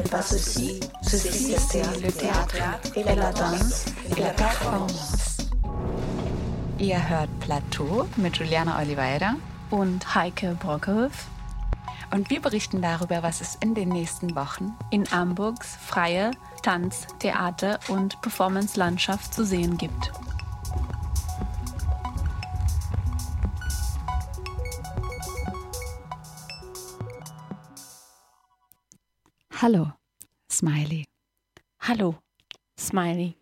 N'est 0.00 0.08
pas 0.08 0.22
ceci, 0.22 0.80
ceci 1.02 1.54
c'est 1.58 1.82
le 2.00 2.10
théâtre 2.10 2.56
et 2.96 3.04
la 3.04 3.32
danse 3.32 3.84
et 4.16 4.20
la 4.22 4.30
performance. 4.30 5.48
Ihr 6.78 6.96
hört 6.96 7.28
Plateau 7.40 8.08
mit 8.16 8.34
Juliana 8.34 8.80
Oliveira 8.80 9.34
und 9.70 10.14
Heike 10.14 10.56
Brockhoff. 10.58 11.26
Und 12.14 12.30
wir 12.30 12.40
berichten 12.40 12.80
darüber, 12.80 13.22
was 13.22 13.42
es 13.42 13.56
in 13.56 13.74
den 13.74 13.90
nächsten 13.90 14.34
Wochen 14.34 14.74
in 14.90 15.04
Hamburgs 15.10 15.76
freie 15.84 16.30
Tanz-, 16.62 17.06
Theater- 17.18 17.78
und 17.88 18.22
Performance-Landschaft 18.22 19.34
zu 19.34 19.44
sehen 19.44 19.76
gibt. 19.76 20.12
Hallo, 29.62 29.92
Smiley. 30.50 31.04
Hallo, 31.80 32.16
Smiley. 32.78 33.36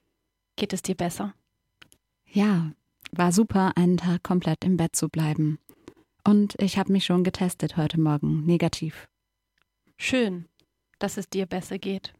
Geht 0.57 0.73
es 0.73 0.83
dir 0.83 0.97
besser? 0.97 1.33
Ja, 2.27 2.73
war 3.13 3.31
super, 3.31 3.77
einen 3.77 3.99
Tag 3.99 4.25
komplett 4.25 4.65
im 4.65 4.77
Bett 4.77 4.97
zu 4.97 5.09
bleiben. 5.09 5.61
Und 6.25 6.61
ich 6.61 6.77
habe 6.77 6.91
mich 6.91 7.05
schon 7.05 7.23
getestet 7.23 7.77
heute 7.77 8.01
Morgen, 8.01 8.45
negativ. 8.45 9.09
Schön, 9.97 10.49
dass 10.99 11.19
es 11.19 11.31
dir 11.31 11.47
besser 11.47 11.79
geht. 11.79 12.13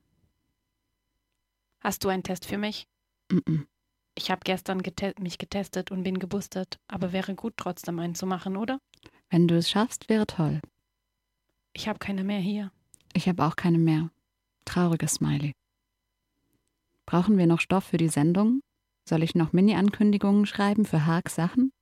Hast 1.81 2.05
du 2.05 2.09
einen 2.09 2.23
Test 2.23 2.47
für 2.47 2.57
mich? 2.57 2.87
Mm 3.33 3.39
-mm. 3.39 3.67
Ich 4.15 4.31
habe 4.31 4.43
gestern 4.45 4.81
gete 4.81 5.13
mich 5.19 5.39
getestet 5.39 5.91
und 5.91 6.05
bin 6.05 6.21
geboostert, 6.21 6.79
aber 6.87 7.13
wäre 7.13 7.35
gut, 7.35 7.55
trotzdem 7.57 7.99
einen 7.99 8.15
zu 8.15 8.27
machen, 8.27 8.57
oder? 8.57 8.79
Wenn 9.29 9.49
du 9.49 9.57
es 9.57 9.69
schaffst, 9.69 10.09
wäre 10.09 10.29
toll. 10.29 10.61
Ich 11.73 11.89
habe 11.89 11.99
keine 11.99 12.23
mehr 12.23 12.39
hier. 12.39 12.71
Ich 13.19 13.29
habe 13.29 13.45
auch 13.45 13.57
keine 13.57 13.79
mehr. 13.79 14.13
Trauriges 14.65 15.15
Smiley. 15.15 15.53
Brauchen 17.05 17.37
wir 17.37 17.49
noch 17.49 17.59
Stoff 17.59 17.83
für 17.83 17.97
die 17.97 18.09
Sendung? 18.09 18.61
Soll 19.09 19.25
ich 19.25 19.35
noch 19.35 19.53
Mini-Ankündigungen 19.53 20.47
schreiben 20.47 20.85
für 20.85 21.05
Haag 21.05 21.29
Sachen? 21.29 21.73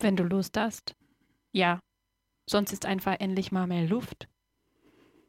Wenn 0.00 0.16
du 0.16 0.24
Lust 0.24 0.56
hast. 0.56 0.96
Ja. 1.52 1.78
Sonst 2.50 2.72
ist 2.72 2.86
einfach 2.86 3.20
endlich 3.20 3.52
mal 3.52 3.68
mehr 3.68 3.86
Luft. 3.86 4.26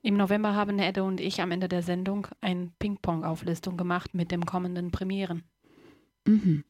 Im 0.02 0.17
November 0.17 0.56
haben 0.56 0.80
Edde 0.80 1.03
und 1.03 1.22
ich 1.22 1.41
am 1.41 1.52
Ende 1.52 1.69
der 1.69 1.84
Sendung 1.84 2.25
eine 2.41 2.72
Ping-Pong-Auflistung 2.80 3.78
gemacht 3.78 4.16
mit 4.16 4.31
dem 4.31 4.47
kommenden 4.47 4.89
Premieren. 4.89 5.44
Mhm. 6.25 6.64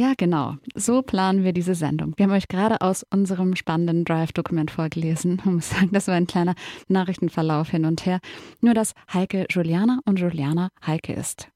Ja, 0.00 0.14
genau. 0.16 0.56
So 0.74 1.02
planen 1.02 1.44
wir 1.44 1.52
diese 1.52 1.74
Sendung. 1.74 2.14
Wir 2.16 2.24
haben 2.24 2.32
euch 2.32 2.48
gerade 2.48 2.80
aus 2.80 3.04
unserem 3.10 3.54
spannenden 3.54 4.06
Drive-Dokument 4.06 4.70
vorgelesen. 4.70 5.34
Ich 5.40 5.44
muss 5.44 5.68
sagen, 5.68 5.90
das 5.92 6.08
war 6.08 6.14
ein 6.14 6.26
kleiner 6.26 6.54
Nachrichtenverlauf 6.88 7.68
hin 7.68 7.84
und 7.84 8.06
her. 8.06 8.20
Nur, 8.62 8.72
dass 8.72 8.94
Heike 9.12 9.44
Juliana 9.50 10.00
und 10.06 10.18
Juliana 10.18 10.70
Heike 10.86 11.12
ist. 11.12 11.50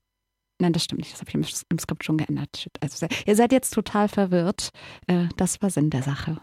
Nein, 0.61 0.75
das 0.75 0.85
stimmt 0.85 0.99
nicht. 0.99 1.15
Das 1.15 1.21
habe 1.21 1.31
ich 1.31 1.65
im, 1.71 1.79
Skript 1.79 2.05
schon 2.05 2.19
geändert. 2.19 2.69
Also, 2.83 3.07
ihr 3.25 3.35
seid 3.35 3.51
jetzt 3.51 3.71
total 3.71 4.09
verwirrt. 4.09 4.69
Äh, 5.07 5.29
das 5.39 5.63
war 5.63 5.71
Sinn 5.71 5.89
der 5.89 6.03
Sache. 6.03 6.37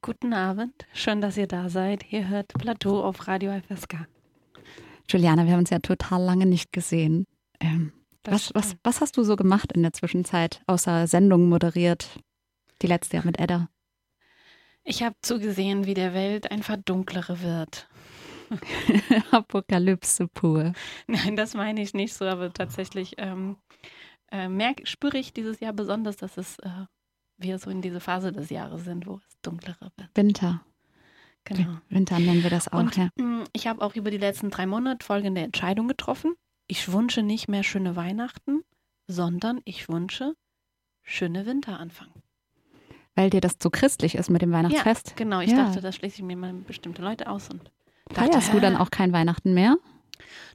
Guten 0.00 0.32
Abend. 0.32 0.86
Schön, 0.94 1.20
dass 1.20 1.36
ihr 1.36 1.48
da 1.48 1.68
seid. 1.68 2.10
Ihr 2.10 2.28
hört 2.28 2.54
Plateau 2.54 3.04
auf 3.04 3.28
Radio 3.28 3.52
FSK. 3.68 4.06
Juliana, 5.06 5.44
wir 5.44 5.52
haben 5.52 5.60
uns 5.60 5.70
ja 5.70 5.80
total 5.80 6.22
lange 6.22 6.46
nicht 6.46 6.72
gesehen. 6.72 7.26
Ähm, 7.60 7.92
was, 8.24 8.54
was, 8.54 8.76
was 8.82 9.00
hast 9.00 9.16
du 9.16 9.24
so 9.24 9.36
gemacht 9.36 9.72
in 9.72 9.82
der 9.82 9.92
Zwischenzeit, 9.92 10.62
außer 10.66 11.06
Sendungen 11.06 11.48
moderiert? 11.48 12.20
Die 12.82 12.86
letzte 12.86 13.16
Jahr 13.16 13.26
mit 13.26 13.38
Edda. 13.38 13.68
Ich 14.84 15.02
habe 15.02 15.14
zugesehen, 15.22 15.86
wie 15.86 15.94
der 15.94 16.12
Welt 16.14 16.50
einfach 16.50 16.76
dunklere 16.76 17.40
wird. 17.40 17.88
Apokalypse 19.30 20.28
pur. 20.28 20.72
Nein, 21.06 21.36
das 21.36 21.54
meine 21.54 21.80
ich 21.80 21.94
nicht 21.94 22.14
so, 22.14 22.24
aber 22.24 22.52
tatsächlich 22.52 23.14
ähm, 23.18 23.56
äh, 24.30 24.48
merk, 24.48 24.86
spüre 24.86 25.18
ich 25.18 25.32
dieses 25.32 25.60
Jahr 25.60 25.72
besonders, 25.72 26.16
dass 26.16 26.36
es 26.36 26.58
äh, 26.58 26.68
wir 27.38 27.58
so 27.58 27.70
in 27.70 27.80
diese 27.80 28.00
Phase 28.00 28.32
des 28.32 28.50
Jahres 28.50 28.84
sind, 28.84 29.06
wo 29.06 29.16
es 29.16 29.40
dunklerer 29.42 29.92
wird. 29.96 30.10
Winter. 30.14 30.64
Genau. 31.44 31.78
Winter 31.88 32.18
nennen 32.18 32.42
wir 32.42 32.50
das 32.50 32.68
auch. 32.68 32.78
Und 32.78 32.96
ja. 32.96 33.08
mh, 33.16 33.44
ich 33.52 33.66
habe 33.66 33.82
auch 33.82 33.96
über 33.96 34.10
die 34.10 34.18
letzten 34.18 34.50
drei 34.50 34.66
Monate 34.66 35.04
folgende 35.04 35.40
Entscheidung 35.40 35.88
getroffen. 35.88 36.34
Ich 36.72 36.90
wünsche 36.90 37.22
nicht 37.22 37.48
mehr 37.48 37.64
schöne 37.64 37.96
Weihnachten, 37.96 38.64
sondern 39.06 39.60
ich 39.66 39.90
wünsche 39.90 40.36
schöne 41.02 41.44
Winteranfang. 41.44 42.08
Weil 43.14 43.28
dir 43.28 43.42
das 43.42 43.58
zu 43.58 43.68
christlich 43.68 44.14
ist 44.14 44.30
mit 44.30 44.40
dem 44.40 44.52
Weihnachtsfest? 44.52 45.10
Ja, 45.10 45.16
genau. 45.16 45.40
Ich 45.40 45.50
Ja. 45.50 45.64
dachte, 45.66 45.82
das 45.82 45.96
schließe 45.96 46.16
ich 46.16 46.22
mir 46.22 46.34
mal 46.34 46.54
bestimmte 46.54 47.02
Leute 47.02 47.28
aus 47.28 47.50
und 47.50 47.70
Feierst 48.10 48.48
dachte, 48.48 48.52
du 48.52 48.60
dann 48.60 48.78
auch 48.78 48.90
kein 48.90 49.12
Weihnachten 49.12 49.52
mehr? 49.52 49.76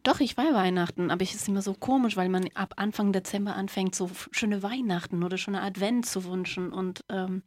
Doch, 0.01 0.19
ich 0.19 0.38
war 0.38 0.56
Weihnachten, 0.56 1.11
aber 1.11 1.22
es 1.22 1.35
ist 1.35 1.50
immer 1.50 1.61
so 1.61 1.75
komisch, 1.75 2.17
weil 2.17 2.29
man 2.29 2.50
ab 2.56 2.73
Anfang 2.77 3.13
Dezember 3.13 3.56
anfängt, 3.56 3.94
so 3.94 4.09
schöne 4.31 4.63
Weihnachten 4.63 5.22
oder 5.22 5.38
schöne 5.38 5.61
Advent 5.61 6.07
zu 6.07 6.25
wünschen. 6.25 6.73
Und 6.73 7.06
ähm, 7.09 7.44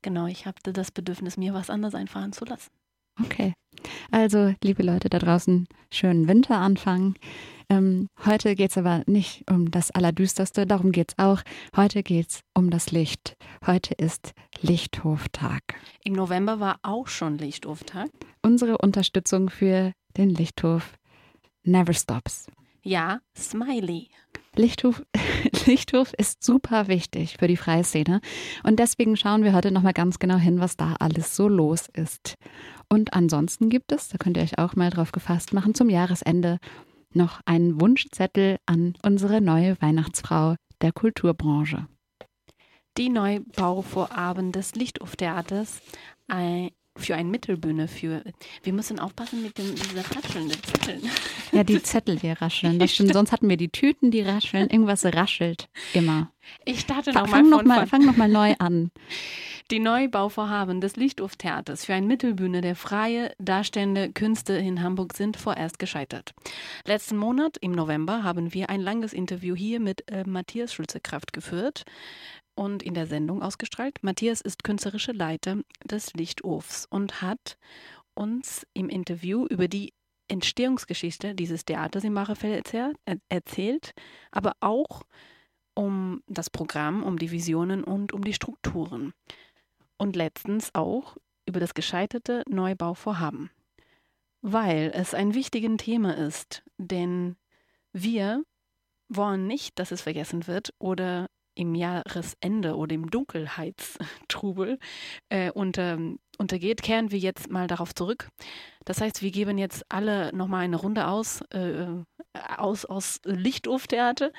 genau, 0.00 0.28
ich 0.28 0.46
hatte 0.46 0.72
das 0.72 0.92
Bedürfnis, 0.92 1.36
mir 1.36 1.54
was 1.54 1.70
anderes 1.70 1.96
einfallen 1.96 2.32
zu 2.32 2.44
lassen. 2.44 2.70
Okay. 3.20 3.52
Also, 4.12 4.54
liebe 4.62 4.84
Leute 4.84 5.08
da 5.08 5.18
draußen, 5.18 5.66
schönen 5.92 6.28
Winteranfang. 6.28 7.16
Ähm, 7.68 8.08
heute 8.24 8.54
geht 8.54 8.70
es 8.70 8.78
aber 8.78 9.02
nicht 9.06 9.50
um 9.50 9.70
das 9.70 9.90
Allerdüsterste, 9.90 10.66
darum 10.66 10.92
geht 10.92 11.12
es 11.12 11.24
auch. 11.24 11.42
Heute 11.76 12.02
geht 12.02 12.30
es 12.30 12.40
um 12.54 12.70
das 12.70 12.90
Licht. 12.90 13.36
Heute 13.66 13.94
ist 13.94 14.32
Lichthoftag. 14.60 15.62
Im 16.02 16.12
November 16.12 16.60
war 16.60 16.78
auch 16.82 17.08
schon 17.08 17.38
Lichtauftag. 17.38 18.10
Unsere 18.42 18.78
Unterstützung 18.78 19.50
für 19.50 19.92
den 20.16 20.30
Lichthof 20.30 20.94
never 21.62 21.94
stops. 21.94 22.46
Ja, 22.82 23.20
Smiley. 23.36 24.08
Lichthof, 24.56 25.02
Lichthof 25.66 26.12
ist 26.14 26.44
super 26.44 26.86
wichtig 26.86 27.36
für 27.38 27.48
die 27.48 27.56
freie 27.56 27.82
Szene 27.82 28.20
und 28.62 28.78
deswegen 28.78 29.16
schauen 29.16 29.42
wir 29.42 29.52
heute 29.52 29.72
nochmal 29.72 29.94
ganz 29.94 30.18
genau 30.18 30.36
hin, 30.36 30.60
was 30.60 30.76
da 30.76 30.94
alles 31.00 31.34
so 31.34 31.48
los 31.48 31.88
ist. 31.92 32.34
Und 32.88 33.14
ansonsten 33.14 33.70
gibt 33.70 33.90
es, 33.90 34.08
da 34.08 34.18
könnt 34.18 34.36
ihr 34.36 34.42
euch 34.42 34.58
auch 34.58 34.76
mal 34.76 34.90
drauf 34.90 35.12
gefasst 35.12 35.52
machen, 35.52 35.74
zum 35.74 35.90
Jahresende 35.90 36.58
noch 37.16 37.40
einen 37.44 37.80
Wunschzettel 37.80 38.58
an 38.66 38.94
unsere 39.04 39.40
neue 39.40 39.80
Weihnachtsfrau 39.80 40.56
der 40.80 40.92
Kulturbranche. 40.92 41.86
Die 42.96 43.08
Neubauvorhaben 43.08 44.52
des 44.52 44.74
Lichthof-Theaters 44.74 45.80
für 46.96 47.14
eine 47.16 47.28
Mittelbühne 47.28 47.88
für. 47.88 48.22
Wir 48.62 48.72
müssen 48.72 49.00
aufpassen 49.00 49.42
mit 49.42 49.58
dem, 49.58 49.74
dieser 49.74 50.04
raschelnden 50.16 50.62
Zetteln. 50.62 51.02
Ja, 51.52 51.64
die 51.64 51.82
Zettel, 51.82 52.16
die 52.16 52.30
rascheln. 52.30 52.78
Das 52.78 52.92
stimmt. 52.92 53.12
Sonst 53.14 53.32
hatten 53.32 53.48
wir 53.48 53.56
die 53.56 53.70
Tüten, 53.70 54.10
die 54.10 54.22
rascheln. 54.22 54.70
Irgendwas 54.70 55.04
raschelt 55.04 55.68
immer. 55.92 56.30
Ich 56.64 56.80
starte 56.80 57.12
nochmal 57.12 57.28
Fang 57.28 57.48
noch 57.50 57.64
mal, 57.64 57.86
fang 57.86 58.04
noch 58.04 58.16
mal 58.16 58.28
neu 58.28 58.54
an. 58.58 58.90
Die 59.70 59.78
Neubauvorhaben 59.78 60.82
des 60.82 60.96
Lichthof-Theaters 60.96 61.86
für 61.86 61.94
eine 61.94 62.06
Mittelbühne 62.06 62.60
der 62.60 62.76
freie 62.76 63.32
darstellende 63.38 64.12
Künste 64.12 64.52
in 64.52 64.82
Hamburg 64.82 65.14
sind 65.14 65.38
vorerst 65.38 65.78
gescheitert. 65.78 66.34
Letzten 66.84 67.16
Monat, 67.16 67.56
im 67.62 67.72
November, 67.72 68.22
haben 68.22 68.52
wir 68.52 68.68
ein 68.68 68.82
langes 68.82 69.14
Interview 69.14 69.54
hier 69.56 69.80
mit 69.80 70.10
äh, 70.10 70.24
Matthias 70.26 70.74
Schulze-Kraft 70.74 71.32
geführt 71.32 71.84
und 72.54 72.82
in 72.82 72.92
der 72.92 73.06
Sendung 73.06 73.42
ausgestrahlt. 73.42 74.02
Matthias 74.02 74.42
ist 74.42 74.64
künstlerischer 74.64 75.14
Leiter 75.14 75.56
des 75.84 76.12
Lichthofs 76.12 76.86
und 76.90 77.22
hat 77.22 77.56
uns 78.14 78.66
im 78.74 78.90
Interview 78.90 79.46
über 79.46 79.66
die 79.66 79.94
Entstehungsgeschichte 80.28 81.34
dieses 81.34 81.64
Theaters 81.64 82.04
im 82.04 82.12
Machefeld 82.12 82.54
erzählt, 82.66 82.96
er- 83.06 83.18
erzählt, 83.30 83.92
aber 84.30 84.52
auch 84.60 85.02
um 85.74 86.22
das 86.26 86.50
Programm, 86.50 87.02
um 87.02 87.18
die 87.18 87.30
Visionen 87.30 87.84
und 87.84 88.12
um 88.12 88.22
die 88.24 88.34
Strukturen 88.34 89.12
und 89.98 90.16
letztens 90.16 90.74
auch 90.74 91.16
über 91.46 91.60
das 91.60 91.74
gescheiterte 91.74 92.42
Neubauvorhaben, 92.48 93.50
weil 94.40 94.92
es 94.94 95.14
ein 95.14 95.34
wichtiges 95.34 95.76
Thema 95.78 96.16
ist, 96.16 96.62
denn 96.78 97.36
wir 97.92 98.44
wollen 99.08 99.46
nicht, 99.46 99.78
dass 99.78 99.90
es 99.92 100.02
vergessen 100.02 100.46
wird 100.46 100.72
oder 100.78 101.28
im 101.54 101.74
Jahresende 101.74 102.76
oder 102.76 102.94
im 102.94 103.10
Dunkelheitstrubel 103.10 104.78
äh, 105.28 105.50
unter, 105.52 105.98
untergeht, 106.38 106.82
kehren 106.82 107.12
wir 107.12 107.18
jetzt 107.18 107.48
mal 107.48 107.68
darauf 107.68 107.94
zurück. 107.94 108.28
Das 108.84 109.00
heißt, 109.00 109.22
wir 109.22 109.30
geben 109.30 109.56
jetzt 109.56 109.84
alle 109.88 110.34
nochmal 110.34 110.64
eine 110.64 110.76
Runde 110.76 111.06
aus, 111.06 111.42
äh, 111.50 111.86
aus, 112.56 112.84
aus 112.84 113.20
Lichthof-Theater 113.24 114.32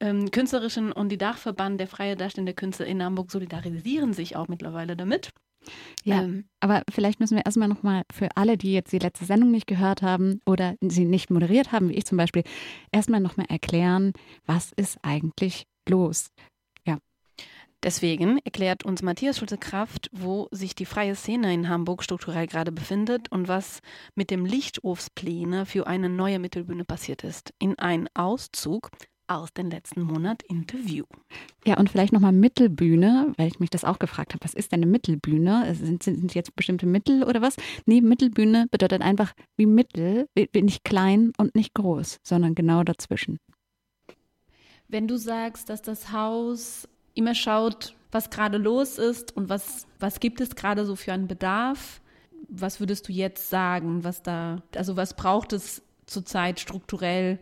ähm, 0.00 0.30
Künstlerischen 0.30 0.92
und 0.92 1.10
die 1.10 1.18
Dachverband 1.18 1.78
der 1.78 1.86
freie 1.86 2.16
darstellende 2.16 2.54
Künstler 2.54 2.86
in 2.86 3.02
Hamburg 3.02 3.30
solidarisieren 3.30 4.12
sich 4.12 4.36
auch 4.36 4.48
mittlerweile 4.48 4.96
damit. 4.96 5.30
Ja, 6.04 6.22
Ähm, 6.22 6.46
aber 6.60 6.82
vielleicht 6.90 7.20
müssen 7.20 7.36
wir 7.36 7.44
erstmal 7.44 7.68
nochmal 7.68 8.04
für 8.10 8.28
alle, 8.34 8.56
die 8.56 8.72
jetzt 8.72 8.92
die 8.92 8.98
letzte 8.98 9.26
Sendung 9.26 9.50
nicht 9.50 9.66
gehört 9.66 10.00
haben 10.00 10.40
oder 10.46 10.74
sie 10.80 11.04
nicht 11.04 11.30
moderiert 11.30 11.70
haben, 11.70 11.90
wie 11.90 11.94
ich 11.94 12.06
zum 12.06 12.16
Beispiel, 12.16 12.44
erstmal 12.90 13.20
nochmal 13.20 13.46
erklären, 13.50 14.14
was 14.46 14.72
ist 14.72 14.98
eigentlich 15.02 15.66
los? 15.88 16.30
Deswegen 17.82 18.38
erklärt 18.44 18.84
uns 18.84 19.00
Matthias 19.00 19.38
Schulze-Kraft, 19.38 20.10
wo 20.12 20.48
sich 20.50 20.74
die 20.74 20.84
freie 20.84 21.14
Szene 21.14 21.54
in 21.54 21.70
Hamburg 21.70 22.02
strukturell 22.02 22.46
gerade 22.46 22.72
befindet 22.72 23.32
und 23.32 23.48
was 23.48 23.80
mit 24.14 24.30
dem 24.30 24.44
Lichthofspläne 24.44 25.64
für 25.64 25.86
eine 25.86 26.10
neue 26.10 26.38
Mittelbühne 26.38 26.84
passiert 26.84 27.24
ist. 27.24 27.54
In 27.58 27.78
ein 27.78 28.10
Auszug 28.12 28.90
aus 29.30 29.52
dem 29.52 29.70
letzten 29.70 30.02
Monat 30.02 30.42
Interview. 30.42 31.04
Ja, 31.64 31.78
und 31.78 31.88
vielleicht 31.88 32.12
nochmal 32.12 32.32
Mittelbühne, 32.32 33.32
weil 33.36 33.46
ich 33.46 33.60
mich 33.60 33.70
das 33.70 33.84
auch 33.84 33.98
gefragt 33.98 34.34
habe. 34.34 34.44
Was 34.44 34.54
ist 34.54 34.72
denn 34.72 34.82
eine 34.82 34.90
Mittelbühne? 34.90 35.74
Sind, 35.74 36.02
sind 36.02 36.34
jetzt 36.34 36.56
bestimmte 36.56 36.86
Mittel 36.86 37.22
oder 37.22 37.40
was? 37.40 37.56
Nee, 37.86 38.00
Mittelbühne 38.00 38.66
bedeutet 38.70 39.02
einfach 39.02 39.32
wie 39.56 39.66
Mittel, 39.66 40.26
nicht 40.54 40.84
klein 40.84 41.32
und 41.38 41.54
nicht 41.54 41.74
groß, 41.74 42.18
sondern 42.26 42.54
genau 42.54 42.82
dazwischen. 42.82 43.38
Wenn 44.88 45.06
du 45.06 45.16
sagst, 45.16 45.68
dass 45.68 45.82
das 45.82 46.10
Haus 46.10 46.88
immer 47.14 47.34
schaut, 47.34 47.94
was 48.10 48.30
gerade 48.30 48.58
los 48.58 48.98
ist 48.98 49.36
und 49.36 49.48
was, 49.48 49.86
was 50.00 50.18
gibt 50.18 50.40
es 50.40 50.56
gerade 50.56 50.84
so 50.84 50.96
für 50.96 51.12
einen 51.12 51.28
Bedarf, 51.28 52.00
was 52.48 52.80
würdest 52.80 53.08
du 53.08 53.12
jetzt 53.12 53.48
sagen, 53.48 54.02
was 54.02 54.22
da, 54.22 54.62
also 54.74 54.96
was 54.96 55.14
braucht 55.14 55.52
es 55.52 55.82
zurzeit 56.06 56.58
strukturell, 56.58 57.38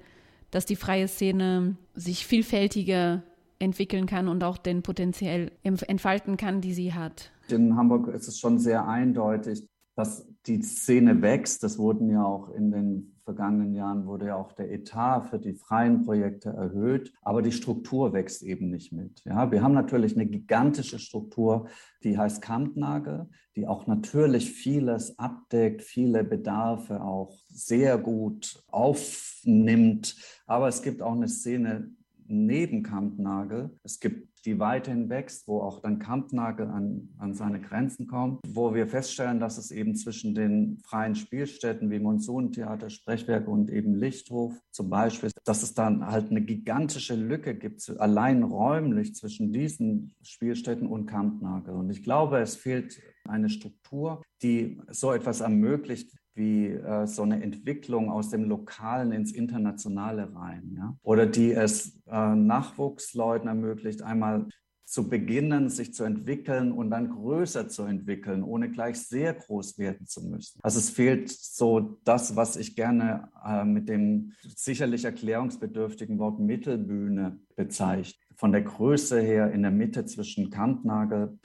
dass 0.50 0.66
die 0.66 0.76
freie 0.76 1.08
Szene 1.08 1.76
sich 1.94 2.26
vielfältiger 2.26 3.22
entwickeln 3.58 4.06
kann 4.06 4.28
und 4.28 4.44
auch 4.44 4.56
den 4.56 4.82
potenziell 4.82 5.50
entfalten 5.62 6.36
kann, 6.36 6.60
die 6.60 6.74
sie 6.74 6.94
hat. 6.94 7.30
In 7.48 7.76
Hamburg 7.76 8.08
ist 8.08 8.28
es 8.28 8.38
schon 8.38 8.58
sehr 8.58 8.86
eindeutig, 8.86 9.66
dass 9.96 10.28
die 10.46 10.62
Szene 10.62 11.22
wächst. 11.22 11.62
Das 11.64 11.78
wurden 11.78 12.08
ja 12.08 12.24
auch 12.24 12.50
in 12.50 12.70
den 12.70 13.18
vergangenen 13.28 13.74
Jahren 13.74 14.06
wurde 14.06 14.28
ja 14.28 14.36
auch 14.36 14.52
der 14.52 14.72
Etat 14.72 15.28
für 15.28 15.38
die 15.38 15.52
freien 15.52 16.02
Projekte 16.02 16.48
erhöht, 16.48 17.12
aber 17.20 17.42
die 17.42 17.52
Struktur 17.52 18.14
wächst 18.14 18.42
eben 18.42 18.70
nicht 18.70 18.90
mit. 18.90 19.22
Ja, 19.26 19.50
wir 19.52 19.62
haben 19.62 19.74
natürlich 19.74 20.14
eine 20.14 20.24
gigantische 20.24 20.98
Struktur, 20.98 21.66
die 22.04 22.16
heißt 22.16 22.40
Kampnagel, 22.40 23.28
die 23.54 23.66
auch 23.66 23.86
natürlich 23.86 24.50
vieles 24.50 25.18
abdeckt, 25.18 25.82
viele 25.82 26.24
Bedarfe 26.24 27.02
auch 27.02 27.36
sehr 27.50 27.98
gut 27.98 28.64
aufnimmt. 28.68 30.16
Aber 30.48 30.66
es 30.66 30.82
gibt 30.82 31.02
auch 31.02 31.12
eine 31.12 31.28
Szene 31.28 31.90
neben 32.26 32.82
Kampnagel. 32.82 33.70
Es 33.84 34.00
gibt 34.00 34.28
die 34.44 34.58
weiterhin 34.58 35.08
wächst, 35.08 35.48
wo 35.48 35.60
auch 35.60 35.80
dann 35.80 35.98
Kampnagel 35.98 36.68
an, 36.68 37.08
an 37.18 37.34
seine 37.34 37.60
Grenzen 37.60 38.06
kommt, 38.06 38.40
wo 38.46 38.74
wir 38.74 38.86
feststellen, 38.86 39.40
dass 39.40 39.58
es 39.58 39.70
eben 39.70 39.94
zwischen 39.94 40.34
den 40.34 40.78
freien 40.84 41.14
Spielstätten 41.14 41.90
wie 41.90 41.98
Monsuntheater, 41.98 42.88
Sprechwerke 42.88 43.50
und 43.50 43.70
eben 43.70 43.94
Lichthof 43.94 44.54
zum 44.70 44.88
Beispiel, 44.88 45.30
dass 45.44 45.62
es 45.62 45.74
dann 45.74 46.06
halt 46.06 46.30
eine 46.30 46.40
gigantische 46.40 47.14
Lücke 47.14 47.54
gibt, 47.54 47.90
allein 47.98 48.42
räumlich 48.42 49.14
zwischen 49.14 49.52
diesen 49.52 50.14
Spielstätten 50.22 50.86
und 50.86 51.06
Kampnagel. 51.06 51.74
Und 51.74 51.90
ich 51.90 52.02
glaube, 52.02 52.38
es 52.38 52.56
fehlt 52.56 52.98
eine 53.24 53.50
Struktur, 53.50 54.22
die 54.42 54.80
so 54.90 55.12
etwas 55.12 55.40
ermöglicht, 55.40 56.17
wie 56.38 56.68
äh, 56.68 57.06
so 57.06 57.22
eine 57.22 57.42
Entwicklung 57.42 58.10
aus 58.10 58.30
dem 58.30 58.44
Lokalen 58.44 59.12
ins 59.12 59.32
Internationale 59.32 60.34
rein. 60.34 60.74
Ja? 60.76 60.96
Oder 61.02 61.26
die 61.26 61.52
es 61.52 62.00
äh, 62.06 62.34
Nachwuchsleuten 62.34 63.48
ermöglicht, 63.48 64.02
einmal 64.02 64.46
zu 64.88 65.06
beginnen, 65.06 65.68
sich 65.68 65.92
zu 65.92 66.04
entwickeln 66.04 66.72
und 66.72 66.90
dann 66.90 67.10
größer 67.10 67.68
zu 67.68 67.82
entwickeln, 67.82 68.42
ohne 68.42 68.70
gleich 68.70 68.98
sehr 68.98 69.34
groß 69.34 69.76
werden 69.76 70.06
zu 70.06 70.24
müssen. 70.26 70.58
Also 70.62 70.78
es 70.78 70.88
fehlt 70.88 71.28
so 71.28 72.00
das, 72.04 72.36
was 72.36 72.56
ich 72.56 72.74
gerne 72.74 73.28
äh, 73.44 73.66
mit 73.66 73.90
dem 73.90 74.32
sicherlich 74.56 75.04
erklärungsbedürftigen 75.04 76.18
Wort 76.18 76.40
Mittelbühne 76.40 77.38
bezeichne. 77.54 78.18
Von 78.34 78.52
der 78.52 78.62
Größe 78.62 79.20
her 79.20 79.52
in 79.52 79.60
der 79.60 79.72
Mitte 79.72 80.06
zwischen 80.06 80.48
Kampnagel 80.48 81.38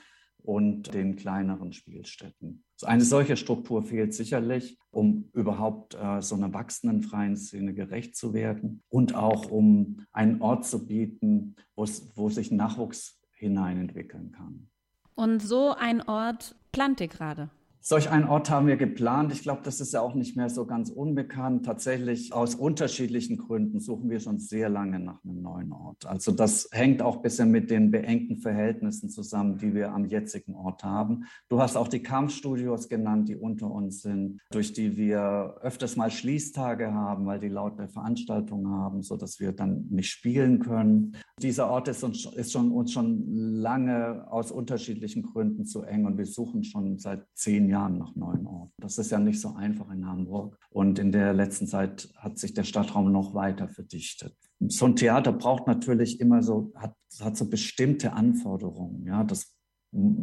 und 0.44 0.94
den 0.94 1.16
kleineren 1.16 1.74
Spielstätten. 1.74 2.64
Eine 2.84 3.04
solche 3.04 3.38
Struktur 3.38 3.84
fehlt 3.84 4.14
sicherlich, 4.14 4.78
um 4.92 5.30
überhaupt 5.34 5.96
äh, 5.96 6.22
so 6.22 6.36
einer 6.36 6.54
wachsenden 6.54 7.02
freien 7.02 7.38
Szene 7.38 7.74
gerecht 7.74 8.16
zu 8.16 8.34
werden 8.34 8.84
und 8.90 9.16
auch 9.16 9.50
um 9.50 10.06
einen 10.12 10.42
Ort 10.42 10.66
zu 10.66 10.86
bieten, 10.86 11.56
wo 11.76 12.30
sich 12.30 12.52
Nachwuchs 12.52 13.22
hineinentwickeln 13.32 14.32
kann. 14.32 14.70
Und 15.16 15.42
so 15.42 15.74
ein 15.78 16.02
Ort 16.02 16.56
plant 16.72 17.00
ihr 17.00 17.08
gerade? 17.08 17.50
Solch 17.86 18.10
einen 18.10 18.30
Ort 18.30 18.50
haben 18.50 18.68
wir 18.68 18.78
geplant. 18.78 19.34
Ich 19.34 19.42
glaube, 19.42 19.60
das 19.66 19.82
ist 19.82 19.92
ja 19.92 20.00
auch 20.00 20.16
nicht 20.16 20.38
mehr 20.38 20.50
so 20.50 20.66
ganz 20.66 20.90
unbekannt. 20.90 21.66
Tatsächlich 21.66 22.32
aus 22.32 22.56
unterschiedlichen 22.56 23.36
Gründen 23.36 23.82
suchen 23.82 24.10
wir 24.10 24.22
schon 24.22 24.40
sehr 24.40 24.70
lange 24.70 25.02
nach 25.02 25.22
einem 25.26 25.42
neuen 25.42 25.74
Ort. 25.74 26.06
Also 26.06 26.32
das 26.32 26.70
hängt 26.72 27.02
auch 27.02 27.18
ein 27.18 27.22
bisschen 27.24 27.52
mit 27.52 27.70
den 27.70 27.92
beengten 27.92 28.38
Verhältnissen 28.38 29.10
zusammen, 29.10 29.58
die 29.58 29.74
wir 29.74 29.92
am 29.92 30.06
jetzigen 30.06 30.56
Ort 30.56 30.86
haben. 30.86 31.26
Du 31.50 31.60
hast 31.60 31.76
auch 31.76 31.90
die 31.90 32.02
Kampfstudios 32.02 32.88
genannt, 32.88 33.28
die 33.28 33.36
unter 33.36 33.70
uns 33.70 34.02
sind, 34.02 34.40
durch 34.52 34.72
die 34.72 34.96
wir 34.96 35.58
öfters 35.60 35.98
mal 35.98 36.10
Schließtage 36.10 36.94
haben, 36.94 37.26
weil 37.26 37.42
die 37.42 37.50
lauter 37.50 37.90
Veranstaltungen 37.90 38.72
haben, 38.72 39.02
sodass 39.02 39.42
wir 39.42 39.52
dann 39.52 39.88
nicht 39.90 40.10
spielen 40.10 40.60
können. 40.60 41.18
Dieser 41.42 41.70
Ort 41.70 41.90
ist 41.90 42.02
uns, 42.06 42.26
ist 42.34 42.54
schon, 42.54 42.72
uns 42.72 42.94
schon 42.94 43.26
lange 43.28 44.26
aus 44.32 44.54
unterschiedlichen 44.54 45.24
Gründen 45.24 45.66
zu 45.66 45.82
eng 45.82 46.06
und 46.06 46.18
wir 46.18 46.26
suchen 46.26 46.64
schon 46.64 46.98
seit 46.98 47.26
zehn 47.34 47.68
Jahren 47.68 47.73
Jahren 47.74 47.98
nach 47.98 48.16
neuen 48.16 48.46
Orten. 48.46 48.74
Das 48.78 48.98
ist 48.98 49.12
ja 49.12 49.20
nicht 49.20 49.42
so 49.42 49.56
einfach 49.56 49.90
in 49.92 50.06
Hamburg. 50.06 50.58
Und 50.70 51.00
in 51.00 51.12
der 51.12 51.34
letzten 51.34 51.68
Zeit 51.68 52.10
hat 52.16 52.38
sich 52.38 52.54
der 52.54 52.64
Stadtraum 52.64 53.12
noch 53.12 53.34
weiter 53.34 53.68
verdichtet. 53.68 54.38
So 54.60 54.86
ein 54.86 54.96
Theater 54.96 55.34
braucht 55.34 55.68
natürlich 55.68 56.20
immer 56.20 56.44
so, 56.44 56.72
hat, 56.76 56.96
hat 57.20 57.36
so 57.36 57.50
bestimmte 57.50 58.14
Anforderungen. 58.14 59.06
Ja, 59.06 59.24
das 59.24 59.56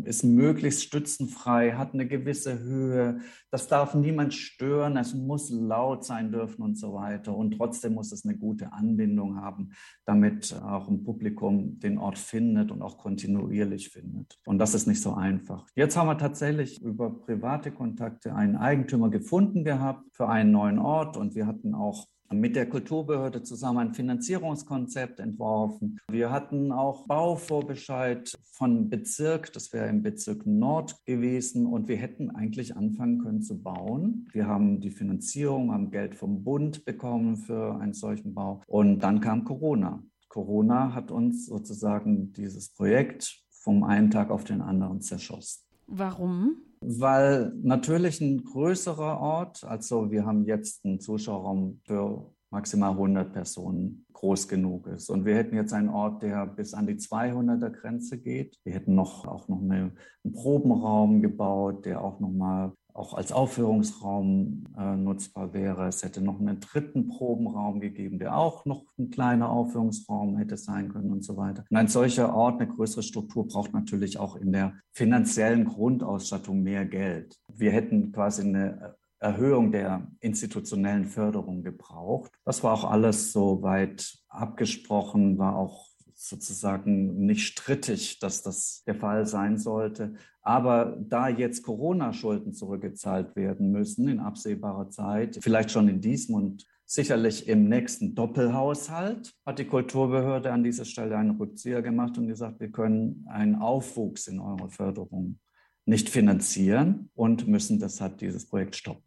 ist 0.05 0.25
möglichst 0.25 0.82
stützenfrei, 0.82 1.72
hat 1.72 1.94
eine 1.94 2.06
gewisse 2.06 2.58
Höhe. 2.58 3.20
Das 3.50 3.69
darf 3.69 3.94
niemand 3.94 4.34
stören, 4.34 4.96
es 4.96 5.14
muss 5.14 5.50
laut 5.50 6.05
sein 6.05 6.32
dürfen 6.32 6.62
und 6.62 6.76
so 6.76 6.94
weiter. 6.94 7.37
Und 7.37 7.56
trotzdem 7.56 7.94
muss 7.94 8.11
es 8.11 8.25
eine 8.25 8.37
gute 8.37 8.72
Anbindung 8.72 9.40
haben, 9.40 9.70
damit 10.06 10.55
auch 10.62 10.88
ein 10.88 11.05
Publikum 11.05 11.78
den 11.78 11.99
Ort 11.99 12.19
findet 12.19 12.72
und 12.72 12.82
auch 12.82 12.99
kontinuierlich 12.99 13.90
findet. 13.90 14.38
Und 14.44 14.58
das 14.58 14.75
ist 14.75 14.87
nicht 14.87 15.02
so 15.02 15.14
einfach. 15.14 15.67
Jetzt 15.76 15.96
haben 15.96 16.08
wir 16.08 16.19
tatsächlich 16.19 16.82
über 16.82 17.11
private 17.11 17.70
Kontakte 17.70 18.34
einen 18.34 18.56
Eigentümer 18.56 19.08
gefunden 19.08 19.62
gehabt 19.62 20.04
für 20.12 20.28
einen 20.28 20.50
neuen 20.50 20.78
Ort 20.78 21.16
und 21.16 21.35
wir 21.35 21.47
hatten 21.47 21.75
auch 21.75 22.06
mit 22.32 22.54
der 22.54 22.68
Kulturbehörde 22.68 23.42
zusammen 23.42 23.78
ein 23.78 23.94
Finanzierungskonzept 23.94 25.18
entworfen. 25.18 25.99
Wir 26.10 26.30
hatten 26.30 26.70
auch 26.70 27.06
Bauvorbescheid 27.06 28.32
von 28.52 28.88
Bezirk, 28.88 29.52
das 29.52 29.72
wäre 29.72 29.88
im 29.88 30.02
Bezirk 30.02 30.46
Nord 30.46 31.04
gewesen 31.06 31.66
und 31.66 31.88
wir 31.88 31.96
hätten 31.96 32.30
eigentlich 32.30 32.76
anfangen 32.76 33.18
können 33.18 33.42
zu 33.42 33.60
bauen. 33.60 34.28
Wir 34.32 34.46
haben 34.46 34.80
die 34.80 34.90
Finanzierung, 34.90 35.72
haben 35.72 35.90
Geld 35.90 36.14
vom 36.14 36.44
Bund 36.44 36.84
bekommen 36.84 37.37
für 37.37 37.80
einen 37.80 37.94
solchen 37.94 38.32
Bau 38.34 38.62
und 38.66 39.00
dann 39.00 39.20
kam 39.20 39.44
Corona. 39.44 40.02
Corona 40.28 40.94
hat 40.94 41.10
uns 41.10 41.46
sozusagen 41.46 42.32
dieses 42.32 42.68
Projekt 42.68 43.42
vom 43.50 43.82
einen 43.82 44.10
Tag 44.10 44.30
auf 44.30 44.44
den 44.44 44.60
anderen 44.60 45.00
zerschossen. 45.00 45.64
Warum? 45.88 46.70
Weil 46.82 47.52
natürlich 47.62 48.20
ein 48.20 48.42
größerer 48.42 49.20
Ort, 49.20 49.64
also 49.64 50.10
wir 50.10 50.25
haben 50.25 50.44
jetzt 50.44 50.84
einen 50.84 51.00
Zuschauerraum 51.00 51.80
für 51.84 52.32
maximal 52.50 52.92
100 52.92 53.32
Personen 53.32 54.06
groß 54.12 54.49
genug 54.49 54.87
ist. 54.87 55.08
Und 55.08 55.25
wir 55.25 55.37
hätten 55.37 55.54
jetzt 55.56 55.72
einen 55.72 55.88
Ort, 55.88 56.22
der 56.22 56.46
bis 56.46 56.75
an 56.75 56.87
die 56.87 56.96
200er 56.96 57.70
Grenze 57.70 58.18
geht. 58.18 58.58
Wir 58.64 58.75
hätten 58.75 58.94
noch 58.94 59.26
auch 59.26 59.49
noch 59.49 59.60
eine, 59.60 59.92
einen 60.25 60.32
Probenraum 60.32 61.22
gebaut, 61.22 61.84
der 61.84 62.02
auch 62.02 62.18
noch 62.20 62.30
mal 62.30 62.72
auch 62.94 63.14
als 63.14 63.32
Aufführungsraum 63.32 64.64
äh, 64.78 64.97
nutzbar 64.97 65.52
wäre. 65.52 65.88
Es 65.88 66.02
hätte 66.02 66.20
noch 66.20 66.40
einen 66.40 66.61
dritten 66.61 67.09
Probenraum 67.09 67.80
gegeben, 67.80 68.18
der 68.18 68.37
auch 68.37 68.64
noch 68.64 68.85
ein 68.99 69.11
kleiner 69.11 69.50
Aufführungsraum 69.50 70.37
hätte 70.37 70.56
sein 70.56 70.88
können 70.88 71.11
und 71.11 71.25
so 71.25 71.37
weiter. 71.37 71.64
Und 71.70 71.76
ein 71.76 71.88
solcher 71.88 72.35
Ort, 72.35 72.61
eine 72.61 72.70
größere 72.70 73.02
Struktur 73.02 73.47
braucht 73.47 73.73
natürlich 73.73 74.18
auch 74.18 74.37
in 74.37 74.52
der 74.52 74.75
finanziellen 74.92 75.64
Grundausstattung 75.64 76.62
mehr 76.62 76.85
Geld. 76.85 77.37
Wir 77.49 77.73
hätten 77.73 78.12
quasi 78.12 78.42
eine 78.42 78.97
Erhöhung 79.20 79.70
der 79.70 80.09
institutionellen 80.20 81.04
Förderung 81.04 81.62
gebraucht. 81.62 82.32
Das 82.44 82.64
war 82.64 82.73
auch 82.73 82.85
alles 82.90 83.32
so 83.32 83.62
weit 83.62 84.18
abgesprochen, 84.28 85.37
war 85.38 85.56
auch 85.56 85.89
sozusagen 86.29 87.25
nicht 87.25 87.47
strittig, 87.47 88.19
dass 88.19 88.43
das 88.43 88.83
der 88.87 88.95
Fall 88.95 89.27
sein 89.27 89.57
sollte. 89.57 90.15
Aber 90.43 90.99
da 91.00 91.29
jetzt 91.29 91.62
Corona-Schulden 91.62 92.53
zurückgezahlt 92.53 93.37
werden 93.37 93.71
müssen 93.73 94.07
in 94.07 94.21
absehbarer 94.21 94.91
Zeit, 94.91 95.39
vielleicht 95.41 95.71
schon 95.71 95.89
in 95.89 96.00
diesem 96.00 96.35
und 96.35 96.67
sicherlich 96.85 97.49
im 97.49 97.69
nächsten 97.69 98.15
Doppelhaushalt, 98.15 99.33
hat 99.47 99.59
die 99.59 99.65
Kulturbehörde 99.65 100.53
an 100.53 100.62
dieser 100.62 100.85
Stelle 100.85 101.17
einen 101.17 101.37
Rückzieher 101.37 101.83
gemacht 101.83 102.19
und 102.19 102.27
gesagt, 102.27 102.61
wir 102.61 102.71
können 102.71 103.25
einen 103.29 103.55
Aufwuchs 103.55 104.27
in 104.27 104.41
eurer 104.41 104.69
Förderung 104.69 105.39
nicht 105.87 106.11
finanzieren 106.11 107.11
und 107.15 107.49
müssen 107.49 107.79
deshalb 107.79 108.19
dieses 108.19 108.47
Projekt 108.47 108.77
stoppen. 108.77 109.05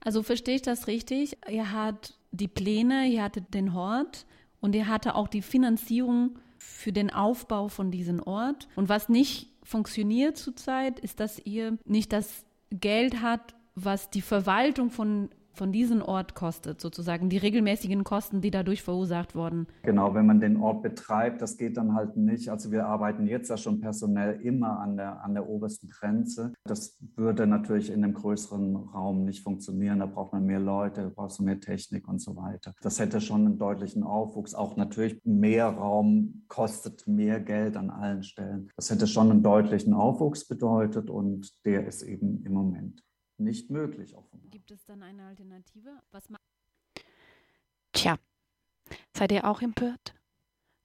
Also 0.00 0.22
verstehe 0.22 0.54
ich 0.54 0.62
das 0.62 0.86
richtig? 0.86 1.38
Ihr 1.50 1.72
habt 1.72 2.18
die 2.30 2.48
Pläne, 2.48 3.06
ihr 3.08 3.22
hattet 3.22 3.52
den 3.52 3.74
Hort 3.74 4.26
und 4.60 4.74
ihr 4.74 4.88
hatte 4.88 5.14
auch 5.14 5.28
die 5.28 5.42
Finanzierung 5.42 6.38
für 6.58 6.92
den 6.92 7.10
Aufbau 7.10 7.68
von 7.68 7.90
diesem 7.90 8.20
Ort. 8.22 8.68
Und 8.76 8.88
was 8.88 9.08
nicht 9.08 9.52
funktioniert 9.62 10.36
zurzeit, 10.36 10.98
ist, 10.98 11.20
dass 11.20 11.38
ihr 11.44 11.78
nicht 11.84 12.12
das 12.12 12.44
Geld 12.70 13.22
hat, 13.22 13.54
was 13.74 14.10
die 14.10 14.22
Verwaltung 14.22 14.90
von 14.90 15.30
von 15.52 15.72
diesem 15.72 16.02
Ort 16.02 16.34
kostet, 16.34 16.80
sozusagen 16.80 17.28
die 17.28 17.36
regelmäßigen 17.36 18.04
Kosten, 18.04 18.40
die 18.40 18.50
dadurch 18.50 18.82
verursacht 18.82 19.34
wurden. 19.34 19.66
Genau, 19.82 20.14
wenn 20.14 20.26
man 20.26 20.40
den 20.40 20.56
Ort 20.56 20.82
betreibt, 20.82 21.42
das 21.42 21.56
geht 21.56 21.76
dann 21.76 21.94
halt 21.94 22.16
nicht. 22.16 22.48
Also 22.48 22.70
wir 22.70 22.86
arbeiten 22.86 23.26
jetzt 23.26 23.50
ja 23.50 23.56
schon 23.56 23.80
personell 23.80 24.40
immer 24.40 24.78
an 24.78 24.96
der, 24.96 25.24
an 25.24 25.34
der 25.34 25.48
obersten 25.48 25.88
Grenze. 25.88 26.52
Das 26.64 26.98
würde 27.16 27.46
natürlich 27.46 27.90
in 27.90 28.04
einem 28.04 28.14
größeren 28.14 28.76
Raum 28.76 29.24
nicht 29.24 29.42
funktionieren. 29.42 29.98
Da 29.98 30.06
braucht 30.06 30.32
man 30.32 30.44
mehr 30.44 30.60
Leute, 30.60 31.02
da 31.02 31.08
braucht 31.08 31.38
man 31.40 31.46
mehr 31.46 31.60
Technik 31.60 32.06
und 32.08 32.20
so 32.20 32.36
weiter. 32.36 32.74
Das 32.80 33.00
hätte 33.00 33.20
schon 33.20 33.46
einen 33.46 33.58
deutlichen 33.58 34.04
Aufwuchs. 34.04 34.54
Auch 34.54 34.76
natürlich 34.76 35.20
mehr 35.24 35.66
Raum 35.66 36.44
kostet 36.48 37.06
mehr 37.06 37.40
Geld 37.40 37.76
an 37.76 37.90
allen 37.90 38.22
Stellen. 38.22 38.70
Das 38.76 38.90
hätte 38.90 39.06
schon 39.06 39.30
einen 39.30 39.42
deutlichen 39.42 39.92
Aufwuchs 39.92 40.46
bedeutet 40.46 41.10
und 41.10 41.52
der 41.64 41.86
ist 41.86 42.02
eben 42.02 42.44
im 42.44 42.52
Moment 42.52 43.02
nicht 43.38 43.70
möglich. 43.70 44.14
Offenbar. 44.14 44.50
Gibt 44.50 44.70
es 44.70 44.84
dann 44.84 45.02
eine 45.02 45.26
Alternative? 45.26 46.00
Was 46.10 46.28
Tja, 47.92 48.16
seid 49.12 49.32
ihr 49.32 49.44
auch 49.44 49.62
empört? 49.62 50.14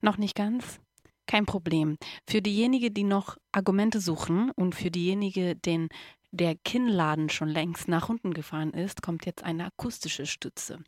Noch 0.00 0.18
nicht 0.18 0.34
ganz? 0.34 0.80
Kein 1.26 1.46
Problem. 1.46 1.96
Für 2.28 2.42
diejenigen, 2.42 2.92
die 2.92 3.04
noch 3.04 3.38
Argumente 3.52 4.00
suchen 4.00 4.50
und 4.50 4.74
für 4.74 4.90
diejenigen, 4.90 5.60
denen 5.62 5.88
der 6.32 6.56
Kinnladen 6.56 7.30
schon 7.30 7.48
längst 7.48 7.88
nach 7.88 8.08
unten 8.08 8.34
gefahren 8.34 8.72
ist, 8.72 9.02
kommt 9.02 9.24
jetzt 9.24 9.42
eine 9.44 9.66
akustische 9.66 10.26
Stütze. 10.26 10.80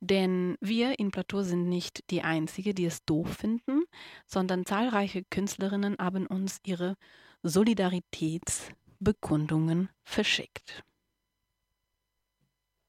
Denn 0.00 0.56
wir 0.60 0.98
in 0.98 1.10
Plateau 1.10 1.42
sind 1.42 1.68
nicht 1.68 2.10
die 2.10 2.22
Einzigen, 2.22 2.74
die 2.74 2.84
es 2.84 3.04
doof 3.04 3.28
finden, 3.28 3.84
sondern 4.26 4.66
zahlreiche 4.66 5.24
Künstlerinnen 5.24 5.96
haben 5.98 6.26
uns 6.26 6.58
ihre 6.64 6.96
Solidaritäts- 7.42 8.70
Bekundungen 9.04 9.90
verschickt. 10.02 10.82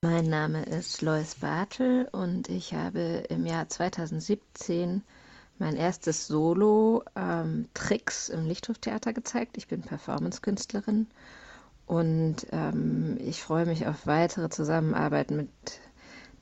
Mein 0.02 0.26
Name 0.26 0.64
ist 0.64 1.02
Lois 1.02 1.36
Bartel 1.42 2.08
und 2.12 2.48
ich 2.48 2.74
habe 2.74 3.26
im 3.30 3.46
Jahr 3.46 3.68
2017 3.68 5.04
mein 5.58 5.76
erstes 5.76 6.28
Solo 6.28 7.04
ähm, 7.16 7.68
Tricks 7.74 8.30
im 8.30 8.46
Lichthoftheater 8.46 9.14
gezeigt. 9.14 9.58
Ich 9.58 9.68
bin 9.68 9.82
Performance-Künstlerin 9.82 11.08
und 11.86 12.48
ähm, 12.52 13.18
ich 13.20 13.42
freue 13.42 13.66
mich 13.66 13.88
auf 13.88 14.08
weitere 14.08 14.50
Zusammenarbeit 14.50 15.32
mit 15.32 15.50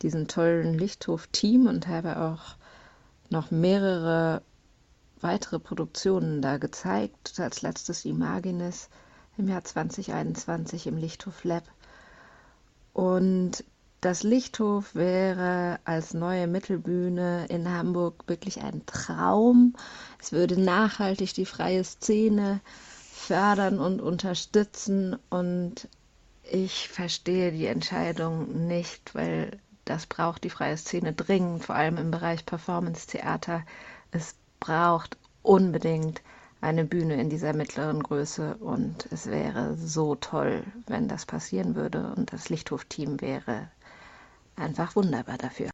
diesem 0.01 0.27
tollen 0.27 0.74
Lichthof-Team 0.77 1.68
und 1.68 1.88
habe 1.88 2.20
auch 2.20 2.58
noch 3.30 3.50
mehrere 3.50 4.42
weitere 5.22 5.60
Produktionen 5.60 6.42
da 6.42 6.58
gezeigt. 6.58 7.39
Als 7.39 7.62
letztes 7.62 8.06
Imagines 8.06 8.89
im 9.37 9.47
Jahr 9.47 9.63
2021 9.63 10.87
im 10.87 10.97
Lichthof 10.97 11.43
Lab. 11.43 11.63
Und 12.93 13.63
das 14.01 14.23
Lichthof 14.23 14.95
wäre 14.95 15.79
als 15.85 16.13
neue 16.13 16.45
Mittelbühne 16.45 17.45
in 17.47 17.71
Hamburg 17.71 18.25
wirklich 18.27 18.61
ein 18.61 18.85
Traum. 18.85 19.75
Es 20.19 20.33
würde 20.33 20.59
nachhaltig 20.59 21.33
die 21.33 21.45
freie 21.45 21.83
Szene 21.83 22.59
fördern 23.13 23.79
und 23.79 24.01
unterstützen. 24.01 25.17
Und 25.29 25.87
ich 26.43 26.89
verstehe 26.89 27.51
die 27.53 27.65
Entscheidung 27.65 28.67
nicht, 28.67 29.15
weil 29.15 29.57
das 29.85 30.05
braucht 30.05 30.43
die 30.43 30.49
freie 30.49 30.77
Szene 30.77 31.13
dringend, 31.13 31.63
vor 31.63 31.75
allem 31.75 31.97
im 31.97 32.11
Bereich 32.11 32.45
Performance-Theater. 32.45 33.63
Es 34.11 34.35
braucht 34.59 35.17
unbedingt 35.41 36.21
eine 36.63 36.86
Bühne 36.86 37.20
in 37.20 37.29
dieser 37.29 37.53
mittleren 37.53 38.01
Größe 38.01 38.55
und 38.55 39.08
es 39.12 39.27
wäre 39.27 39.75
so 39.75 40.15
toll, 40.15 40.63
wenn 40.88 41.10
das 41.10 41.25
passieren 41.25 41.75
würde 41.75 42.13
und 42.15 42.32
das 42.32 42.50
Lichthof-Team 42.50 43.20
wäre 43.20 43.70
einfach 44.55 44.96
wunderbar 44.96 45.38
dafür. 45.38 45.70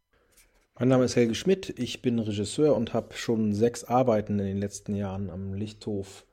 Mein 0.79 0.87
Name 0.87 1.05
ist 1.05 1.15
Helge 1.15 1.35
Schmidt, 1.35 1.77
ich 1.77 2.01
bin 2.01 2.17
Regisseur 2.17 2.75
und 2.75 2.93
habe 2.93 3.13
schon 3.13 3.53
sechs 3.53 3.83
Arbeiten 3.83 4.39
in 4.39 4.45
den 4.45 4.57
letzten 4.57 4.95
Jahren 4.95 5.29
am 5.29 5.53
Lichthof 5.53 6.25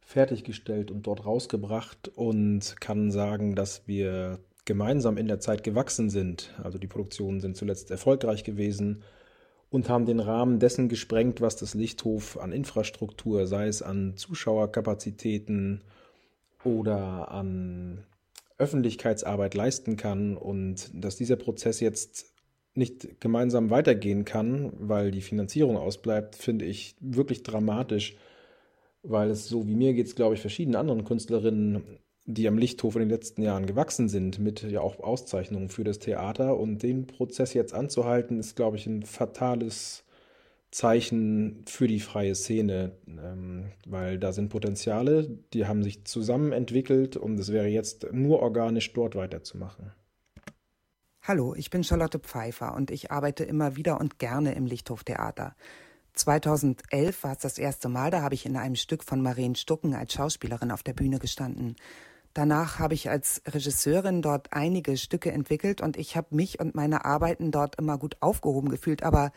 fertiggestellt 0.00 0.92
und 0.92 1.06
dort 1.08 1.26
rausgebracht 1.26 2.12
und 2.14 2.76
kann 2.80 3.10
sagen, 3.10 3.56
dass 3.56 3.88
wir 3.88 4.38
gemeinsam 4.66 5.16
in 5.16 5.26
der 5.26 5.40
Zeit 5.40 5.64
gewachsen 5.64 6.10
sind. 6.10 6.54
Also 6.62 6.78
die 6.78 6.86
Produktionen 6.86 7.40
sind 7.40 7.56
zuletzt 7.56 7.90
erfolgreich 7.90 8.44
gewesen 8.44 9.02
und 9.70 9.88
haben 9.88 10.06
den 10.06 10.20
Rahmen 10.20 10.58
dessen 10.58 10.88
gesprengt, 10.88 11.40
was 11.40 11.56
das 11.56 11.74
Lichthof 11.74 12.38
an 12.38 12.52
Infrastruktur, 12.52 13.46
sei 13.46 13.66
es 13.66 13.82
an 13.82 14.16
Zuschauerkapazitäten 14.16 15.82
oder 16.64 17.30
an 17.30 18.04
Öffentlichkeitsarbeit 18.58 19.54
leisten 19.54 19.96
kann. 19.96 20.36
Und 20.36 20.90
dass 20.94 21.16
dieser 21.16 21.36
Prozess 21.36 21.80
jetzt 21.80 22.32
nicht 22.74 23.20
gemeinsam 23.20 23.70
weitergehen 23.70 24.24
kann, 24.24 24.72
weil 24.78 25.10
die 25.10 25.22
Finanzierung 25.22 25.76
ausbleibt, 25.76 26.36
finde 26.36 26.64
ich 26.64 26.94
wirklich 27.00 27.42
dramatisch, 27.42 28.16
weil 29.02 29.30
es 29.30 29.48
so 29.48 29.66
wie 29.66 29.74
mir 29.74 29.94
geht 29.94 30.06
es, 30.06 30.14
glaube 30.14 30.34
ich, 30.34 30.40
verschiedenen 30.40 30.76
anderen 30.76 31.04
Künstlerinnen 31.04 31.82
die 32.26 32.48
am 32.48 32.58
Lichthof 32.58 32.96
in 32.96 33.00
den 33.00 33.10
letzten 33.10 33.42
Jahren 33.42 33.66
gewachsen 33.66 34.08
sind, 34.08 34.38
mit 34.38 34.62
ja 34.62 34.80
auch 34.80 34.98
Auszeichnungen 35.00 35.68
für 35.68 35.84
das 35.84 36.00
Theater. 36.00 36.58
Und 36.58 36.82
den 36.82 37.06
Prozess 37.06 37.54
jetzt 37.54 37.72
anzuhalten, 37.72 38.38
ist, 38.38 38.56
glaube 38.56 38.76
ich, 38.76 38.86
ein 38.86 39.04
fatales 39.04 40.04
Zeichen 40.72 41.64
für 41.66 41.86
die 41.86 42.00
freie 42.00 42.34
Szene, 42.34 42.92
ähm, 43.06 43.70
weil 43.86 44.18
da 44.18 44.32
sind 44.32 44.48
Potenziale, 44.48 45.38
die 45.52 45.66
haben 45.66 45.82
sich 45.82 46.04
zusammen 46.04 46.52
entwickelt 46.52 47.16
und 47.16 47.38
es 47.38 47.52
wäre 47.52 47.68
jetzt 47.68 48.12
nur 48.12 48.40
organisch 48.40 48.92
dort 48.92 49.14
weiterzumachen. 49.14 49.92
Hallo, 51.22 51.54
ich 51.54 51.70
bin 51.70 51.82
Charlotte 51.82 52.18
Pfeiffer 52.18 52.74
und 52.74 52.90
ich 52.90 53.10
arbeite 53.10 53.44
immer 53.44 53.76
wieder 53.76 54.00
und 54.00 54.18
gerne 54.18 54.54
im 54.54 54.66
Lichthoftheater. 54.66 55.56
2011 56.12 57.24
war 57.24 57.32
es 57.32 57.38
das 57.38 57.58
erste 57.58 57.88
Mal, 57.88 58.10
da 58.10 58.22
habe 58.22 58.34
ich 58.34 58.46
in 58.46 58.56
einem 58.56 58.76
Stück 58.76 59.04
von 59.04 59.22
Marien 59.22 59.54
Stucken 59.54 59.94
als 59.94 60.12
Schauspielerin 60.12 60.70
auf 60.70 60.82
der 60.82 60.94
Bühne 60.94 61.18
gestanden. 61.18 61.76
Danach 62.36 62.78
habe 62.78 62.92
ich 62.92 63.08
als 63.08 63.40
Regisseurin 63.46 64.20
dort 64.20 64.48
einige 64.52 64.98
Stücke 64.98 65.32
entwickelt 65.32 65.80
und 65.80 65.96
ich 65.96 66.18
habe 66.18 66.34
mich 66.34 66.60
und 66.60 66.74
meine 66.74 67.06
Arbeiten 67.06 67.50
dort 67.50 67.76
immer 67.76 67.96
gut 67.96 68.18
aufgehoben 68.20 68.68
gefühlt. 68.68 69.02
Aber 69.04 69.32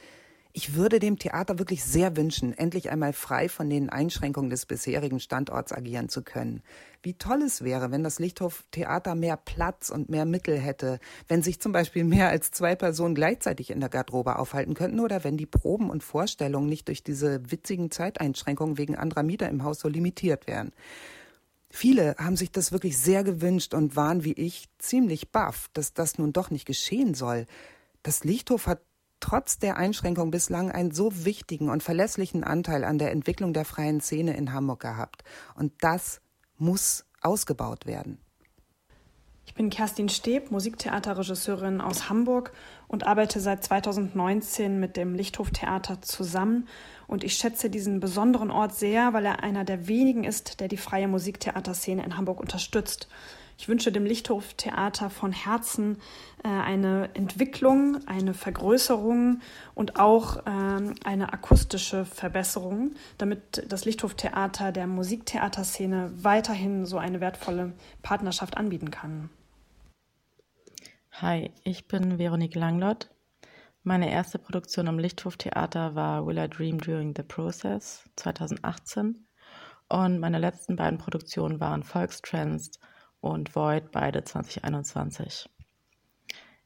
ich 0.52 0.76
würde 0.76 1.00
dem 1.00 1.18
Theater 1.18 1.60
wirklich 1.60 1.86
sehr 1.86 2.18
wünschen, 2.18 2.58
endlich 2.58 2.90
einmal 2.90 3.14
frei 3.14 3.48
von 3.48 3.70
den 3.70 3.90
Einschränkungen 3.90 4.50
des 4.50 4.66
bisherigen 4.66 5.22
Standorts 5.22 5.72
agieren 5.72 6.10
zu 6.10 6.24
können. 6.24 6.62
Wie 7.02 7.14
toll 7.14 7.42
es 7.42 7.64
wäre, 7.64 7.92
wenn 7.92 8.04
das 8.04 8.20
Lichthof 8.20 8.66
Theater 8.72 9.16
mehr 9.16 9.38
Platz 9.38 9.90
und 9.90 10.10
mehr 10.10 10.26
Mittel 10.26 10.58
hätte, 10.58 11.00
wenn 11.30 11.42
sich 11.42 11.62
zum 11.62 11.72
Beispiel 11.72 12.04
mehr 12.04 12.28
als 12.28 12.52
zwei 12.52 12.76
Personen 12.76 13.16
gleichzeitig 13.16 13.70
in 13.70 13.80
der 13.80 13.88
Garderobe 13.88 14.38
aufhalten 14.38 14.74
könnten 14.74 15.00
oder 15.00 15.24
wenn 15.24 15.38
die 15.38 15.46
Proben 15.46 15.90
und 15.90 16.04
Vorstellungen 16.04 16.68
nicht 16.68 16.90
durch 16.90 17.02
diese 17.02 17.50
witzigen 17.50 17.92
Zeiteinschränkungen 17.92 18.78
wegen 18.78 18.98
anderer 18.98 19.24
Mieter 19.24 19.48
im 19.48 19.64
Haus 19.64 19.80
so 19.80 19.88
limitiert 19.88 20.48
wären. 20.48 20.74
Viele 21.70 22.16
haben 22.18 22.36
sich 22.36 22.52
das 22.52 22.72
wirklich 22.72 22.98
sehr 22.98 23.24
gewünscht 23.24 23.74
und 23.74 23.96
waren 23.96 24.24
wie 24.24 24.34
ich 24.34 24.70
ziemlich 24.80 25.32
baff, 25.32 25.70
dass 25.74 25.94
das 25.94 26.18
nun 26.18 26.34
doch 26.34 26.50
nicht 26.50 26.66
geschehen 26.66 27.14
soll. 27.14 27.46
Das 28.02 28.24
Lichthof 28.24 28.66
hat 28.66 28.82
trotz 29.20 29.60
der 29.60 29.78
Einschränkung 29.78 30.32
bislang 30.32 30.72
einen 30.72 30.92
so 30.92 31.26
wichtigen 31.26 31.70
und 31.70 31.84
verlässlichen 31.84 32.44
Anteil 32.44 32.84
an 32.84 32.98
der 32.98 33.12
Entwicklung 33.12 33.54
der 33.54 33.66
freien 33.66 34.02
Szene 34.02 34.36
in 34.36 34.54
Hamburg 34.54 34.80
gehabt. 34.80 35.24
Und 35.56 35.74
das 35.82 36.22
muss 36.58 37.06
ausgebaut 37.22 37.86
werden. 37.86 38.20
Ich 39.46 39.56
bin 39.56 39.70
Kerstin 39.70 40.10
Steb, 40.10 40.52
Musiktheaterregisseurin 40.52 41.82
aus 41.82 42.08
Hamburg 42.08 42.54
und 42.88 43.06
arbeite 43.06 43.40
seit 43.40 43.64
2019 43.64 44.80
mit 44.80 44.96
dem 44.96 45.16
Lichthof 45.16 45.50
Theater 45.50 46.02
zusammen 46.02 46.68
und 47.10 47.24
ich 47.24 47.34
schätze 47.34 47.70
diesen 47.70 48.00
besonderen 48.00 48.52
Ort 48.52 48.76
sehr, 48.76 49.14
weil 49.14 49.26
er 49.26 49.44
einer 49.44 49.66
der 49.66 49.88
wenigen 49.88 50.24
ist, 50.24 50.60
der 50.60 50.68
die 50.68 50.78
freie 50.78 51.08
Musiktheaterszene 51.08 52.06
in 52.06 52.18
Hamburg 52.18 52.40
unterstützt. 52.40 53.08
Ich 53.58 53.68
wünsche 53.68 53.92
dem 53.92 54.06
Lichthof 54.06 54.54
Theater 54.54 55.10
von 55.10 55.34
Herzen 55.34 55.98
äh, 56.44 56.48
eine 56.48 57.10
Entwicklung, 57.16 57.98
eine 58.08 58.34
Vergrößerung 58.34 59.42
und 59.76 60.00
auch 60.00 60.44
ähm, 60.46 60.94
eine 61.04 61.34
akustische 61.34 62.06
Verbesserung, 62.06 62.92
damit 63.18 63.66
das 63.68 63.84
Lichthof 63.84 64.14
Theater 64.14 64.72
der 64.72 64.88
Musiktheaterszene 64.88 66.12
weiterhin 66.22 66.86
so 66.86 67.00
eine 67.00 67.20
wertvolle 67.20 67.74
Partnerschaft 68.02 68.56
anbieten 68.56 68.92
kann. 68.92 69.30
Hi, 71.12 71.52
ich 71.66 71.88
bin 71.88 72.18
Veronique 72.18 72.56
Langlott, 72.56 73.10
meine 73.84 74.12
erste 74.12 74.40
Produktion 74.40 74.88
am 74.88 75.00
Lichthof-Theater 75.00 75.96
war 75.96 76.26
Will 76.26 76.38
I 76.38 76.50
Dream 76.50 76.80
During 76.80 77.14
the 77.16 77.24
Process 77.24 78.10
2018 78.18 79.26
und 79.88 80.20
meine 80.20 80.38
letzten 80.40 80.76
beiden 80.76 81.00
Produktionen 81.00 81.60
waren 81.60 81.84
Volkstrends 81.84 82.80
und 83.22 83.56
Void, 83.56 83.92
beide 83.92 84.24
2021. 84.24 85.50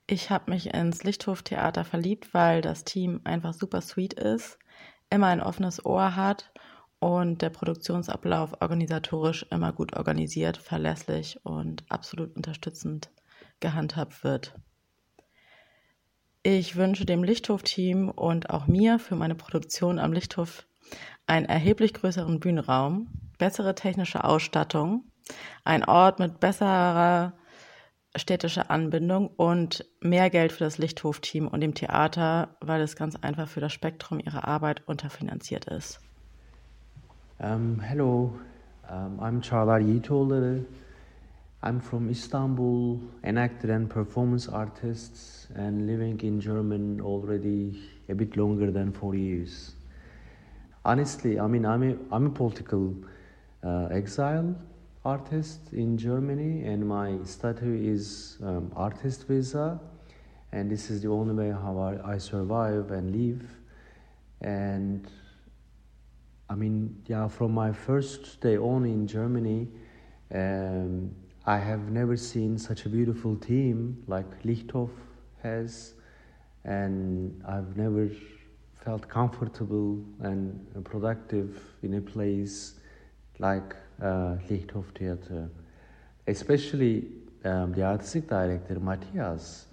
Ich 0.07 0.29
habe 0.29 0.51
mich 0.51 0.73
ins 0.73 1.03
Lichthof-Theater 1.03 1.85
verliebt, 1.85 2.33
weil 2.33 2.61
das 2.61 2.83
Team 2.83 3.21
einfach 3.23 3.53
super 3.53 3.81
sweet 3.81 4.13
ist. 4.13 4.59
immer 5.09 5.27
ein 5.27 5.41
offenes 5.41 5.85
Ohr 5.85 6.15
hat 6.15 6.51
und 6.99 7.41
der 7.41 7.51
Produktionsablauf 7.51 8.61
organisatorisch 8.61 9.45
immer 9.51 9.71
gut 9.71 9.95
organisiert, 9.95 10.57
verlässlich 10.57 11.39
und 11.45 11.83
absolut 11.89 12.35
unterstützend 12.35 13.11
gehandhabt 13.59 14.23
wird. 14.23 14.55
Ich 16.45 16.75
wünsche 16.75 17.05
dem 17.05 17.23
Lichthof-Team 17.23 18.09
und 18.09 18.49
auch 18.49 18.67
mir 18.67 18.99
für 18.99 19.15
meine 19.15 19.33
Produktion 19.33 19.97
am 19.97 20.11
Lichthof 20.11 20.67
einen 21.25 21.45
erheblich 21.45 21.93
größeren 21.93 22.41
Bühnenraum, 22.41 23.07
bessere 23.37 23.75
technische 23.75 24.25
Ausstattung, 24.25 25.05
ein 25.63 25.85
Ort 25.85 26.19
mit 26.19 26.41
besserer 26.41 27.31
städtischer 28.13 28.69
Anbindung 28.69 29.27
und 29.27 29.85
mehr 30.01 30.29
Geld 30.29 30.51
für 30.51 30.65
das 30.65 30.77
Lichthof-Team 30.77 31.47
und 31.47 31.61
dem 31.61 31.75
Theater, 31.75 32.57
weil 32.59 32.81
es 32.81 32.97
ganz 32.97 33.15
einfach 33.15 33.47
für 33.47 33.61
das 33.61 33.71
Spektrum 33.71 34.19
ihrer 34.19 34.45
Arbeit 34.45 34.85
unterfinanziert 34.85 35.63
ist. 35.69 36.01
Um, 37.39 37.79
hello, 37.79 38.33
um, 38.91 39.19
I'm 39.21 39.41
Çağlar 39.41 39.79
Yiğitoğulları. 39.79 40.65
I'm 41.65 41.79
from 41.79 42.09
Istanbul, 42.09 42.99
an 43.23 43.37
actor 43.37 43.71
and 43.71 43.89
performance 43.89 44.49
artist, 44.49 45.47
and 45.55 45.87
living 45.87 46.19
in 46.19 46.41
Germany 46.41 46.99
already 46.99 47.81
a 48.09 48.13
bit 48.13 48.35
longer 48.35 48.69
than 48.69 48.91
four 48.91 49.15
years. 49.15 49.71
Honestly, 50.83 51.39
I 51.39 51.47
mean, 51.47 51.65
I'm 51.65 51.83
a, 51.83 51.95
I'm 52.13 52.25
a 52.25 52.29
political 52.29 52.93
uh, 53.63 53.85
exile 53.91 54.53
artist 55.05 55.71
in 55.71 55.97
Germany, 55.97 56.65
and 56.65 56.85
my 56.85 57.17
status 57.23 57.63
is 57.63 58.37
um, 58.43 58.69
artist 58.75 59.25
visa, 59.25 59.79
and 60.51 60.69
this 60.69 60.89
is 60.89 61.01
the 61.01 61.07
only 61.07 61.33
way 61.33 61.51
how 61.51 61.77
I, 61.77 62.15
I 62.15 62.17
survive 62.17 62.91
and 62.91 63.15
live. 63.15 63.49
And 64.41 65.09
I 66.49 66.55
mean, 66.55 67.01
yeah, 67.07 67.29
from 67.29 67.53
my 67.53 67.71
first 67.71 68.41
day 68.41 68.57
on 68.57 68.83
in 68.83 69.07
Germany, 69.07 69.69
um, 70.33 71.15
I 71.45 71.57
have 71.57 71.91
never 71.91 72.15
seen 72.15 72.57
such 72.57 72.85
a 72.85 72.89
beautiful 72.89 73.35
team 73.35 74.01
like 74.07 74.43
Lichthof 74.43 74.91
has, 75.41 75.93
and 76.63 77.43
I've 77.45 77.75
never 77.75 78.09
felt 78.85 79.09
comfortable 79.09 80.01
and 80.21 80.65
productive 80.85 81.61
in 81.81 81.95
a 81.95 82.01
place 82.01 82.75
like 83.39 83.75
uh, 84.01 84.37
Lichthof 84.49 84.85
Theater. 84.97 85.49
Especially 86.27 87.07
um, 87.43 87.73
the 87.73 87.83
artistic 87.83 88.29
director 88.29 88.79
Matthias 88.79 89.65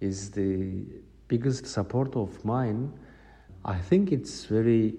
is 0.00 0.32
the 0.32 0.82
biggest 1.28 1.64
support 1.64 2.16
of 2.16 2.44
mine. 2.44 2.92
I 3.64 3.78
think 3.78 4.10
it's 4.10 4.46
very 4.46 4.94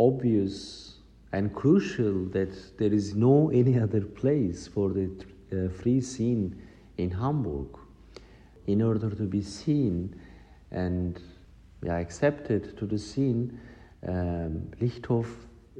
obvious 0.00 0.87
and 1.32 1.54
crucial 1.54 2.24
that 2.26 2.78
there 2.78 2.92
is 2.92 3.14
no 3.14 3.50
any 3.50 3.78
other 3.78 4.00
place 4.00 4.66
for 4.66 4.90
the 4.90 5.10
uh, 5.52 5.68
free 5.68 6.00
scene 6.00 6.60
in 6.96 7.10
Hamburg 7.10 7.78
in 8.66 8.82
order 8.82 9.10
to 9.10 9.24
be 9.24 9.42
seen 9.42 10.14
and 10.70 11.20
yeah, 11.82 11.98
accepted 11.98 12.76
to 12.76 12.86
the 12.86 12.98
scene 12.98 13.58
um, 14.06 14.70
Lichthof 14.80 15.26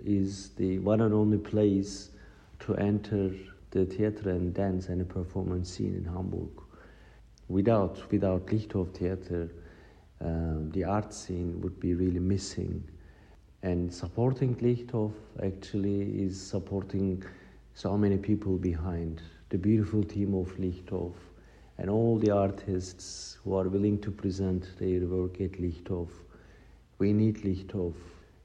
is 0.05 0.51
the 0.51 0.79
one 0.81 1.01
and 1.01 1.15
only 1.15 1.39
place 1.39 2.11
to 2.61 2.75
enter 2.77 3.31
the 3.71 3.85
theater 3.85 4.31
and 4.31 4.55
dance 4.55 4.89
and 4.89 5.07
performance 5.09 5.71
scene 5.71 5.95
in 5.95 6.05
Hamburg. 6.05 6.51
Without, 7.49 8.11
without 8.11 8.47
Lichthof 8.47 8.95
Theater, 8.95 9.51
um, 10.21 10.71
the 10.71 10.85
art 10.85 11.15
scene 11.15 11.61
would 11.61 11.79
be 11.79 11.95
really 11.95 12.19
missing. 12.19 12.83
And 13.63 13.93
supporting 13.93 14.55
Lichthof 14.57 15.13
actually 15.43 16.23
is 16.23 16.41
supporting 16.41 17.25
so 17.75 17.97
many 17.97 18.17
people 18.17 18.57
behind 18.57 19.21
the 19.49 19.59
beautiful 19.59 20.05
team 20.05 20.35
of 20.35 20.57
Lichthof 20.59 21.15
and 21.79 21.91
all 21.91 22.19
the 22.19 22.31
artists 22.31 23.39
who 23.43 23.55
are 23.55 23.69
willing 23.69 23.99
to 24.01 24.11
present 24.11 24.79
their 24.79 25.01
work 25.07 25.41
at 25.41 25.53
Lichthof. 25.53 26.09
We 26.99 27.13
need 27.13 27.39
Lichthof. 27.39 27.95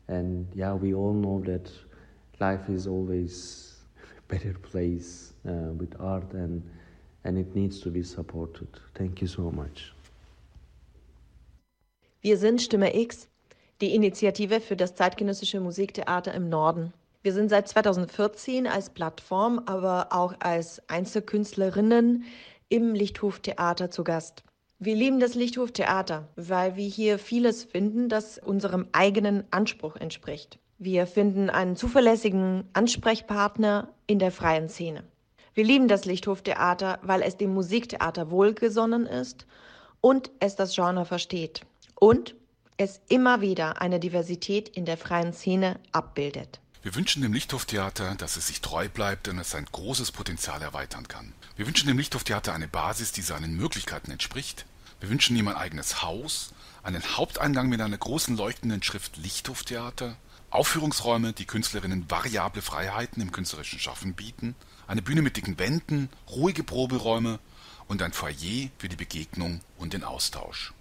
And 0.08 0.48
yeah, 0.54 0.74
we 0.74 0.94
all 0.94 1.14
know 1.14 1.42
that 1.46 1.72
life 2.40 2.70
is 2.70 2.88
always 2.88 3.78
a 4.18 4.34
better 4.34 4.54
place 4.54 5.34
uh, 5.48 5.74
with 5.78 5.96
art 6.00 6.34
and, 6.34 6.64
and 7.24 7.38
it 7.38 7.56
needs 7.56 7.80
to 7.82 7.90
be 7.90 8.04
supported. 8.04 8.68
Thank 8.96 9.22
you 9.22 9.28
so 9.28 9.52
much. 9.52 9.94
Wir 12.22 12.38
sind 12.38 12.62
Stimme 12.62 12.90
X 12.96 13.28
die 13.84 13.94
Initiative 13.94 14.62
für 14.62 14.78
das 14.78 14.96
zeitgenössische 14.96 15.60
Musiktheater 15.60 16.34
im 16.34 16.48
Norden. 16.48 16.94
Wir 17.22 17.34
sind 17.34 17.50
seit 17.50 17.68
2014 17.68 18.66
als 18.66 18.90
Plattform, 18.90 19.62
aber 19.66 20.08
auch 20.12 20.36
als 20.40 20.82
Einzelkünstlerinnen 20.88 22.24
im 22.70 22.96
Lichthoftheater 22.96 23.92
zu 23.92 24.06
Gast. 24.06 24.46
Wir 24.80 24.96
lieben 24.96 25.20
das 25.20 25.36
Lichthoftheater, 25.36 26.30
weil 26.38 26.78
wir 26.78 26.88
hier 26.88 27.20
vieles 27.20 27.66
finden, 27.66 28.08
das 28.08 28.38
unserem 28.38 28.88
eigenen 28.94 29.44
Anspruch 29.52 29.98
entspricht. 29.98 30.60
Wir 30.78 31.06
finden 31.06 31.50
einen 31.50 31.76
zuverlässigen 31.76 32.64
Ansprechpartner 32.72 33.90
in 34.08 34.18
der 34.18 34.32
freien 34.32 34.70
Szene. 34.70 35.04
Wir 35.56 35.66
lieben 35.66 35.90
das 35.90 36.06
Lichthoftheater, 36.06 37.00
weil 37.02 37.22
es 37.22 37.36
dem 37.36 37.54
Musiktheater 37.54 38.32
wohlgesonnen 38.32 39.08
ist 39.08 39.46
und 40.00 40.32
es 40.40 40.56
das 40.56 40.74
Genre 40.74 41.04
versteht. 41.04 41.66
Und 42.00 42.36
es 42.78 43.02
immer 43.10 43.42
wieder 43.42 43.82
eine 43.82 44.00
Diversität 44.00 44.70
in 44.70 44.86
der 44.86 44.98
freien 44.98 45.34
Szene 45.34 45.80
abbildet. 45.92 46.60
Wir 46.82 46.96
wünschen 46.96 47.22
dem 47.22 47.32
Lichthoftheater, 47.32 48.16
dass 48.16 48.36
es 48.36 48.48
sich 48.48 48.60
treu 48.60 48.90
bleibt 48.90 49.30
und 49.30 49.40
es 49.40 49.52
sein 49.52 49.66
großes 49.72 50.12
Potenzial 50.12 50.62
erweitern 50.62 51.08
kann. 51.08 51.34
Wir 51.56 51.66
wünschen 51.66 51.88
dem 51.88 51.98
Lichthoftheater 51.98 52.54
eine 52.54 52.68
Basis, 52.68 53.14
die 53.14 53.22
seinen 53.22 53.56
Möglichkeiten 53.56 54.12
entspricht. 54.12 54.66
Wir 55.00 55.10
wünschen 55.10 55.36
ihm 55.36 55.48
ein 55.48 55.56
eigenes 55.56 56.02
Haus, 56.02 56.54
einen 56.84 57.04
Haupteingang 57.16 57.70
mit 57.70 57.80
einer 57.80 57.98
großen 57.98 58.36
leuchtenden 58.36 58.84
Schrift 58.84 59.16
Lichthoftheater, 59.18 60.18
Aufführungsräume, 60.50 61.34
die 61.34 61.46
Künstlerinnen 61.46 62.12
variable 62.12 62.62
Freiheiten 62.62 63.22
im 63.22 63.32
künstlerischen 63.32 63.80
Schaffen 63.80 64.14
bieten, 64.14 64.56
eine 64.86 65.02
Bühne 65.02 65.22
mit 65.22 65.38
dicken 65.38 65.58
Wänden, 65.60 66.10
ruhige 66.30 66.64
Proberäume 66.64 67.40
und 67.88 68.02
ein 68.02 68.14
Foyer 68.14 68.70
für 68.78 68.90
die 68.90 68.96
Begegnung 68.96 69.62
und 69.78 69.94
den 69.94 70.04
Austausch. 70.04 70.74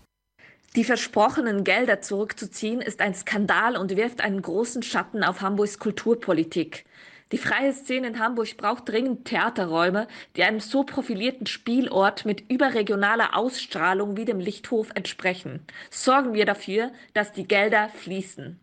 Die 0.74 0.84
versprochenen 0.84 1.64
Gelder 1.64 2.00
zurückzuziehen, 2.00 2.80
ist 2.80 3.02
ein 3.02 3.14
Skandal 3.14 3.76
und 3.76 3.94
wirft 3.94 4.22
einen 4.22 4.40
großen 4.40 4.82
Schatten 4.82 5.22
auf 5.22 5.42
Hamburgs 5.42 5.78
Kulturpolitik. 5.78 6.86
Die 7.30 7.36
freie 7.36 7.74
Szene 7.74 8.06
in 8.06 8.18
Hamburg 8.18 8.56
braucht 8.56 8.88
dringend 8.88 9.26
Theaterräume, 9.26 10.08
die 10.34 10.44
einem 10.44 10.60
so 10.60 10.82
profilierten 10.82 11.46
Spielort 11.46 12.24
mit 12.24 12.50
überregionaler 12.50 13.36
Ausstrahlung 13.36 14.16
wie 14.16 14.24
dem 14.24 14.40
Lichthof 14.40 14.88
entsprechen. 14.94 15.60
Sorgen 15.90 16.32
wir 16.32 16.46
dafür, 16.46 16.90
dass 17.12 17.32
die 17.32 17.46
Gelder 17.46 17.90
fließen. 17.90 18.58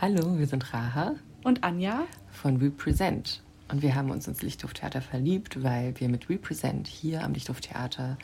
Hallo, 0.00 0.38
wir 0.38 0.46
sind 0.46 0.72
Raha 0.72 1.16
und 1.42 1.62
Anja 1.62 2.06
von 2.30 2.56
Represent. 2.56 3.42
Und 3.68 3.82
wir 3.82 3.94
haben 3.94 4.10
uns 4.10 4.26
ins 4.28 4.40
Lichthoftheater 4.40 5.02
verliebt, 5.02 5.62
weil 5.62 5.98
wir 6.00 6.08
mit 6.08 6.30
Represent 6.30 6.86
hier 6.86 7.22
am 7.22 7.34
Lichthoftheater 7.34 8.16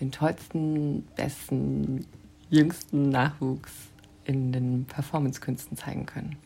den 0.00 0.10
tollsten, 0.10 1.02
besten, 1.16 2.06
jüngsten 2.50 3.08
Nachwuchs 3.08 3.72
in 4.24 4.52
den 4.52 4.84
Performancekünsten 4.84 5.76
zeigen 5.76 6.06
können. 6.06 6.36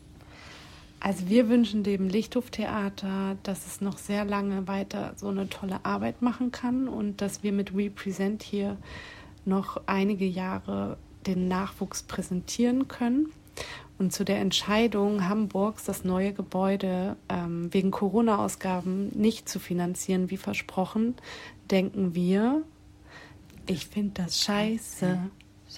Also 1.00 1.28
wir 1.28 1.48
wünschen 1.48 1.82
dem 1.82 2.08
Lichthoftheater, 2.08 3.36
dass 3.42 3.66
es 3.66 3.80
noch 3.80 3.98
sehr 3.98 4.24
lange 4.24 4.66
weiter 4.66 5.12
so 5.16 5.28
eine 5.28 5.48
tolle 5.48 5.84
Arbeit 5.84 6.22
machen 6.22 6.50
kann 6.52 6.88
und 6.88 7.20
dass 7.20 7.42
wir 7.42 7.52
mit 7.52 7.74
Represent 7.74 8.42
hier 8.42 8.76
noch 9.44 9.80
einige 9.86 10.26
Jahre 10.26 10.96
den 11.26 11.48
Nachwuchs 11.48 12.02
präsentieren 12.02 12.88
können. 12.88 13.28
Und 13.98 14.12
zu 14.12 14.24
der 14.24 14.40
Entscheidung 14.40 15.28
Hamburgs, 15.28 15.84
das 15.84 16.04
neue 16.04 16.32
Gebäude 16.32 17.16
ähm, 17.28 17.72
wegen 17.72 17.90
Corona-Ausgaben 17.90 19.08
nicht 19.14 19.48
zu 19.48 19.58
finanzieren, 19.58 20.30
wie 20.30 20.36
versprochen, 20.36 21.14
denken 21.70 22.14
wir, 22.14 22.62
ich 23.66 23.86
finde 23.86 24.22
das 24.22 24.42
scheiße. 24.42 25.18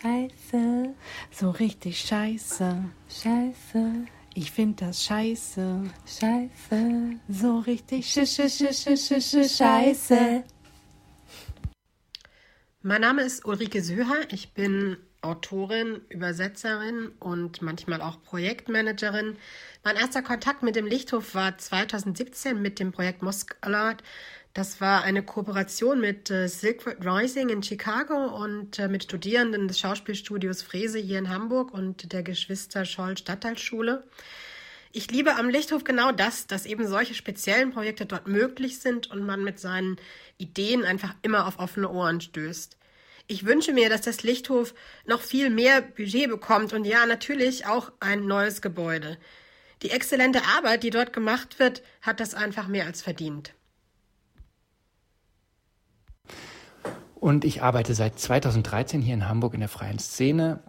Scheiße. 0.01 0.95
So 1.31 1.51
richtig 1.51 1.99
scheiße. 2.01 2.85
Scheiße. 3.09 3.93
Ich 4.35 4.51
finde 4.51 4.87
das 4.87 5.05
scheiße. 5.05 5.83
Scheiße. 6.07 7.21
So 7.29 7.59
richtig 7.61 8.07
sch 8.07 8.27
sch 8.27 8.49
sch 8.49 8.73
sch 8.73 9.21
sch 9.21 9.57
scheiße. 9.57 10.45
Mein 12.83 13.01
Name 13.01 13.23
ist 13.23 13.45
Ulrike 13.45 13.83
Söher. 13.83 14.31
Ich 14.31 14.53
bin 14.53 14.97
Autorin, 15.21 16.01
Übersetzerin 16.11 17.09
und 17.19 17.61
manchmal 17.61 18.01
auch 18.01 18.23
Projektmanagerin. 18.23 19.37
Mein 19.83 19.97
erster 19.97 20.23
Kontakt 20.23 20.63
mit 20.63 20.77
dem 20.77 20.87
Lichthof 20.87 21.35
war 21.35 21.59
2017 21.59 22.63
mit 22.63 22.79
dem 22.79 22.93
Projekt 22.93 23.23
Mosque 23.23 23.57
Alert 23.61 24.05
Das 24.59 24.81
war 24.81 25.05
eine 25.05 25.23
Kooperation 25.23 26.01
mit 26.01 26.33
äh, 26.33 26.49
Silkwood 26.49 27.07
Rising 27.07 27.49
in 27.49 27.63
Chicago 27.63 28.43
und 28.43 28.81
äh, 28.81 28.89
mit 28.89 29.05
Studierenden 29.05 29.69
des 29.69 29.79
Schauspielstudios 29.79 30.63
Frese 30.63 30.99
hier 30.99 31.21
in 31.21 31.29
Hamburg 31.29 31.73
und 31.73 32.13
der 32.13 32.25
Geschwister 32.25 32.85
Scholl 32.85 33.17
Stadtteilschule. 33.17 34.03
Ich 34.91 35.13
liebe 35.13 35.37
am 35.37 35.49
Lichthof 35.49 35.85
genau 35.85 36.11
das, 36.11 36.49
dass 36.49 36.67
eben 36.67 36.89
solche 36.89 37.15
speziellen 37.15 37.71
Projekte 37.71 38.05
dort 38.05 38.27
möglich 38.27 38.81
sind 38.81 39.09
und 39.13 39.25
man 39.25 39.45
mit 39.45 39.61
seinen 39.61 39.95
Ideen 40.39 40.85
einfach 40.85 41.15
immer 41.23 41.47
auf 41.47 41.61
offene 41.61 41.89
Ohren 41.89 42.21
stößt. 42.21 42.77
Ich 43.29 43.47
wünsche 43.47 43.73
mir, 43.73 43.89
dass 43.89 44.01
das 44.01 44.25
Lichthof 44.25 44.75
noch 45.07 45.21
viel 45.21 45.51
mehr 45.51 45.83
Budget 45.83 46.29
bekommt 46.29 46.73
und 46.73 46.85
ja, 46.85 47.07
natürlich 47.07 47.67
auch 47.67 47.93
ein 48.01 48.27
neues 48.27 48.61
Gebäude. 48.61 49.19
Die 49.83 49.91
exzellente 49.91 50.43
Arbeit, 50.57 50.83
die 50.83 50.91
dort 50.91 51.13
gemacht 51.13 51.61
wird, 51.61 51.85
hat 52.03 52.19
das 52.19 52.35
einfach 52.35 52.67
mehr 52.67 52.87
als 52.87 53.03
verdient. 53.03 53.55
Und 57.21 57.45
ich 57.45 57.63
arbeite 57.63 57.95
seit 57.95 58.19
2013 58.19 59.03
hier 59.03 59.15
in 59.15 59.29
Hamburg 59.29 59.55
in 59.55 59.61
der 59.61 59.69
freien 59.69 59.99
Szene 59.99 60.61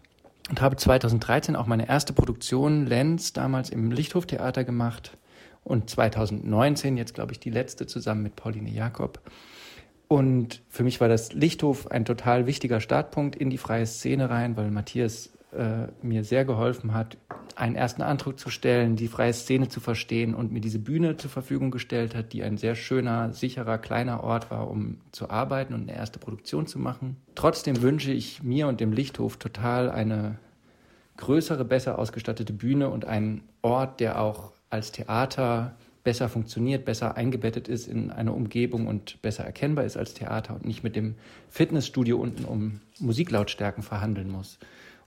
und 0.50 0.62
habe 0.62 0.76
2013 0.76 1.56
auch 1.56 1.68
meine 1.68 1.88
erste 1.88 2.12
Produktion 2.12 2.88
Lenz 2.88 3.34
damals 3.34 3.70
im 3.70 3.92
Lichthoftheater 3.92 4.64
gemacht 4.64 5.18
und 5.64 5.90
2019 5.90 6.98
jetzt 6.98 7.14
glaube 7.14 7.34
ich 7.34 7.40
die 7.40 7.52
letzte 7.52 7.86
zusammen 7.86 8.24
mit 8.24 8.36
Pauline 8.36 8.72
Jakob. 8.72 9.20
Und 10.08 10.64
für 10.70 10.84
mich 10.84 11.00
war 11.00 11.08
das 11.08 11.34
Lichthof 11.34 11.92
ein 11.92 12.04
total 12.04 12.48
wichtiger 12.48 12.82
Startpunkt 12.82 13.36
in 13.36 13.52
die 13.52 13.60
freie 13.60 13.86
Szene 13.86 14.32
rein, 14.32 14.58
weil 14.58 14.72
Matthias 14.72 15.30
äh, 15.52 15.88
mir 16.02 16.24
sehr 16.24 16.46
geholfen 16.46 16.94
hat, 16.94 17.18
einen 17.56 17.76
ersten 17.76 18.02
Eindruck 18.02 18.40
zu 18.40 18.50
stellen, 18.50 18.96
die 18.96 19.08
freie 19.08 19.34
Szene 19.34 19.68
zu 19.68 19.80
verstehen 19.80 20.34
und 20.34 20.52
mir 20.52 20.62
diese 20.62 20.80
Bühne 20.80 21.18
zur 21.18 21.30
Verfügung 21.30 21.72
gestellt 21.72 22.16
hat, 22.16 22.34
die 22.34 22.44
ein 22.44 22.58
sehr 22.58 22.76
schöner, 22.76 23.34
sicherer, 23.34 23.78
kleiner 23.78 24.24
Ort 24.24 24.52
war, 24.52 24.70
um 24.70 25.02
zu 25.12 25.30
arbeiten 25.30 25.74
und 25.74 25.90
eine 25.90 25.98
erste 25.98 26.20
Produktion 26.20 26.68
zu 26.68 26.80
machen. 26.80 27.18
Trotzdem 27.36 27.82
wünsche 27.82 28.12
ich 28.12 28.44
mir 28.44 28.68
und 28.68 28.80
dem 28.80 28.94
Lichthof 28.94 29.38
total 29.38 29.90
eine 29.90 30.38
größere, 31.18 31.66
besser 31.66 32.00
ausgestattete 32.00 32.54
Bühne 32.54 32.90
und 32.90 33.06
einen 33.06 33.42
Ort, 33.62 34.00
der 34.00 34.22
auch 34.22 34.54
als 34.70 34.92
Theater 34.92 35.76
besser 36.04 36.30
funktioniert, 36.30 36.86
besser 36.86 37.18
eingebettet 37.18 37.68
ist 37.68 37.88
in 37.88 38.10
eine 38.10 38.32
Umgebung 38.32 38.88
und 38.88 39.22
besser 39.22 39.44
erkennbar 39.44 39.84
ist 39.84 39.98
als 39.98 40.14
Theater 40.14 40.56
und 40.56 40.66
nicht 40.66 40.84
mit 40.84 40.96
dem 40.96 41.16
Fitnessstudio 41.50 42.18
unten 42.18 42.46
um 42.46 42.80
Musiklautstärken 43.00 43.84
verhandeln 43.84 44.30
muss. 44.30 44.60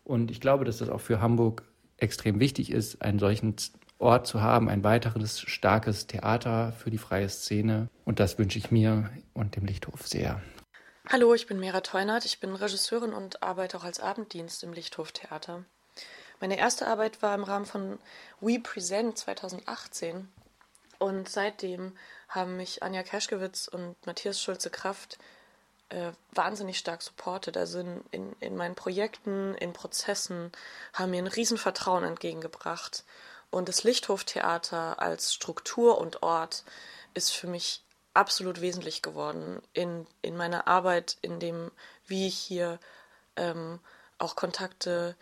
Und 0.04 0.30
ich 0.30 0.40
glaube, 0.40 0.64
dass 0.64 0.78
das 0.78 0.88
auch 0.88 1.00
für 1.00 1.20
Hamburg 1.20 1.62
extrem 1.96 2.40
wichtig 2.40 2.70
ist, 2.70 3.02
einen 3.02 3.18
solchen 3.18 3.56
Ort 3.98 4.26
zu 4.26 4.42
haben, 4.42 4.68
ein 4.68 4.82
weiteres 4.82 5.40
starkes 5.40 6.08
Theater 6.08 6.72
für 6.72 6.90
die 6.90 6.98
freie 6.98 7.28
Szene. 7.28 7.88
Und 8.04 8.18
das 8.18 8.38
wünsche 8.38 8.58
ich 8.58 8.70
mir 8.70 9.10
und 9.32 9.54
dem 9.54 9.64
Lichthof 9.64 10.06
sehr. 10.06 10.42
Hallo, 11.08 11.34
ich 11.34 11.46
bin 11.46 11.60
Mera 11.60 11.80
Teunert. 11.80 12.24
Ich 12.24 12.40
bin 12.40 12.54
Regisseurin 12.54 13.12
und 13.12 13.42
arbeite 13.42 13.76
auch 13.76 13.84
als 13.84 14.00
Abenddienst 14.00 14.64
im 14.64 14.72
Lichthof 14.72 15.12
Theater. 15.12 15.64
Meine 16.40 16.58
erste 16.58 16.88
Arbeit 16.88 17.22
war 17.22 17.34
im 17.34 17.44
Rahmen 17.44 17.66
von 17.66 17.98
We 18.40 18.58
Present 18.58 19.18
2018. 19.18 20.28
Und 20.98 21.28
seitdem 21.28 21.92
haben 22.28 22.56
mich 22.56 22.82
Anja 22.82 23.02
Kerschkewitz 23.02 23.68
und 23.68 23.94
Matthias 24.06 24.40
Schulze-Kraft 24.40 25.18
äh, 25.92 26.12
wahnsinnig 26.32 26.78
stark 26.78 27.02
supportet. 27.02 27.56
Also 27.56 27.80
in, 27.80 28.02
in, 28.10 28.32
in 28.40 28.56
meinen 28.56 28.74
Projekten, 28.74 29.54
in 29.54 29.72
Prozessen 29.72 30.50
haben 30.94 31.10
mir 31.10 31.22
ein 31.22 31.26
Riesenvertrauen 31.26 32.04
entgegengebracht. 32.04 33.04
Und 33.50 33.68
das 33.68 33.84
Lichthoftheater 33.84 35.00
als 35.00 35.34
Struktur 35.34 35.98
und 35.98 36.22
Ort 36.22 36.64
ist 37.12 37.32
für 37.32 37.46
mich 37.46 37.82
absolut 38.14 38.60
wesentlich 38.60 39.02
geworden 39.02 39.60
in, 39.74 40.06
in 40.22 40.36
meiner 40.36 40.66
Arbeit, 40.66 41.18
in 41.20 41.40
dem, 41.40 41.70
wie 42.06 42.26
ich 42.26 42.38
hier 42.38 42.78
ähm, 43.36 43.78
auch 44.18 44.36
Kontakte 44.36 45.14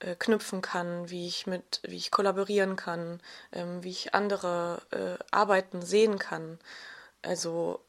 äh, 0.00 0.14
knüpfen 0.14 0.62
kann, 0.62 1.10
wie 1.10 1.26
ich 1.26 1.46
mit, 1.46 1.80
wie 1.82 1.96
ich 1.96 2.10
kollaborieren 2.10 2.76
kann, 2.76 3.20
ähm, 3.52 3.82
wie 3.82 3.90
ich 3.90 4.14
andere 4.14 4.80
äh, 4.90 5.22
Arbeiten 5.30 5.82
sehen 5.82 6.18
kann. 6.18 6.58
Also 7.22 7.80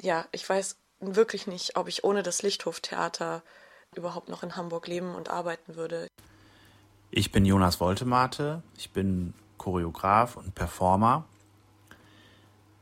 ja, 0.00 0.26
ich 0.32 0.48
weiß 0.48 0.76
wirklich 1.14 1.46
nicht, 1.46 1.76
ob 1.76 1.86
ich 1.86 2.02
ohne 2.02 2.22
das 2.22 2.42
Lichthoftheater 2.42 3.42
überhaupt 3.94 4.28
noch 4.28 4.42
in 4.42 4.56
Hamburg 4.56 4.88
leben 4.88 5.14
und 5.14 5.30
arbeiten 5.30 5.76
würde. 5.76 6.08
Ich 7.10 7.30
bin 7.30 7.44
Jonas 7.44 7.78
Woltemate, 7.78 8.62
ich 8.76 8.90
bin 8.90 9.34
Choreograf 9.58 10.36
und 10.36 10.54
Performer. 10.54 11.24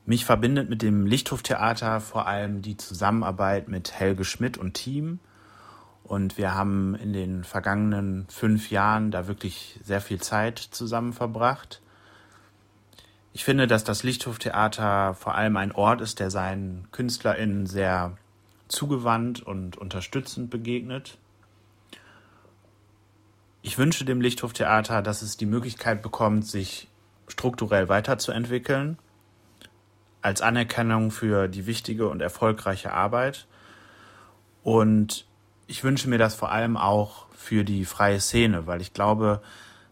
Mich 0.07 0.25
verbindet 0.25 0.69
mit 0.69 0.83
dem 0.83 1.07
Lichthoftheater 1.07 2.01
vor 2.01 2.27
allem 2.27 2.63
die 2.63 2.77
Zusammenarbeit 2.77 3.69
mit 3.69 3.93
Helge 3.93 4.25
Schmidt 4.25 4.59
und 4.59 4.75
Team. 4.75 5.19
Und 6.03 6.37
wir 6.37 6.55
haben 6.55 6.95
in 6.95 7.15
den 7.15 7.45
vergangenen 7.45 8.27
fünf 8.29 8.71
Jahren 8.71 9.11
da 9.11 9.27
wirklich 9.27 9.81
sehr 9.83 10.03
viel 10.03 10.21
Zeit 10.21 10.59
zusammen 10.59 11.15
verbracht. 11.15 11.81
Ich 13.37 13.45
finde, 13.45 13.67
dass 13.67 13.83
das 13.83 14.05
Lichthoftheater 14.05 15.15
vor 15.15 15.35
allem 15.35 15.57
ein 15.57 15.73
Ort 15.73 16.01
ist, 16.01 16.21
der 16.21 16.31
seinen 16.31 16.87
KünstlerInnen 16.93 17.67
sehr 17.67 18.17
zugewandt 18.69 19.43
und 19.43 19.77
unterstützend 19.77 20.51
begegnet. 20.51 21.19
Ich 23.61 23.77
wünsche 23.77 24.05
dem 24.05 24.21
Lichthoftheater, 24.21 25.03
dass 25.03 25.21
es 25.21 25.37
die 25.37 25.47
Möglichkeit 25.47 26.01
bekommt, 26.01 26.47
sich 26.47 26.87
strukturell 27.27 27.89
weiterzuentwickeln, 27.89 28.99
als 30.23 30.41
Anerkennung 30.41 31.11
für 31.11 31.49
die 31.49 31.67
wichtige 31.67 32.09
und 32.09 32.23
erfolgreiche 32.23 32.93
Arbeit. 32.93 33.49
Und 34.63 35.27
ich 35.67 35.83
wünsche 35.83 36.09
mir 36.09 36.19
das 36.19 36.37
vor 36.37 36.53
allem 36.53 36.77
auch 36.77 37.27
für 37.33 37.65
die 37.65 37.85
freie 37.85 38.21
Szene, 38.21 38.69
weil 38.69 38.81
ich 38.81 38.93
glaube, 38.93 39.43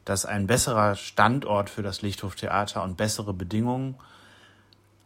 dass 0.05 0.27
ein 0.27 0.47
besserer 0.47 0.97
Standort 0.97 1.71
für 1.71 1.83
das 1.83 2.03
Lichthoftheater 2.03 2.83
und 2.83 2.97
bessere 2.97 3.33
Bedingungen 3.33 3.97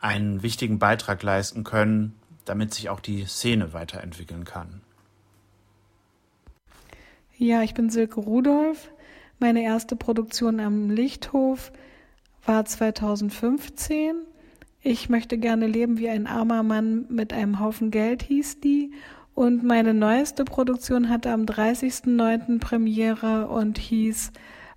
einen 0.00 0.42
wichtigen 0.42 0.78
Beitrag 0.78 1.22
leisten 1.22 1.64
können, 1.64 2.14
damit 2.44 2.72
sich 2.74 2.88
auch 2.88 3.00
die 3.00 3.24
Szene 3.24 3.72
weiterentwickeln 3.72 4.44
kann. 4.44 4.80
Ja, 7.36 7.62
ich 7.62 7.74
bin 7.74 7.90
Silke 7.90 8.20
Rudolph. 8.20 8.90
Meine 9.38 9.62
erste 9.62 9.96
Produktion 9.96 10.60
am 10.60 10.90
Lichthof 10.90 11.70
war 12.46 12.64
2015. 12.64 14.14
Ich 14.80 15.08
möchte 15.08 15.36
gerne 15.36 15.66
leben 15.66 15.98
wie 15.98 16.08
ein 16.08 16.26
armer 16.26 16.62
Mann 16.62 17.06
mit 17.10 17.32
einem 17.32 17.60
Haufen 17.60 17.90
Geld, 17.90 18.22
hieß 18.22 18.60
die. 18.60 18.92
Und 19.34 19.64
meine 19.64 19.92
neueste 19.92 20.44
Produktion 20.44 21.10
hatte 21.10 21.30
am 21.30 21.42
30.09. 21.42 22.58
Premiere 22.58 23.48
und 23.48 23.76
hieß 23.76 24.32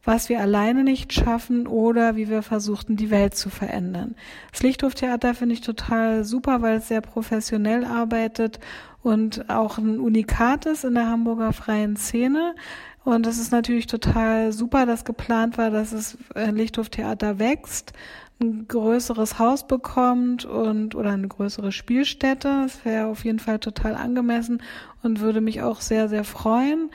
was 0.10 0.28
wir 0.28 0.39
alleine 0.41 0.84
nicht 0.84 1.13
schaffen 1.13 1.67
oder 1.67 2.15
wie 2.15 2.30
wir 2.30 2.41
versuchten, 2.41 2.95
die 2.95 3.12
Welt 3.12 3.36
zu 3.36 3.52
verändern. 3.52 4.15
Das 4.52 4.63
Lichthoftheater 4.63 5.36
finde 5.36 5.54
ich 5.54 5.62
total 5.62 6.24
super, 6.24 6.63
weil 6.63 6.78
es 6.78 6.88
sehr 6.88 7.02
professionell 7.02 7.86
arbeitet 7.86 8.60
und 9.04 9.52
auch 9.52 9.78
ein 9.78 10.00
Unikat 10.00 10.65
ist 10.65 10.84
in 10.84 10.95
der 10.95 11.06
Hamburger 11.06 11.54
freien 11.54 11.95
Szene. 11.95 12.56
Und 13.04 13.28
es 13.28 13.38
ist 13.38 13.52
natürlich 13.52 13.86
total 13.86 14.52
super, 14.52 14.88
dass 14.88 15.06
geplant 15.06 15.60
war, 15.60 15.69
dass 15.69 15.91
das 15.91 16.17
Lichthoftheater 16.34 17.38
wächst, 17.38 17.93
ein 18.41 18.67
größeres 18.67 19.38
Haus 19.38 19.67
bekommt 19.67 20.43
und 20.43 20.95
oder 20.95 21.12
eine 21.12 21.28
größere 21.28 21.72
Spielstätte. 21.72 22.63
Das 22.63 22.84
wäre 22.84 23.06
auf 23.06 23.26
jeden 23.26 23.39
Fall 23.39 23.60
total 23.60 23.93
angemessen 23.93 24.63
und 25.04 25.19
würde 25.19 25.39
mich 25.39 25.62
auch 25.62 25.82
sehr, 25.82 26.10
sehr 26.10 26.24
freuen. 26.24 26.89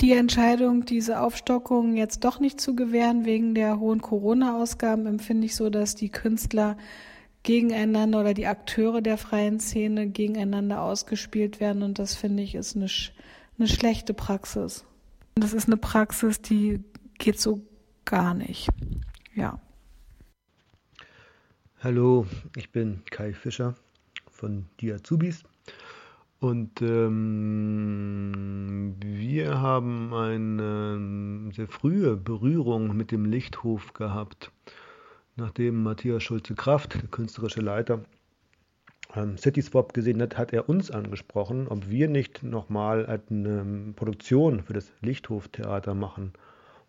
Die 0.00 0.12
Entscheidung, 0.12 0.84
diese 0.84 1.20
Aufstockung 1.20 1.96
jetzt 1.96 2.24
doch 2.24 2.40
nicht 2.40 2.60
zu 2.60 2.74
gewähren 2.74 3.24
wegen 3.24 3.54
der 3.54 3.78
hohen 3.78 4.00
Corona-Ausgaben, 4.00 5.06
empfinde 5.06 5.46
ich 5.46 5.54
so, 5.54 5.70
dass 5.70 5.94
die 5.94 6.10
Künstler 6.10 6.76
gegeneinander 7.44 8.20
oder 8.20 8.34
die 8.34 8.46
Akteure 8.46 9.02
der 9.02 9.18
freien 9.18 9.60
Szene 9.60 10.08
gegeneinander 10.08 10.82
ausgespielt 10.82 11.60
werden. 11.60 11.82
Und 11.82 11.98
das 11.98 12.16
finde 12.16 12.42
ich 12.42 12.54
ist 12.54 12.74
eine, 12.74 12.88
eine 13.58 13.68
schlechte 13.68 14.14
Praxis. 14.14 14.84
Das 15.36 15.52
ist 15.52 15.68
eine 15.68 15.76
Praxis, 15.76 16.40
die 16.40 16.82
geht 17.18 17.38
so 17.40 17.60
gar 18.04 18.34
nicht. 18.34 18.68
Ja. 19.34 19.60
Hallo, 21.80 22.26
ich 22.56 22.72
bin 22.72 23.02
Kai 23.10 23.32
Fischer 23.32 23.74
von 24.30 24.66
Die 24.80 24.92
Azubis. 24.92 25.44
Und 26.40 26.82
ähm, 26.82 28.34
wir 29.00 29.60
haben 29.60 30.12
eine 30.12 31.52
sehr 31.52 31.68
frühe 31.68 32.16
Berührung 32.16 32.96
mit 32.96 33.10
dem 33.12 33.24
Lichthof 33.24 33.94
gehabt, 33.94 34.50
nachdem 35.36 35.82
Matthias 35.82 36.22
Schulze-Kraft, 36.22 36.94
der 36.94 37.08
künstlerische 37.08 37.60
Leiter, 37.60 38.00
ähm, 39.14 39.38
Cityswap 39.38 39.94
gesehen 39.94 40.20
hat, 40.20 40.36
hat 40.36 40.52
er 40.52 40.68
uns 40.68 40.90
angesprochen, 40.90 41.68
ob 41.68 41.88
wir 41.88 42.08
nicht 42.08 42.42
nochmal 42.42 43.06
eine 43.06 43.92
Produktion 43.94 44.62
für 44.62 44.72
das 44.72 44.92
Lichthoftheater 45.00 45.94
machen 45.94 46.32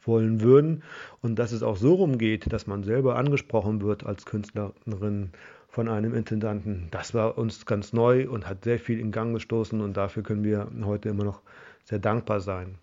wollen 0.03 0.41
würden. 0.41 0.83
Und 1.21 1.39
dass 1.39 1.51
es 1.51 1.63
auch 1.63 1.77
so 1.77 1.95
rumgeht, 1.95 2.51
dass 2.51 2.67
man 2.67 2.83
selber 2.83 3.15
angesprochen 3.15 3.81
wird 3.81 4.05
als 4.05 4.25
Künstlerin 4.25 5.31
von 5.75 5.89
einem 5.89 6.15
Intendanten. 6.15 6.87
Das 6.91 7.13
war 7.13 7.37
uns 7.37 7.65
ganz 7.65 7.91
neu 7.91 8.29
und 8.29 8.47
hat 8.47 8.63
sehr 8.63 8.79
viel 8.79 8.97
in 8.97 9.11
Gang 9.11 9.33
gestoßen 9.33 9.81
und 9.81 9.97
dafür 9.97 10.23
können 10.23 10.45
wir 10.45 10.71
heute 10.85 11.09
immer 11.09 11.25
noch 11.25 11.41
sehr 11.83 11.99
dankbar 11.99 12.39
sein. 12.39 12.75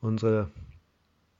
Unsere 0.00 0.50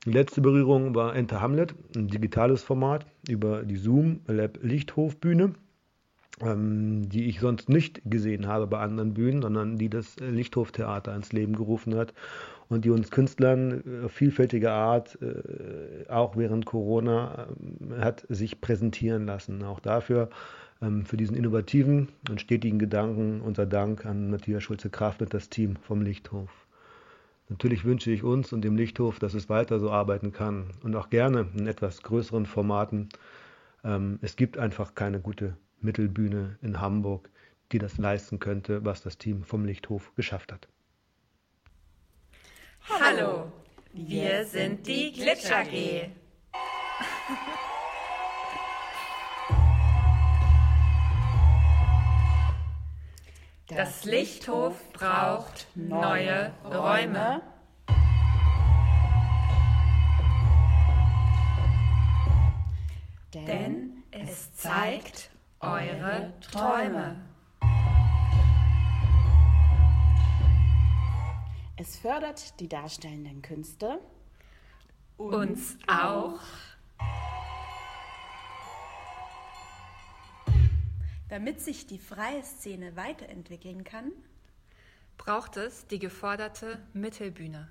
letzte 0.05 0.41
Berührung 0.41 0.95
war 0.95 1.17
Enter 1.17 1.41
Hamlet, 1.41 1.75
ein 1.97 2.07
digitales 2.07 2.63
Format 2.63 3.07
über 3.29 3.65
die 3.65 3.75
Zoom 3.75 4.21
Lab 4.29 4.61
Lichthof 4.63 5.17
Bühne, 5.17 5.55
ähm, 6.41 7.09
die 7.09 7.29
ich 7.29 7.41
sonst 7.41 7.69
nicht 7.69 8.01
gesehen 8.05 8.47
habe 8.47 8.69
bei 8.69 8.79
anderen 8.79 9.15
Bühnen, 9.15 9.43
sondern 9.43 9.79
die 9.79 9.91
das 9.91 10.15
Lichthof 10.21 10.71
Theater 10.71 11.13
ins 11.17 11.33
Leben 11.33 11.57
gerufen 11.57 11.97
hat 11.97 12.15
und 12.69 12.85
die 12.85 12.91
uns 12.91 13.11
Künstlern 13.11 13.83
äh, 13.85 14.05
auf 14.05 14.13
vielfältige 14.13 14.71
Art, 14.71 15.19
äh, 15.21 16.09
auch 16.09 16.37
während 16.37 16.67
Corona, 16.67 17.49
äh, 17.91 18.01
hat 18.01 18.27
sich 18.29 18.61
präsentieren 18.61 19.27
lassen. 19.27 19.65
Auch 19.65 19.81
dafür, 19.81 20.23
ähm, 20.23 20.37
für 20.81 21.17
diesen 21.17 21.37
innovativen 21.37 22.09
und 22.31 22.41
stetigen 22.41 22.79
Gedanken, 22.79 23.41
unser 23.41 23.67
Dank 23.67 24.07
an 24.07 24.31
Matthias 24.31 24.63
Schulze-Kraft 24.63 25.21
und 25.21 25.35
das 25.35 25.49
Team 25.49 25.77
vom 25.77 26.03
Lichthof. 26.03 26.51
Natürlich 27.49 27.85
wünsche 27.85 28.11
ich 28.11 28.23
uns 28.23 28.53
und 28.53 28.63
dem 28.63 28.77
Lichthof, 28.77 29.19
dass 29.19 29.35
es 29.35 29.49
weiter 29.49 29.81
so 29.81 29.91
arbeiten 29.91 30.33
kann 30.33 30.71
und 30.83 30.95
auch 30.95 31.11
gerne 31.11 31.49
in 31.57 31.67
etwas 31.67 32.03
größeren 32.03 32.47
Formaten. 32.47 33.09
Ähm, 33.83 34.19
es 34.23 34.37
gibt 34.37 34.59
einfach 34.59 34.95
keine 34.95 35.19
gute 35.19 35.57
Mittelbühne 35.81 36.59
in 36.63 36.81
Hamburg, 36.81 37.31
die 37.73 37.79
das 37.79 37.99
leisten 37.99 38.39
könnte, 38.39 38.85
was 38.85 39.03
das 39.03 39.19
Team 39.19 39.43
vom 39.43 39.65
Lichthof 39.65 40.15
geschafft 40.15 40.53
hat. 40.53 40.69
Hallo, 42.89 43.51
wir 43.93 44.45
sind 44.45 44.87
die 44.87 45.13
Glitch 45.13 45.51
AG. 45.51 46.11
Das 53.69 54.05
Lichthof 54.05 54.93
braucht 54.95 55.67
neue 55.75 56.53
Räume. 56.65 57.43
Denn 63.35 64.05
es 64.11 64.55
zeigt 64.55 65.31
eure 65.61 66.33
Träume. 66.41 67.17
Es 71.77 71.99
fördert 71.99 72.59
die 72.61 72.69
darstellenden 72.69 73.43
Künste. 73.43 73.99
Uns 75.19 75.77
auch. 75.87 76.41
Damit 81.29 81.61
sich 81.61 81.87
die 81.87 81.99
freie 81.99 82.43
Szene 82.43 82.97
weiterentwickeln 82.97 83.85
kann, 83.85 84.13
braucht 85.19 85.59
es 85.59 85.87
die 85.87 85.99
geforderte 85.99 86.81
Mittelbühne. 86.95 87.69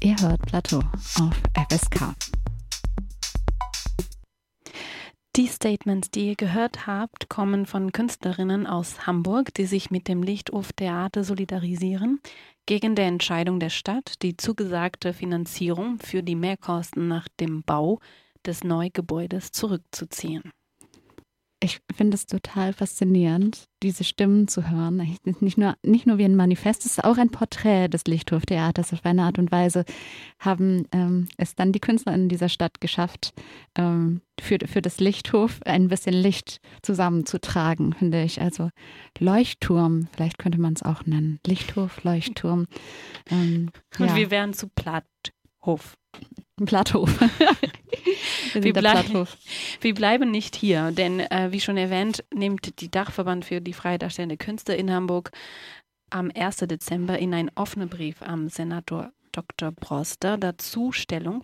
Ihr 0.00 0.16
hört 0.20 0.42
Plateau 0.42 0.80
auf 0.80 1.32
FSK. 1.70 2.33
Die 5.36 5.48
Statements, 5.48 6.12
die 6.12 6.28
ihr 6.28 6.36
gehört 6.36 6.86
habt, 6.86 7.28
kommen 7.28 7.66
von 7.66 7.90
Künstlerinnen 7.90 8.68
aus 8.68 9.04
Hamburg, 9.04 9.52
die 9.54 9.66
sich 9.66 9.90
mit 9.90 10.06
dem 10.06 10.22
Lichthof 10.22 10.72
Theater 10.72 11.24
solidarisieren, 11.24 12.20
gegen 12.66 12.94
die 12.94 13.02
Entscheidung 13.02 13.58
der 13.58 13.70
Stadt, 13.70 14.22
die 14.22 14.36
zugesagte 14.36 15.12
Finanzierung 15.12 15.98
für 15.98 16.22
die 16.22 16.36
Mehrkosten 16.36 17.08
nach 17.08 17.26
dem 17.40 17.64
Bau 17.64 17.98
des 18.46 18.62
Neugebäudes 18.62 19.50
zurückzuziehen. 19.50 20.52
Ich 21.64 21.80
finde 21.96 22.14
es 22.14 22.26
total 22.26 22.74
faszinierend, 22.74 23.70
diese 23.82 24.04
Stimmen 24.04 24.48
zu 24.48 24.68
hören. 24.68 24.96
Nicht 25.40 25.56
nur, 25.56 25.76
nicht 25.82 26.06
nur 26.06 26.18
wie 26.18 26.26
ein 26.26 26.36
Manifest, 26.36 26.84
es 26.84 26.98
ist 26.98 27.04
auch 27.04 27.16
ein 27.16 27.30
Porträt 27.30 27.88
des 27.88 28.04
Lichthoftheaters. 28.04 28.92
Auf 28.92 29.02
eine 29.06 29.22
Art 29.22 29.38
und 29.38 29.50
Weise 29.50 29.86
haben 30.38 30.86
ähm, 30.92 31.26
es 31.38 31.54
dann 31.54 31.72
die 31.72 31.80
Künstler 31.80 32.12
in 32.12 32.28
dieser 32.28 32.50
Stadt 32.50 32.82
geschafft, 32.82 33.32
ähm, 33.78 34.20
für, 34.38 34.58
für 34.66 34.82
das 34.82 35.00
Lichthof 35.00 35.60
ein 35.64 35.88
bisschen 35.88 36.12
Licht 36.12 36.60
zusammenzutragen, 36.82 37.94
finde 37.94 38.22
ich. 38.22 38.42
Also 38.42 38.68
Leuchtturm, 39.18 40.08
vielleicht 40.12 40.36
könnte 40.36 40.60
man 40.60 40.74
es 40.74 40.82
auch 40.82 41.06
nennen. 41.06 41.40
Lichthof, 41.46 42.04
Leuchtturm. 42.04 42.66
Ähm, 43.30 43.70
und 43.98 44.08
ja. 44.08 44.16
wir 44.16 44.30
wären 44.30 44.52
zu 44.52 44.68
Platthof. 45.64 45.96
Platthof. 46.66 47.20
wir, 48.52 48.62
wir, 48.62 48.72
bleib, 48.74 49.06
wir, 49.80 49.94
bleiben 49.94 50.30
nicht 50.30 50.56
hier, 50.56 50.92
denn 50.92 51.20
äh, 51.20 51.48
wie 51.52 51.60
schon 51.60 51.78
erwähnt, 51.78 52.22
nimmt 52.32 52.80
die 52.80 52.90
Dachverband 52.90 53.46
für 53.46 53.60
die 53.60 53.72
freie 53.72 53.98
darstellende 53.98 54.36
Künste 54.36 54.74
in 54.74 54.92
Hamburg 54.92 55.30
am 56.10 56.30
1. 56.32 56.58
Dezember 56.58 57.18
in 57.18 57.32
einen 57.32 57.50
offenen 57.54 57.88
Brief 57.88 58.20
am 58.20 58.48
Senator 58.48 59.10
Dr. 59.32 59.72
Broster 59.72 60.36
dazu 60.36 60.92
Stellung, 60.92 61.42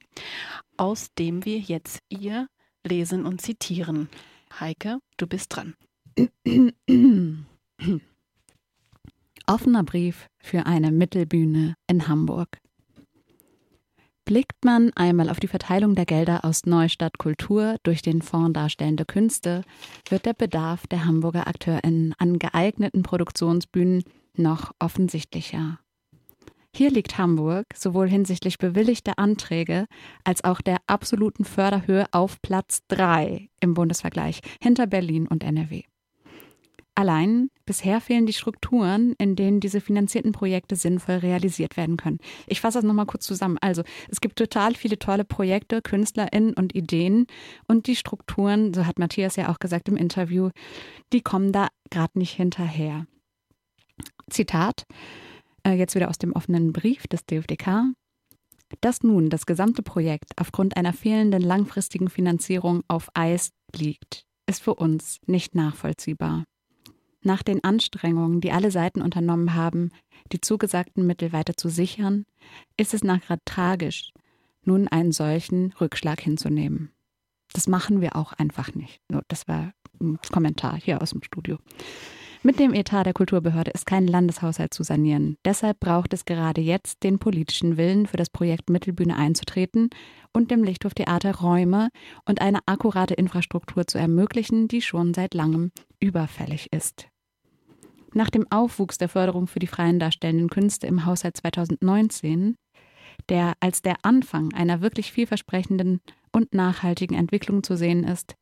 aus 0.76 1.12
dem 1.18 1.44
wir 1.44 1.58
jetzt 1.58 2.00
ihr 2.08 2.46
lesen 2.86 3.24
und 3.24 3.40
zitieren. 3.40 4.08
Heike, 4.60 5.00
du 5.16 5.26
bist 5.26 5.56
dran. 5.56 5.74
Offener 9.46 9.82
Brief 9.82 10.28
für 10.38 10.66
eine 10.66 10.90
Mittelbühne 10.90 11.74
in 11.88 12.06
Hamburg. 12.06 12.58
Blickt 14.24 14.64
man 14.64 14.92
einmal 14.94 15.28
auf 15.28 15.40
die 15.40 15.48
Verteilung 15.48 15.94
der 15.94 16.06
Gelder 16.06 16.44
aus 16.44 16.64
Neustadt 16.64 17.18
Kultur 17.18 17.76
durch 17.82 18.02
den 18.02 18.22
Fonds 18.22 18.52
Darstellende 18.52 19.04
Künste, 19.04 19.62
wird 20.08 20.26
der 20.26 20.34
Bedarf 20.34 20.86
der 20.86 21.04
Hamburger 21.04 21.46
AkteurInnen 21.46 22.14
an 22.18 22.38
geeigneten 22.38 23.02
Produktionsbühnen 23.02 24.04
noch 24.36 24.72
offensichtlicher. 24.78 25.80
Hier 26.74 26.90
liegt 26.90 27.18
Hamburg 27.18 27.66
sowohl 27.74 28.08
hinsichtlich 28.08 28.58
bewilligter 28.58 29.18
Anträge 29.18 29.86
als 30.24 30.44
auch 30.44 30.60
der 30.60 30.78
absoluten 30.86 31.44
Förderhöhe 31.44 32.06
auf 32.12 32.40
Platz 32.42 32.82
3 32.88 33.48
im 33.60 33.74
Bundesvergleich 33.74 34.40
hinter 34.62 34.86
Berlin 34.86 35.26
und 35.26 35.42
NRW. 35.42 35.82
Allein 37.00 37.48
bisher 37.64 37.98
fehlen 38.02 38.26
die 38.26 38.34
Strukturen, 38.34 39.14
in 39.16 39.34
denen 39.34 39.60
diese 39.60 39.80
finanzierten 39.80 40.32
Projekte 40.32 40.76
sinnvoll 40.76 41.14
realisiert 41.14 41.78
werden 41.78 41.96
können. 41.96 42.18
Ich 42.46 42.60
fasse 42.60 42.76
das 42.76 42.84
nochmal 42.84 43.06
kurz 43.06 43.24
zusammen. 43.24 43.56
Also 43.62 43.84
es 44.10 44.20
gibt 44.20 44.36
total 44.36 44.74
viele 44.74 44.98
tolle 44.98 45.24
Projekte, 45.24 45.80
KünstlerInnen 45.80 46.52
und 46.52 46.74
Ideen 46.74 47.26
und 47.66 47.86
die 47.86 47.96
Strukturen, 47.96 48.74
so 48.74 48.84
hat 48.84 48.98
Matthias 48.98 49.36
ja 49.36 49.48
auch 49.48 49.58
gesagt 49.58 49.88
im 49.88 49.96
Interview, 49.96 50.50
die 51.14 51.22
kommen 51.22 51.52
da 51.52 51.68
gerade 51.88 52.18
nicht 52.18 52.34
hinterher. 52.34 53.06
Zitat, 54.28 54.84
äh, 55.66 55.72
jetzt 55.72 55.94
wieder 55.94 56.10
aus 56.10 56.18
dem 56.18 56.34
offenen 56.34 56.74
Brief 56.74 57.06
des 57.06 57.24
DFDK. 57.24 57.94
Dass 58.82 59.02
nun 59.02 59.30
das 59.30 59.46
gesamte 59.46 59.82
Projekt 59.82 60.32
aufgrund 60.36 60.76
einer 60.76 60.92
fehlenden 60.92 61.40
langfristigen 61.40 62.10
Finanzierung 62.10 62.82
auf 62.88 63.08
Eis 63.14 63.52
liegt, 63.74 64.26
ist 64.46 64.62
für 64.62 64.74
uns 64.74 65.16
nicht 65.24 65.54
nachvollziehbar. 65.54 66.44
Nach 67.22 67.42
den 67.42 67.62
Anstrengungen, 67.62 68.40
die 68.40 68.52
alle 68.52 68.70
Seiten 68.70 69.02
unternommen 69.02 69.54
haben, 69.54 69.90
die 70.32 70.40
zugesagten 70.40 71.06
Mittel 71.06 71.32
weiter 71.32 71.56
zu 71.56 71.68
sichern, 71.68 72.24
ist 72.76 72.94
es 72.94 73.04
nachher 73.04 73.38
tragisch, 73.44 74.12
nun 74.64 74.88
einen 74.88 75.12
solchen 75.12 75.72
Rückschlag 75.80 76.20
hinzunehmen. 76.20 76.90
Das 77.52 77.68
machen 77.68 78.00
wir 78.00 78.16
auch 78.16 78.32
einfach 78.32 78.74
nicht. 78.74 79.00
Das 79.28 79.48
war 79.48 79.72
ein 80.00 80.18
Kommentar 80.32 80.78
hier 80.80 81.02
aus 81.02 81.10
dem 81.10 81.22
Studio. 81.22 81.58
Mit 82.42 82.58
dem 82.58 82.72
Etat 82.72 83.04
der 83.04 83.12
Kulturbehörde 83.12 83.70
ist 83.70 83.84
kein 83.84 84.06
Landeshaushalt 84.06 84.72
zu 84.72 84.82
sanieren. 84.82 85.36
Deshalb 85.44 85.78
braucht 85.78 86.14
es 86.14 86.24
gerade 86.24 86.62
jetzt 86.62 87.02
den 87.02 87.18
politischen 87.18 87.76
Willen, 87.76 88.06
für 88.06 88.16
das 88.16 88.30
Projekt 88.30 88.70
Mittelbühne 88.70 89.14
einzutreten 89.14 89.90
und 90.32 90.50
dem 90.50 90.64
Lichthof 90.64 90.94
Theater 90.94 91.34
Räume 91.34 91.90
und 92.24 92.40
eine 92.40 92.60
akkurate 92.64 93.12
Infrastruktur 93.12 93.86
zu 93.86 93.98
ermöglichen, 93.98 94.68
die 94.68 94.80
schon 94.80 95.12
seit 95.12 95.34
langem 95.34 95.70
überfällig 96.00 96.72
ist. 96.72 97.08
Nach 98.12 98.30
dem 98.30 98.50
Aufwuchs 98.50 98.98
der 98.98 99.08
Förderung 99.08 99.46
für 99.46 99.60
die 99.60 99.68
freien 99.68 100.00
darstellenden 100.00 100.50
Künste 100.50 100.86
im 100.86 101.06
Haushalt 101.06 101.36
2019, 101.36 102.56
der 103.28 103.52
als 103.60 103.82
der 103.82 103.96
Anfang 104.02 104.52
einer 104.54 104.80
wirklich 104.80 105.12
vielversprechenden 105.12 106.00
und 106.32 106.54
nachhaltigen 106.54 107.16
Entwicklung 107.16 107.62
zu 107.62 107.76
sehen 107.76 108.04
ist, 108.04 108.34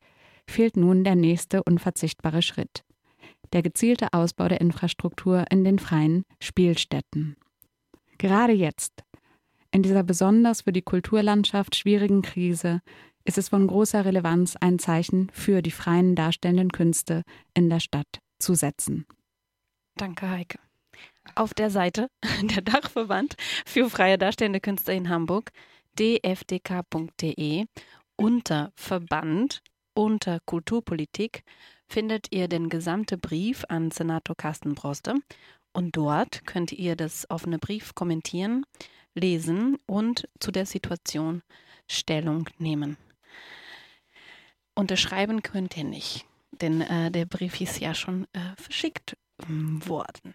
fehlt 0.47 0.77
nun 0.77 1.03
der 1.03 1.15
nächste 1.15 1.63
unverzichtbare 1.63 2.41
Schritt 2.41 2.83
der 3.53 3.61
gezielte 3.61 4.13
Ausbau 4.13 4.47
der 4.47 4.61
Infrastruktur 4.61 5.45
in 5.49 5.63
den 5.63 5.79
freien 5.79 6.23
Spielstätten. 6.41 7.35
Gerade 8.17 8.53
jetzt, 8.53 9.03
in 9.71 9.83
dieser 9.83 10.03
besonders 10.03 10.61
für 10.61 10.73
die 10.73 10.81
Kulturlandschaft 10.81 11.75
schwierigen 11.75 12.21
Krise, 12.21 12.81
ist 13.25 13.37
es 13.37 13.49
von 13.49 13.67
großer 13.67 14.05
Relevanz, 14.05 14.55
ein 14.55 14.79
Zeichen 14.79 15.29
für 15.33 15.61
die 15.61 15.71
freien 15.71 16.15
darstellenden 16.15 16.71
Künste 16.71 17.23
in 17.53 17.69
der 17.69 17.79
Stadt 17.79 18.19
zu 18.39 18.55
setzen. 18.55 19.05
Danke, 19.95 20.29
Heike. 20.29 20.59
auf 21.35 21.53
der 21.53 21.69
Seite 21.69 22.09
der 22.41 22.61
Dachverband 22.61 23.35
für 23.65 23.89
freie 23.89 24.17
darstellende 24.17 24.59
Künstler 24.59 24.93
in 24.93 25.09
Hamburg, 25.09 25.51
dfdk.de, 25.97 27.65
unter 28.15 28.71
Verband, 28.75 29.61
unter 29.93 30.39
Kulturpolitik, 30.45 31.43
findet 31.87 32.27
ihr 32.31 32.47
den 32.47 32.69
gesamten 32.69 33.19
Brief 33.19 33.65
an 33.67 33.91
Senator 33.91 34.35
Carsten 34.35 34.75
Broste 34.75 35.15
und 35.73 35.95
dort 35.97 36.45
könnt 36.45 36.71
ihr 36.71 36.95
das 36.95 37.29
offene 37.29 37.59
Brief 37.59 37.95
kommentieren, 37.95 38.65
lesen 39.15 39.77
und 39.85 40.27
zu 40.39 40.51
der 40.51 40.65
Situation 40.65 41.41
Stellung 41.87 42.47
nehmen. 42.59 42.97
Unterschreiben 44.79 45.43
könnt 45.43 45.75
ihr 45.75 45.83
nicht, 45.83 46.25
denn 46.61 46.79
äh, 46.79 47.11
der 47.11 47.25
Brief 47.25 47.59
ist 47.59 47.81
ja 47.81 47.93
schon 47.93 48.23
äh, 48.31 48.39
verschickt 48.55 49.17
ähm, 49.45 49.85
worden. 49.85 50.33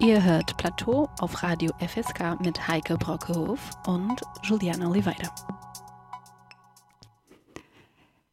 Ihr 0.00 0.24
hört 0.24 0.56
Plateau 0.56 1.08
auf 1.20 1.40
Radio 1.40 1.72
FSK 1.78 2.40
mit 2.40 2.66
Heike 2.66 2.96
Brockehof 2.98 3.60
und 3.86 4.20
Juliana 4.42 4.88
Oliveira. 4.88 5.55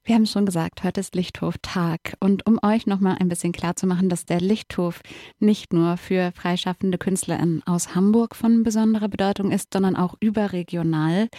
Wir 0.06 0.16
haben 0.16 0.26
schon 0.26 0.46
gesagt, 0.46 0.84
heute 0.84 1.00
ist 1.00 1.16
Lichthof-Tag. 1.16 2.18
Und 2.20 2.46
um 2.46 2.60
euch 2.62 2.88
nochmal 2.88 3.16
ein 3.22 3.30
bisschen 3.30 3.54
klarzumachen, 3.54 4.10
dass 4.10 4.26
der 4.26 4.42
Lichthof 4.42 5.02
nicht 5.40 5.72
nur 5.72 5.96
für 5.96 6.34
freischaffende 6.34 6.98
KünstlerInnen 6.98 7.64
aus 7.66 7.96
Hamburg 7.96 8.36
von 8.36 8.64
besonderer 8.64 9.08
Bedeutung 9.08 9.50
ist, 9.50 9.72
sondern 9.72 9.96
auch 9.96 10.16
überregional, 10.20 11.30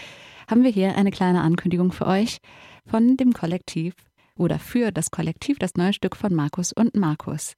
haben 0.49 0.65
wir 0.65 0.71
hier 0.71 0.97
eine 0.97 1.11
kleine 1.11 1.43
Ankündigung 1.43 1.93
für 1.93 2.07
euch 2.07 2.39
von 2.87 3.19
dem 3.19 3.35
Kollektiv 3.35 3.95
oder 4.39 4.59
für 4.59 4.93
das 4.93 5.11
Kollektiv 5.11 5.59
das 5.59 5.75
neue 5.75 5.93
Stück 5.93 6.17
von 6.17 6.35
Markus 6.35 6.73
und 6.73 6.97
Markus. 6.97 7.57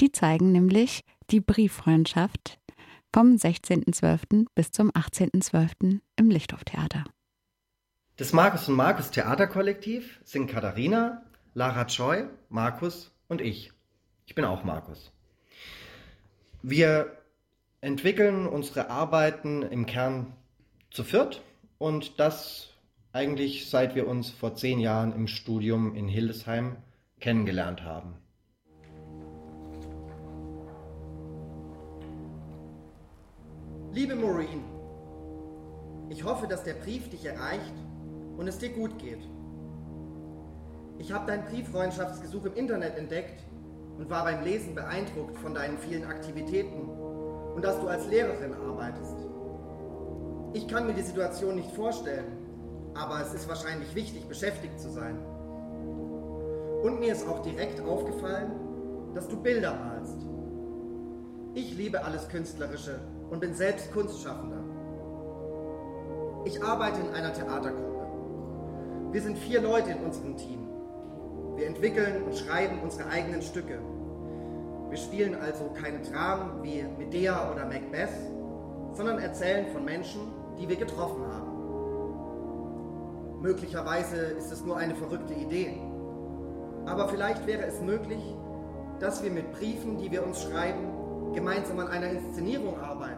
Die 0.00 0.12
zeigen 0.12 0.52
nämlich 0.52 1.00
die 1.30 1.40
Brieffreundschaft 1.40 2.60
vom 3.12 3.34
16.12. 3.34 4.46
bis 4.54 4.70
zum 4.70 4.92
18.12. 4.92 5.98
im 6.16 6.30
Lichthof-Theater. 6.30 7.04
Das 8.16 8.32
Markus 8.32 8.68
und 8.68 8.76
Markus 8.76 9.10
Theaterkollektiv 9.10 10.20
sind 10.22 10.46
Katharina, 10.46 11.22
Lara 11.52 11.84
Choi, 11.86 12.28
Markus 12.48 13.10
und 13.26 13.40
ich. 13.40 13.72
Ich 14.24 14.36
bin 14.36 14.44
auch 14.44 14.62
Markus. 14.62 15.10
Wir 16.62 17.18
entwickeln 17.80 18.46
unsere 18.46 18.88
Arbeiten 18.88 19.62
im 19.62 19.86
Kern 19.86 20.32
zu 20.92 21.02
viert 21.02 21.42
und 21.78 22.20
das 22.20 22.68
eigentlich 23.12 23.68
seit 23.68 23.96
wir 23.96 24.06
uns 24.06 24.30
vor 24.30 24.54
zehn 24.54 24.78
Jahren 24.78 25.12
im 25.12 25.26
Studium 25.26 25.96
in 25.96 26.06
Hildesheim 26.06 26.76
kennengelernt 27.18 27.82
haben. 27.82 28.14
Liebe 33.92 34.14
Maureen, 34.14 34.62
ich 36.10 36.22
hoffe, 36.22 36.46
dass 36.46 36.62
der 36.62 36.74
Brief 36.74 37.10
dich 37.10 37.24
erreicht 37.24 37.74
und 38.36 38.48
es 38.48 38.58
dir 38.58 38.70
gut 38.70 38.98
geht. 38.98 39.28
Ich 40.98 41.12
habe 41.12 41.26
dein 41.26 41.44
Brieffreundschaftsgesuch 41.44 42.44
im 42.44 42.54
Internet 42.54 42.96
entdeckt 42.96 43.42
und 43.98 44.08
war 44.10 44.24
beim 44.24 44.42
Lesen 44.42 44.74
beeindruckt 44.74 45.36
von 45.38 45.54
deinen 45.54 45.78
vielen 45.78 46.04
Aktivitäten 46.04 46.88
und 47.54 47.64
dass 47.64 47.80
du 47.80 47.88
als 47.88 48.06
Lehrerin 48.08 48.54
arbeitest. 48.54 49.16
Ich 50.52 50.68
kann 50.68 50.86
mir 50.86 50.94
die 50.94 51.02
Situation 51.02 51.56
nicht 51.56 51.70
vorstellen, 51.72 52.38
aber 52.94 53.20
es 53.20 53.34
ist 53.34 53.48
wahrscheinlich 53.48 53.94
wichtig, 53.94 54.26
beschäftigt 54.28 54.78
zu 54.78 54.90
sein. 54.90 55.18
Und 56.82 57.00
mir 57.00 57.12
ist 57.12 57.26
auch 57.26 57.40
direkt 57.42 57.80
aufgefallen, 57.80 58.52
dass 59.14 59.28
du 59.28 59.40
Bilder 59.40 59.74
malst. 59.74 60.18
Ich 61.54 61.76
liebe 61.76 62.04
alles 62.04 62.28
Künstlerische 62.28 63.00
und 63.30 63.40
bin 63.40 63.54
selbst 63.54 63.92
Kunstschaffender. 63.92 64.62
Ich 66.44 66.62
arbeite 66.62 67.00
in 67.00 67.08
einer 67.14 67.32
Theatergruppe. 67.32 67.93
Wir 69.14 69.22
sind 69.22 69.38
vier 69.38 69.62
Leute 69.62 69.92
in 69.92 69.98
unserem 69.98 70.36
Team. 70.36 70.66
Wir 71.54 71.68
entwickeln 71.68 72.24
und 72.24 72.34
schreiben 72.34 72.80
unsere 72.82 73.08
eigenen 73.08 73.42
Stücke. 73.42 73.78
Wir 74.90 74.98
spielen 74.98 75.36
also 75.36 75.70
keine 75.80 76.00
Dramen 76.00 76.64
wie 76.64 76.84
Medea 76.98 77.52
oder 77.52 77.64
Macbeth, 77.64 78.10
sondern 78.92 79.20
erzählen 79.20 79.68
von 79.72 79.84
Menschen, 79.84 80.32
die 80.58 80.68
wir 80.68 80.74
getroffen 80.74 81.24
haben. 81.32 81.52
Möglicherweise 83.40 84.16
ist 84.16 84.50
es 84.50 84.64
nur 84.64 84.78
eine 84.78 84.96
verrückte 84.96 85.34
Idee. 85.34 85.80
Aber 86.84 87.06
vielleicht 87.06 87.46
wäre 87.46 87.66
es 87.66 87.80
möglich, 87.80 88.34
dass 88.98 89.22
wir 89.22 89.30
mit 89.30 89.52
Briefen, 89.52 89.96
die 89.96 90.10
wir 90.10 90.26
uns 90.26 90.42
schreiben, 90.42 91.32
gemeinsam 91.34 91.78
an 91.78 91.86
einer 91.86 92.10
Inszenierung 92.10 92.80
arbeiten. 92.80 93.13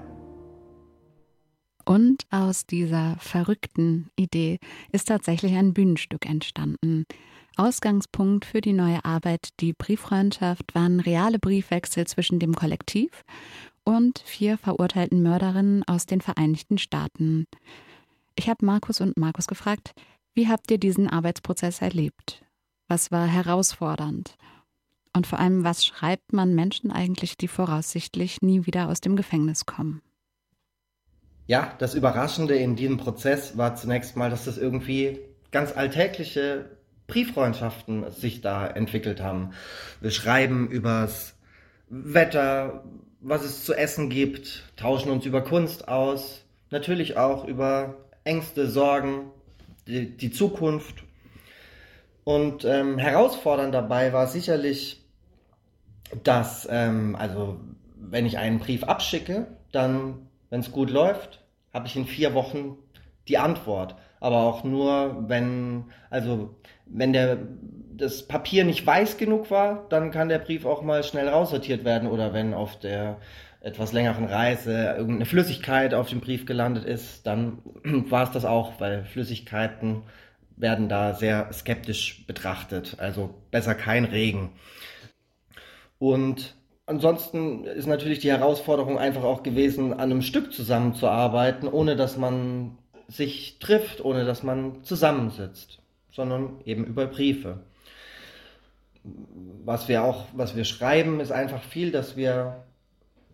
Und 1.86 2.26
aus 2.30 2.66
dieser 2.66 3.16
verrückten 3.20 4.10
Idee 4.16 4.58
ist 4.90 5.06
tatsächlich 5.06 5.54
ein 5.54 5.72
Bühnenstück 5.72 6.26
entstanden. 6.26 7.06
Ausgangspunkt 7.56 8.44
für 8.44 8.60
die 8.60 8.72
neue 8.72 9.04
Arbeit 9.04 9.50
Die 9.60 9.72
Brieffreundschaft 9.72 10.74
waren 10.74 10.98
reale 10.98 11.38
Briefwechsel 11.38 12.06
zwischen 12.06 12.40
dem 12.40 12.54
Kollektiv 12.54 13.24
und 13.84 14.18
vier 14.18 14.58
verurteilten 14.58 15.22
Mörderinnen 15.22 15.84
aus 15.84 16.06
den 16.06 16.20
Vereinigten 16.20 16.76
Staaten. 16.76 17.46
Ich 18.34 18.48
habe 18.50 18.66
Markus 18.66 19.00
und 19.00 19.16
Markus 19.16 19.46
gefragt, 19.46 19.92
wie 20.34 20.48
habt 20.48 20.70
ihr 20.72 20.78
diesen 20.78 21.08
Arbeitsprozess 21.08 21.80
erlebt? 21.80 22.44
Was 22.88 23.12
war 23.12 23.26
herausfordernd? 23.26 24.36
Und 25.14 25.26
vor 25.26 25.38
allem, 25.38 25.62
was 25.64 25.86
schreibt 25.86 26.32
man 26.32 26.54
Menschen 26.54 26.90
eigentlich, 26.90 27.38
die 27.38 27.48
voraussichtlich 27.48 28.42
nie 28.42 28.66
wieder 28.66 28.88
aus 28.88 29.00
dem 29.00 29.16
Gefängnis 29.16 29.64
kommen? 29.64 30.02
Ja, 31.46 31.72
das 31.78 31.94
Überraschende 31.94 32.56
in 32.56 32.74
diesem 32.74 32.96
Prozess 32.96 33.56
war 33.56 33.76
zunächst 33.76 34.16
mal, 34.16 34.30
dass 34.30 34.44
das 34.44 34.58
irgendwie 34.58 35.20
ganz 35.52 35.76
alltägliche 35.76 36.70
Brieffreundschaften 37.06 38.10
sich 38.10 38.40
da 38.40 38.66
entwickelt 38.66 39.20
haben. 39.20 39.50
Wir 40.00 40.10
schreiben 40.10 40.68
übers 40.68 41.34
Wetter, 41.88 42.84
was 43.20 43.44
es 43.44 43.64
zu 43.64 43.74
essen 43.74 44.10
gibt, 44.10 44.64
tauschen 44.76 45.10
uns 45.10 45.24
über 45.24 45.42
Kunst 45.42 45.86
aus, 45.86 46.44
natürlich 46.70 47.16
auch 47.16 47.44
über 47.44 47.96
Ängste, 48.24 48.68
Sorgen, 48.68 49.30
die, 49.86 50.16
die 50.16 50.32
Zukunft. 50.32 51.04
Und 52.24 52.64
ähm, 52.64 52.98
herausfordernd 52.98 53.72
dabei 53.72 54.12
war 54.12 54.26
sicherlich, 54.26 55.04
dass, 56.24 56.66
ähm, 56.68 57.14
also 57.14 57.60
wenn 57.96 58.26
ich 58.26 58.38
einen 58.38 58.58
Brief 58.58 58.82
abschicke, 58.82 59.46
dann 59.70 60.25
wenn 60.50 60.60
es 60.60 60.72
gut 60.72 60.90
läuft, 60.90 61.44
habe 61.72 61.86
ich 61.86 61.96
in 61.96 62.06
vier 62.06 62.34
Wochen 62.34 62.76
die 63.28 63.38
Antwort. 63.38 63.96
Aber 64.20 64.42
auch 64.42 64.64
nur, 64.64 65.28
wenn, 65.28 65.84
also, 66.10 66.54
wenn 66.86 67.12
der, 67.12 67.38
das 67.96 68.26
Papier 68.26 68.64
nicht 68.64 68.86
weiß 68.86 69.18
genug 69.18 69.50
war, 69.50 69.86
dann 69.88 70.10
kann 70.10 70.28
der 70.28 70.38
Brief 70.38 70.64
auch 70.64 70.82
mal 70.82 71.04
schnell 71.04 71.28
raussortiert 71.28 71.84
werden 71.84 72.08
oder 72.08 72.32
wenn 72.32 72.54
auf 72.54 72.78
der 72.78 73.18
etwas 73.60 73.92
längeren 73.92 74.26
Reise 74.26 74.94
irgendeine 74.96 75.26
Flüssigkeit 75.26 75.92
auf 75.92 76.08
dem 76.08 76.20
Brief 76.20 76.46
gelandet 76.46 76.84
ist, 76.84 77.26
dann 77.26 77.58
war 77.84 78.24
es 78.24 78.30
das 78.30 78.44
auch, 78.44 78.80
weil 78.80 79.04
Flüssigkeiten 79.04 80.02
werden 80.56 80.88
da 80.88 81.14
sehr 81.14 81.52
skeptisch 81.52 82.26
betrachtet. 82.26 82.96
Also 82.98 83.34
besser 83.50 83.74
kein 83.74 84.04
Regen. 84.04 84.52
Und 85.98 86.55
Ansonsten 86.86 87.64
ist 87.64 87.86
natürlich 87.86 88.20
die 88.20 88.30
Herausforderung 88.30 88.96
einfach 88.96 89.24
auch 89.24 89.42
gewesen, 89.42 89.92
an 89.92 90.00
einem 90.00 90.22
Stück 90.22 90.52
zusammenzuarbeiten, 90.52 91.68
ohne 91.68 91.96
dass 91.96 92.16
man 92.16 92.78
sich 93.08 93.58
trifft, 93.58 94.04
ohne 94.04 94.24
dass 94.24 94.44
man 94.44 94.84
zusammensitzt, 94.84 95.80
sondern 96.12 96.60
eben 96.64 96.84
über 96.84 97.06
Briefe. 97.06 97.64
Was 99.64 99.88
wir 99.88 100.04
auch, 100.04 100.26
was 100.32 100.54
wir 100.54 100.64
schreiben, 100.64 101.18
ist 101.18 101.32
einfach 101.32 101.62
viel, 101.62 101.90
dass 101.90 102.16
wir 102.16 102.64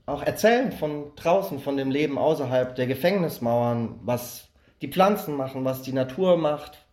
auch 0.06 0.22
erzählen 0.22 0.72
von 0.72 1.12
draußen, 1.16 1.60
von 1.60 1.76
dem 1.76 1.90
Leben 1.90 2.16
außerhalb 2.16 2.74
der 2.74 2.86
Gefängnismauern, 2.86 4.00
was 4.02 4.48
die 4.80 4.88
Pflanzen 4.88 5.36
machen, 5.36 5.64
was 5.64 5.82
die 5.82 5.92
Natur 5.92 6.38
macht, 6.38 6.86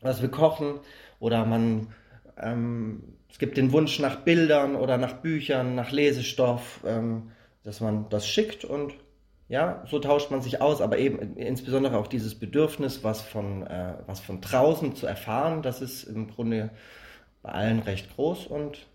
was 0.00 0.22
wir 0.22 0.30
kochen 0.30 0.80
oder 1.20 1.44
man 1.44 1.88
ähm, 2.36 3.17
es 3.30 3.38
gibt 3.38 3.56
den 3.56 3.72
Wunsch 3.72 3.98
nach 3.98 4.20
Bildern 4.20 4.74
oder 4.76 4.98
nach 4.98 5.14
Büchern, 5.14 5.74
nach 5.74 5.90
Lesestoff, 5.90 6.80
ähm, 6.84 7.30
dass 7.62 7.80
man 7.80 8.08
das 8.08 8.26
schickt 8.28 8.64
und 8.64 8.94
ja, 9.48 9.82
so 9.86 9.98
tauscht 9.98 10.30
man 10.30 10.42
sich 10.42 10.60
aus, 10.60 10.82
aber 10.82 10.98
eben 10.98 11.36
insbesondere 11.36 11.96
auch 11.96 12.06
dieses 12.06 12.38
Bedürfnis, 12.38 13.02
was 13.02 13.22
von, 13.22 13.66
äh, 13.66 13.94
was 14.06 14.20
von 14.20 14.40
draußen 14.40 14.94
zu 14.94 15.06
erfahren, 15.06 15.62
das 15.62 15.80
ist 15.80 16.04
im 16.04 16.28
Grunde 16.28 16.70
bei 17.42 17.50
allen 17.50 17.80
recht 17.80 18.14
groß 18.14 18.46
und 18.46 18.86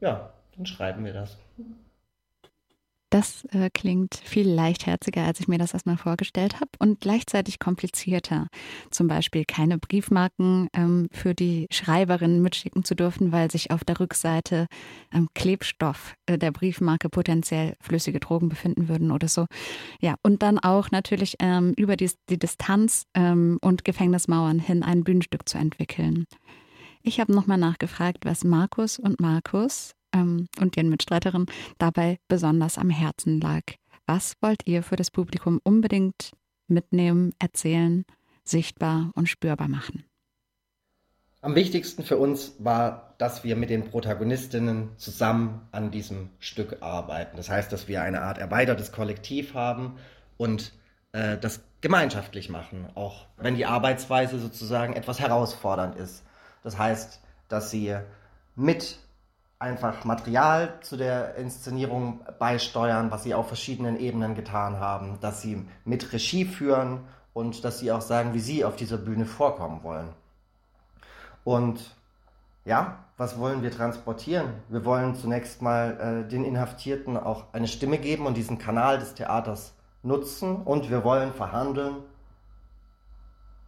ja, 0.00 0.32
dann 0.56 0.66
schreiben 0.66 1.04
wir 1.04 1.12
das. 1.12 1.36
Das 3.10 3.44
äh, 3.46 3.70
klingt 3.74 4.14
viel 4.14 4.48
leichtherziger, 4.48 5.24
als 5.24 5.40
ich 5.40 5.48
mir 5.48 5.58
das 5.58 5.74
erstmal 5.74 5.96
vorgestellt 5.96 6.60
habe 6.60 6.70
und 6.78 7.00
gleichzeitig 7.00 7.58
komplizierter. 7.58 8.46
Zum 8.92 9.08
Beispiel 9.08 9.44
keine 9.44 9.78
Briefmarken 9.78 10.68
ähm, 10.72 11.08
für 11.10 11.34
die 11.34 11.66
Schreiberin 11.72 12.40
mitschicken 12.40 12.84
zu 12.84 12.94
dürfen, 12.94 13.32
weil 13.32 13.50
sich 13.50 13.72
auf 13.72 13.82
der 13.82 13.98
Rückseite 13.98 14.68
ähm, 15.12 15.28
Klebstoff 15.34 16.14
äh, 16.26 16.38
der 16.38 16.52
Briefmarke 16.52 17.08
potenziell 17.08 17.74
flüssige 17.80 18.20
Drogen 18.20 18.48
befinden 18.48 18.88
würden 18.88 19.10
oder 19.10 19.26
so. 19.26 19.46
Ja, 20.00 20.14
und 20.22 20.44
dann 20.44 20.60
auch 20.60 20.92
natürlich 20.92 21.34
ähm, 21.40 21.74
über 21.76 21.96
die, 21.96 22.12
die 22.28 22.38
Distanz 22.38 23.06
ähm, 23.14 23.58
und 23.60 23.84
Gefängnismauern 23.84 24.60
hin 24.60 24.84
ein 24.84 25.02
Bühnenstück 25.02 25.48
zu 25.48 25.58
entwickeln. 25.58 26.26
Ich 27.02 27.18
habe 27.18 27.32
nochmal 27.34 27.58
nachgefragt, 27.58 28.24
was 28.24 28.44
Markus 28.44 29.00
und 29.00 29.20
Markus 29.20 29.94
ähm, 30.14 30.48
und 30.60 30.76
ihren 30.76 30.88
Mitstreiterin 30.90 31.46
dabei 31.78 32.18
besonders 32.28 32.78
am 32.78 32.90
Herzen 32.90 33.40
lag. 33.40 33.62
Was 34.06 34.34
wollt 34.40 34.66
ihr 34.66 34.82
für 34.82 34.96
das 34.96 35.10
Publikum 35.10 35.60
unbedingt 35.62 36.32
mitnehmen, 36.66 37.32
erzählen, 37.38 38.04
sichtbar 38.44 39.10
und 39.14 39.28
spürbar 39.28 39.68
machen? 39.68 40.04
Am 41.42 41.54
wichtigsten 41.54 42.02
für 42.04 42.18
uns 42.18 42.54
war, 42.58 43.14
dass 43.16 43.44
wir 43.44 43.56
mit 43.56 43.70
den 43.70 43.84
Protagonistinnen 43.84 44.90
zusammen 44.98 45.66
an 45.72 45.90
diesem 45.90 46.28
Stück 46.38 46.82
arbeiten. 46.82 47.36
Das 47.36 47.48
heißt, 47.48 47.72
dass 47.72 47.88
wir 47.88 48.02
eine 48.02 48.20
Art 48.20 48.36
erweitertes 48.36 48.92
Kollektiv 48.92 49.54
haben 49.54 49.96
und 50.36 50.72
äh, 51.12 51.38
das 51.38 51.62
gemeinschaftlich 51.80 52.50
machen, 52.50 52.86
auch 52.94 53.26
wenn 53.38 53.54
die 53.54 53.64
Arbeitsweise 53.64 54.38
sozusagen 54.38 54.92
etwas 54.92 55.18
herausfordernd 55.18 55.96
ist. 55.96 56.24
Das 56.62 56.76
heißt, 56.76 57.20
dass 57.48 57.70
sie 57.70 57.96
mit 58.54 58.98
einfach 59.60 60.04
Material 60.04 60.72
zu 60.80 60.96
der 60.96 61.36
Inszenierung 61.36 62.20
beisteuern, 62.38 63.10
was 63.10 63.22
sie 63.22 63.34
auf 63.34 63.46
verschiedenen 63.46 64.00
Ebenen 64.00 64.34
getan 64.34 64.80
haben, 64.80 65.18
dass 65.20 65.42
sie 65.42 65.64
mit 65.84 66.12
Regie 66.12 66.46
führen 66.46 67.00
und 67.34 67.62
dass 67.62 67.78
sie 67.78 67.92
auch 67.92 68.00
sagen, 68.00 68.32
wie 68.32 68.40
sie 68.40 68.64
auf 68.64 68.74
dieser 68.74 68.96
Bühne 68.96 69.26
vorkommen 69.26 69.82
wollen. 69.82 70.08
Und 71.44 71.94
ja, 72.64 73.04
was 73.18 73.38
wollen 73.38 73.62
wir 73.62 73.70
transportieren? 73.70 74.54
Wir 74.70 74.84
wollen 74.86 75.14
zunächst 75.14 75.60
mal 75.60 76.24
äh, 76.24 76.28
den 76.28 76.44
Inhaftierten 76.44 77.18
auch 77.18 77.52
eine 77.52 77.68
Stimme 77.68 77.98
geben 77.98 78.24
und 78.24 78.38
diesen 78.38 78.58
Kanal 78.58 78.98
des 78.98 79.14
Theaters 79.14 79.74
nutzen 80.02 80.56
und 80.56 80.88
wir 80.88 81.04
wollen 81.04 81.34
verhandeln, 81.34 81.96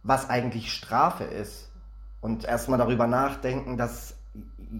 was 0.01 0.27
eigentlich 0.27 0.73
Strafe 0.73 1.23
ist 1.23 1.71
und 2.19 2.45
erstmal 2.45 2.79
darüber 2.79 3.05
nachdenken, 3.05 3.77
dass 3.77 4.15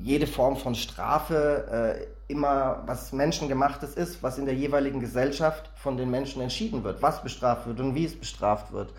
jede 0.02 0.28
Form 0.28 0.58
von 0.58 0.76
Strafe 0.76 2.08
äh, 2.28 2.32
immer 2.32 2.84
was 2.86 3.14
Menschengemachtes 3.14 3.94
ist, 3.94 4.24
was 4.24 4.38
in 4.38 4.46
der 4.46 4.56
jeweiligen 4.56 5.00
Gesellschaft 5.00 5.70
von 5.76 5.98
den 5.98 6.10
Menschen 6.10 6.42
entschieden 6.42 6.84
wird, 6.84 7.02
was 7.02 7.24
bestraft 7.24 7.68
wird 7.68 7.80
und 7.80 7.96
wie 7.96 8.06
es 8.06 8.16
bestraft 8.16 8.72
wird. 8.72 8.94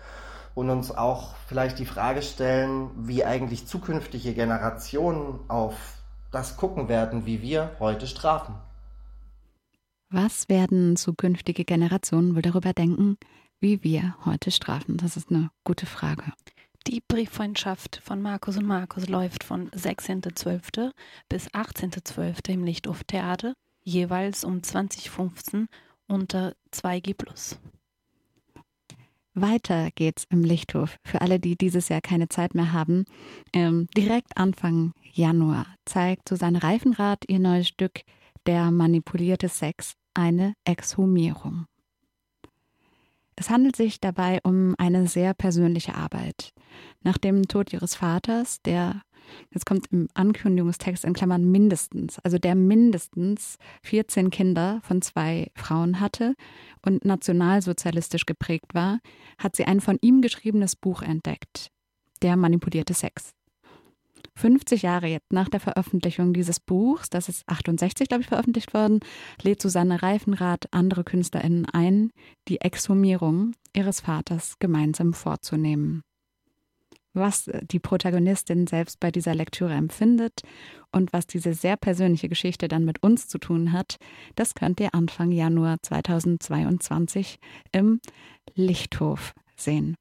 Und 0.53 0.69
uns 0.69 0.89
auch 0.89 1.35
vielleicht 1.47 1.79
die 1.79 1.85
Frage 1.85 2.21
stellen, 2.21 2.89
wie 2.95 3.25
eigentlich 3.25 3.67
zukünftige 3.67 4.33
Generationen 4.33 5.39
auf 5.49 5.75
das 6.31 6.55
gucken 6.55 6.87
werden, 6.87 7.25
wie 7.25 7.41
wir 7.41 7.71
heute 7.79 8.07
strafen. 8.07 8.55
Was 10.09 10.47
werden 10.47 10.95
zukünftige 10.95 11.65
Generationen 11.65 12.35
wohl 12.35 12.41
darüber 12.41 12.71
denken, 12.71 13.17
wie 13.59 13.83
wir 13.83 14.15
heute 14.23 14.51
strafen? 14.51 14.95
Das 14.95 15.17
ist 15.17 15.29
eine 15.29 15.49
gute 15.65 15.85
Frage. 15.85 16.23
Die 16.87 17.01
Brieffreundschaft 17.01 17.99
von 18.03 18.21
Markus 18.21 18.57
und 18.57 18.67
Markus 18.67 19.07
läuft 19.07 19.43
von 19.43 19.71
16.12. 19.71 20.91
bis 21.27 21.49
18.12. 21.49 22.51
im 22.51 22.63
Lichthof 22.63 23.03
Theater, 23.03 23.55
jeweils 23.81 24.43
um 24.43 24.61
2015 24.61 25.67
unter 26.07 26.53
2G+. 26.71 27.15
Weiter 29.33 29.89
geht's 29.95 30.27
im 30.29 30.43
Lichthof. 30.43 30.97
Für 31.03 31.21
alle, 31.21 31.39
die 31.39 31.55
dieses 31.55 31.89
Jahr 31.89 32.01
keine 32.01 32.29
Zeit 32.29 32.53
mehr 32.53 32.71
haben. 32.71 33.05
Ähm, 33.51 33.87
direkt 33.97 34.37
Anfang 34.37 34.93
Januar 35.11 35.65
zeigt 35.85 36.29
Susanne 36.29 36.61
Reifenrath 36.61 37.25
ihr 37.27 37.39
neues 37.39 37.67
Stück 37.67 38.01
Der 38.45 38.69
manipulierte 38.69 39.49
Sex, 39.49 39.95
eine 40.13 40.53
Exhumierung. 40.65 41.65
Es 43.35 43.49
handelt 43.49 43.75
sich 43.75 43.99
dabei 43.99 44.39
um 44.43 44.75
eine 44.77 45.07
sehr 45.07 45.33
persönliche 45.33 45.95
Arbeit. 45.95 46.53
Nach 47.03 47.17
dem 47.17 47.47
Tod 47.47 47.73
ihres 47.73 47.95
Vaters, 47.95 48.61
der, 48.61 49.01
jetzt 49.51 49.65
kommt 49.65 49.87
im 49.91 50.07
Ankündigungstext 50.13 51.03
in 51.03 51.13
Klammern 51.13 51.51
mindestens, 51.51 52.19
also 52.19 52.37
der 52.37 52.55
mindestens 52.55 53.57
14 53.83 54.29
Kinder 54.29 54.79
von 54.83 55.01
zwei 55.01 55.51
Frauen 55.55 55.99
hatte 55.99 56.35
und 56.85 57.03
nationalsozialistisch 57.03 58.25
geprägt 58.25 58.73
war, 58.73 58.99
hat 59.37 59.55
sie 59.55 59.65
ein 59.65 59.81
von 59.81 59.97
ihm 60.01 60.21
geschriebenes 60.21 60.75
Buch 60.75 61.01
entdeckt, 61.01 61.71
Der 62.21 62.37
manipulierte 62.37 62.93
Sex. 62.93 63.33
50 64.37 64.81
Jahre 64.81 65.07
jetzt 65.07 65.31
nach 65.31 65.49
der 65.49 65.59
Veröffentlichung 65.59 66.33
dieses 66.33 66.59
Buchs, 66.59 67.09
das 67.09 67.29
ist 67.29 67.43
68, 67.47 68.07
glaube 68.07 68.21
ich, 68.21 68.27
veröffentlicht 68.27 68.73
worden, 68.73 68.99
lädt 69.41 69.61
Susanne 69.61 70.01
Reifenrath 70.01 70.67
andere 70.71 71.03
KünstlerInnen 71.03 71.65
ein, 71.67 72.11
die 72.47 72.61
Exhumierung 72.61 73.53
ihres 73.73 74.01
Vaters 74.01 74.55
gemeinsam 74.59 75.13
vorzunehmen. 75.13 76.01
Was 77.13 77.49
die 77.71 77.79
Protagonistin 77.79 78.67
selbst 78.67 78.99
bei 78.99 79.09
dieser 79.09 79.33
Lektüre 79.33 79.73
empfindet 79.73 80.41
und 80.91 81.13
was 81.13 81.25
diese 81.25 81.53
sehr 81.53 81.77
persönliche 81.77 82.27
Geschichte 82.27 82.67
dann 82.67 82.83
mit 82.83 83.01
uns 83.03 83.29
zu 83.29 83.37
tun 83.37 83.71
hat, 83.71 83.95
das 84.35 84.53
könnt 84.53 84.81
ihr 84.81 84.93
Anfang 84.93 85.31
Januar 85.31 85.77
2022 85.81 87.37
im 87.71 88.01
Lichthof 88.53 89.33
sehen. 89.55 89.95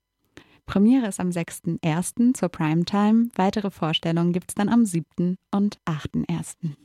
Premiere 0.67 1.07
ist 1.07 1.21
am 1.21 1.29
6.1. 1.29 2.35
zur 2.35 2.49
Primetime. 2.49 3.29
Weitere 3.37 3.71
Vorstellungen 3.71 4.33
gibt 4.33 4.51
es 4.51 4.55
dann 4.55 4.69
am 4.69 4.85
7. 4.87 5.37
und 5.53 5.79
8.1. 5.87 6.77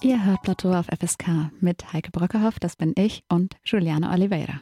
Ihr 0.00 0.24
hört 0.24 0.42
Plateau 0.42 0.72
auf 0.72 0.86
FSK 0.86 1.50
mit 1.60 1.92
Heike 1.92 2.10
Brockerhoff, 2.12 2.60
das 2.60 2.76
bin 2.76 2.94
ich, 2.96 3.24
und 3.28 3.56
Juliane 3.64 4.10
Oliveira. 4.10 4.60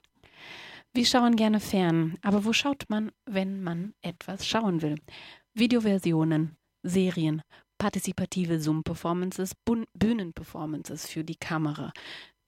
Wir 0.97 1.05
schauen 1.05 1.37
gerne 1.37 1.61
fern, 1.61 2.17
aber 2.23 2.47
wo 2.47 2.55
schaut 2.55 2.85
man, 2.89 3.13
wenn 3.27 3.63
man 3.63 3.93
etwas 4.01 4.47
schauen 4.47 4.81
will? 4.81 4.95
Videoversionen, 5.53 6.57
Serien, 6.83 7.43
partizipative 7.77 8.59
Zoom-Performances, 8.59 9.53
Bühnenperformances 9.93 11.07
für 11.07 11.23
die 11.23 11.37
Kamera, 11.37 11.93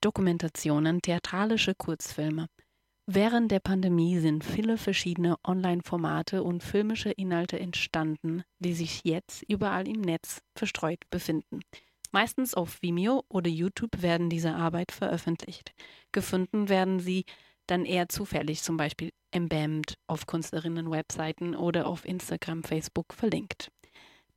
Dokumentationen, 0.01 1.03
theatralische 1.03 1.75
Kurzfilme. 1.75 2.47
Während 3.05 3.53
der 3.53 3.61
Pandemie 3.61 4.19
sind 4.19 4.43
viele 4.43 4.79
verschiedene 4.79 5.37
Online-Formate 5.47 6.43
und 6.43 6.63
filmische 6.63 7.11
Inhalte 7.11 7.61
entstanden, 7.61 8.45
die 8.61 8.73
sich 8.73 9.05
jetzt 9.05 9.43
überall 9.43 9.87
im 9.87 10.01
Netz 10.01 10.41
verstreut 10.57 11.01
befinden. 11.11 11.61
Meistens 12.13 12.55
auf 12.55 12.81
Vimeo 12.81 13.25
oder 13.29 13.51
YouTube 13.51 14.01
werden 14.01 14.31
diese 14.31 14.55
Arbeit 14.55 14.91
veröffentlicht. 14.91 15.75
Gefunden 16.13 16.71
werden 16.71 16.99
sie 16.99 17.27
dann 17.71 17.85
eher 17.85 18.09
zufällig, 18.09 18.63
zum 18.63 18.77
Beispiel 18.77 19.11
embammt 19.31 19.95
auf 20.07 20.27
Künstlerinnen-Webseiten 20.27 21.55
oder 21.55 21.87
auf 21.87 22.05
Instagram, 22.05 22.65
Facebook 22.65 23.13
verlinkt. 23.13 23.71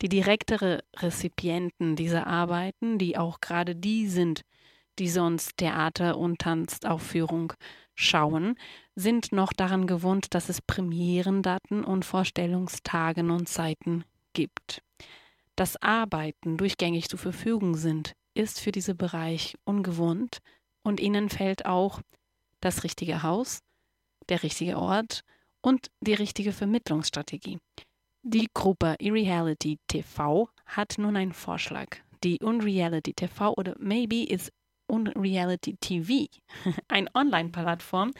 Die 0.01 0.09
direktere 0.09 0.83
Rezipienten 0.95 1.95
dieser 1.95 2.27
Arbeiten, 2.27 2.97
die 2.97 3.17
auch 3.17 3.39
gerade 3.39 3.75
die 3.75 4.07
sind, 4.07 4.41
die 4.99 5.09
sonst 5.09 5.57
Theater 5.57 6.17
und 6.17 6.39
Tanzaufführung 6.39 7.53
schauen, 7.95 8.55
sind 8.95 9.31
noch 9.31 9.53
daran 9.53 9.87
gewohnt, 9.87 10.33
dass 10.33 10.49
es 10.49 10.61
Premierendaten 10.61 11.83
und 11.83 12.03
Vorstellungstagen 12.03 13.29
und 13.29 13.47
Zeiten 13.47 14.03
gibt. 14.33 14.81
Dass 15.55 15.81
Arbeiten 15.81 16.57
durchgängig 16.57 17.09
zur 17.09 17.19
Verfügung 17.19 17.75
sind, 17.75 18.13
ist 18.33 18.59
für 18.59 18.71
diesen 18.71 18.97
Bereich 18.97 19.55
ungewohnt 19.65 20.39
und 20.83 20.99
ihnen 20.99 21.29
fällt 21.29 21.65
auch 21.65 22.01
das 22.61 22.83
richtige 22.83 23.23
Haus, 23.23 23.59
der 24.29 24.43
richtige 24.43 24.77
Ort 24.77 25.23
und 25.61 25.91
die 25.99 26.13
richtige 26.13 26.53
Vermittlungsstrategie. 26.53 27.59
Die 28.23 28.47
Gruppe 28.53 28.95
Irreality 28.99 29.79
TV 29.87 30.47
hat 30.65 30.95
nun 30.97 31.17
einen 31.17 31.33
Vorschlag. 31.33 31.97
Die 32.23 32.39
Unreality 32.39 33.13
TV 33.13 33.53
oder 33.57 33.75
maybe 33.79 34.23
ist 34.23 34.51
Unreality 34.87 35.77
TV, 35.79 36.27
eine 36.87 37.07
Online-Plattform, 37.15 38.11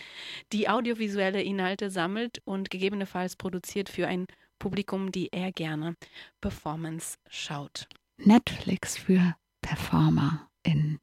die 0.54 0.70
audiovisuelle 0.70 1.44
Inhalte 1.44 1.92
sammelt 1.92 2.42
und 2.46 2.70
gegebenenfalls 2.70 3.36
produziert 3.36 3.90
für 3.90 4.08
ein 4.08 4.26
Publikum, 4.58 5.12
die 5.12 5.28
eher 5.28 5.52
gerne 5.52 5.96
Performance 6.40 7.18
schaut. 7.30 7.88
Netflix 8.18 8.98
für 8.98 9.36
PerformerInnen. 9.62 11.00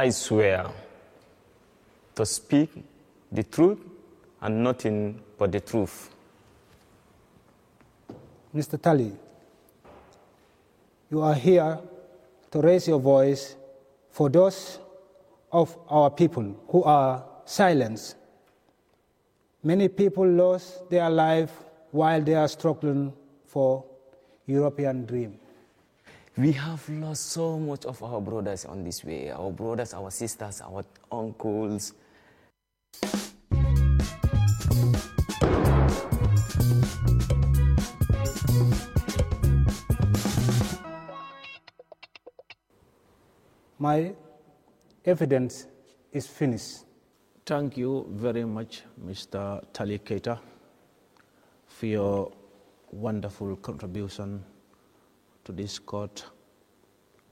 I 0.00 0.08
swear 0.08 0.70
to 2.14 2.24
speak 2.24 2.70
the 3.30 3.42
truth 3.42 3.78
and 4.40 4.64
nothing 4.64 5.20
but 5.36 5.52
the 5.52 5.60
truth. 5.60 6.08
Mr. 8.54 8.80
Tully, 8.80 9.12
you 11.10 11.20
are 11.20 11.34
here 11.34 11.78
to 12.50 12.60
raise 12.60 12.86
your 12.86 13.00
voice 13.00 13.56
for 14.10 14.28
those 14.28 14.78
of 15.52 15.76
our 15.88 16.10
people 16.10 16.56
who 16.68 16.84
are 16.84 17.24
silenced. 17.44 18.16
Many 19.62 19.88
people 19.88 20.26
lost 20.26 20.88
their 20.88 21.10
life 21.10 21.52
while 21.90 22.22
they 22.22 22.34
are 22.34 22.48
struggling 22.48 23.12
for 23.44 23.84
European 24.46 25.04
dream. 25.04 25.38
We 26.36 26.52
have 26.52 26.88
lost 26.88 27.32
so 27.32 27.58
much 27.58 27.84
of 27.84 28.02
our 28.02 28.20
brothers 28.20 28.64
on 28.64 28.84
this 28.84 29.04
way 29.04 29.30
our 29.30 29.50
brothers, 29.50 29.92
our 29.92 30.10
sisters, 30.10 30.62
our 30.62 30.84
uncles. 31.10 31.92
My 43.82 44.12
evidence 45.06 45.66
is 46.12 46.26
finished. 46.26 46.84
Thank 47.46 47.78
you 47.78 48.04
very 48.10 48.44
much, 48.44 48.82
Mr. 49.02 49.64
Tali 49.72 49.98
Keita, 49.98 50.38
for 51.64 51.86
your 51.86 52.32
wonderful 52.92 53.56
contribution 53.56 54.44
to 55.44 55.52
this 55.52 55.78
court. 55.78 56.26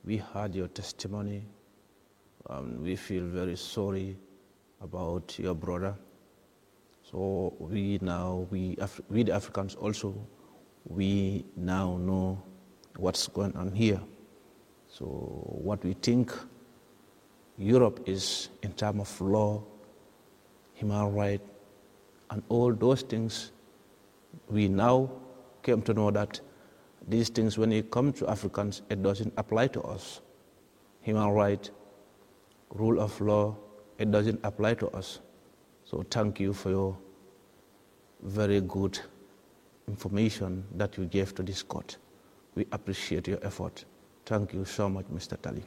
We 0.06 0.16
heard 0.16 0.54
your 0.54 0.68
testimony. 0.68 1.44
Um, 2.48 2.82
we 2.82 2.96
feel 2.96 3.24
very 3.24 3.56
sorry 3.56 4.16
about 4.80 5.38
your 5.38 5.54
brother. 5.54 5.94
So 7.02 7.56
we 7.58 7.98
now, 8.00 8.46
we, 8.50 8.74
Af- 8.80 9.02
we 9.10 9.22
the 9.22 9.32
Africans 9.34 9.74
also, 9.74 10.14
we 10.86 11.44
now 11.56 11.98
know 11.98 12.42
what's 12.96 13.28
going 13.28 13.54
on 13.54 13.70
here. 13.70 14.00
So 14.88 15.04
what 15.04 15.84
we 15.84 15.92
think 15.94 16.32
Europe 17.56 18.00
is 18.06 18.48
in 18.62 18.72
terms 18.72 19.00
of 19.00 19.20
law, 19.20 19.62
human 20.74 21.12
rights, 21.12 21.44
and 22.30 22.42
all 22.48 22.72
those 22.72 23.02
things, 23.02 23.52
we 24.48 24.68
now 24.68 25.10
came 25.62 25.82
to 25.82 25.94
know 25.94 26.10
that 26.10 26.40
these 27.08 27.28
things, 27.30 27.56
when 27.56 27.72
it 27.72 27.90
comes 27.90 28.18
to 28.18 28.28
Africans, 28.28 28.82
it 28.90 29.02
doesn't 29.02 29.32
apply 29.36 29.68
to 29.68 29.82
us. 29.82 30.20
Human 31.00 31.30
rights, 31.30 31.70
rule 32.70 33.00
of 33.00 33.18
law, 33.20 33.56
it 33.98 34.10
doesn't 34.10 34.40
apply 34.44 34.74
to 34.74 34.88
us. 34.90 35.20
So 35.84 36.04
thank 36.10 36.38
you 36.38 36.52
for 36.52 36.70
your 36.70 36.98
very 38.22 38.60
good 38.60 38.98
information 39.86 40.64
that 40.76 40.98
you 40.98 41.06
gave 41.06 41.34
to 41.36 41.42
this 41.42 41.62
court. 41.62 41.96
We 42.54 42.66
appreciate 42.72 43.26
your 43.26 43.38
effort. 43.42 43.84
Thank 44.28 44.52
you 44.52 44.62
so 44.66 44.90
much, 44.90 45.06
Mr. 45.08 45.40
Tali. 45.40 45.62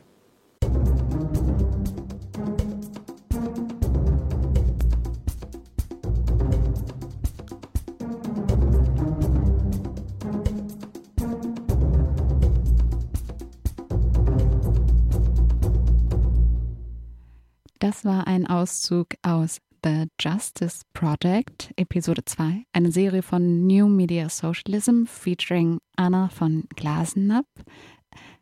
Das 17.80 18.06
war 18.06 18.28
ein 18.28 18.46
Auszug 18.46 19.08
aus 19.24 19.58
The 19.84 20.06
Justice 20.20 20.84
Project, 20.94 21.74
Episode 21.78 22.24
2, 22.24 22.66
eine 22.74 22.92
Serie 22.92 23.24
von 23.24 23.66
New 23.66 23.88
Media 23.88 24.30
Socialism 24.30 25.06
featuring 25.08 25.80
Anna 25.96 26.30
von 26.30 26.66
Glasenapp, 26.76 27.48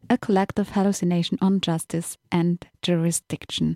A 0.07 0.17
Collective 0.17 0.76
Hallucination 0.76 1.39
on 1.41 1.61
Justice 1.63 2.17
and 2.30 2.65
Jurisdiction. 2.84 3.76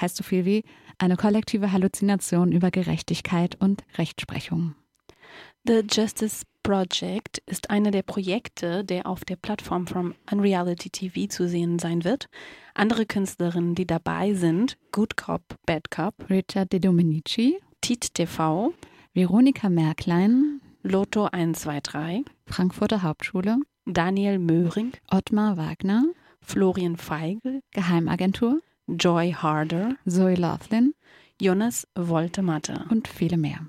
Heißt 0.00 0.16
so 0.16 0.24
viel 0.24 0.44
wie 0.44 0.64
eine 0.98 1.16
kollektive 1.16 1.72
Halluzination 1.72 2.52
über 2.52 2.70
Gerechtigkeit 2.70 3.56
und 3.60 3.84
Rechtsprechung. 3.98 4.74
The 5.66 5.82
Justice 5.90 6.44
Project 6.62 7.42
ist 7.46 7.68
eine 7.68 7.90
der 7.90 8.02
Projekte, 8.02 8.84
der 8.84 9.06
auf 9.06 9.24
der 9.24 9.36
Plattform 9.36 9.86
from 9.86 10.14
Unreality 10.30 10.90
TV 10.90 11.26
zu 11.28 11.46
sehen 11.46 11.78
sein 11.78 12.04
wird. 12.04 12.28
Andere 12.74 13.04
Künstlerinnen, 13.04 13.74
die 13.74 13.86
dabei 13.86 14.34
sind, 14.34 14.78
Good 14.92 15.16
Cop, 15.16 15.42
Bad 15.66 15.90
Cop, 15.90 16.14
Richard 16.30 16.72
De 16.72 16.80
Dominici, 16.80 17.58
Tit 17.82 18.14
TV, 18.14 18.72
Veronika 19.12 19.68
Merklein, 19.68 20.60
Lotto 20.82 21.26
123, 21.26 22.24
Frankfurter 22.46 23.02
Hauptschule, 23.02 23.58
Daniel 23.86 24.38
Möhring, 24.38 24.92
Ottmar 25.10 25.56
Wagner, 25.56 26.04
Florian 26.40 26.96
Feigl, 26.96 27.62
Geheimagentur, 27.72 28.60
Joy 28.86 29.32
Harder, 29.32 29.96
Zoe 30.06 30.34
Laughlin, 30.34 30.94
Jonas 31.40 31.86
Woltematte 31.94 32.86
und 32.90 33.08
viele 33.08 33.36
mehr. 33.36 33.60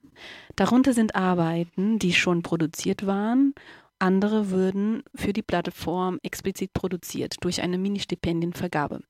Darunter 0.56 0.94
sind 0.94 1.16
Arbeiten, 1.16 2.00
die 2.00 2.14
schon 2.14 2.44
produziert 2.44 3.06
waren. 3.06 3.54
Andere 4.00 4.52
würden 4.52 5.04
für 5.16 5.34
die 5.34 5.42
Plattform 5.42 6.20
explizit 6.24 6.74
produziert 6.74 7.36
durch 7.42 7.62
eine 7.62 7.78
Ministipendienvergabe. 7.78 9.02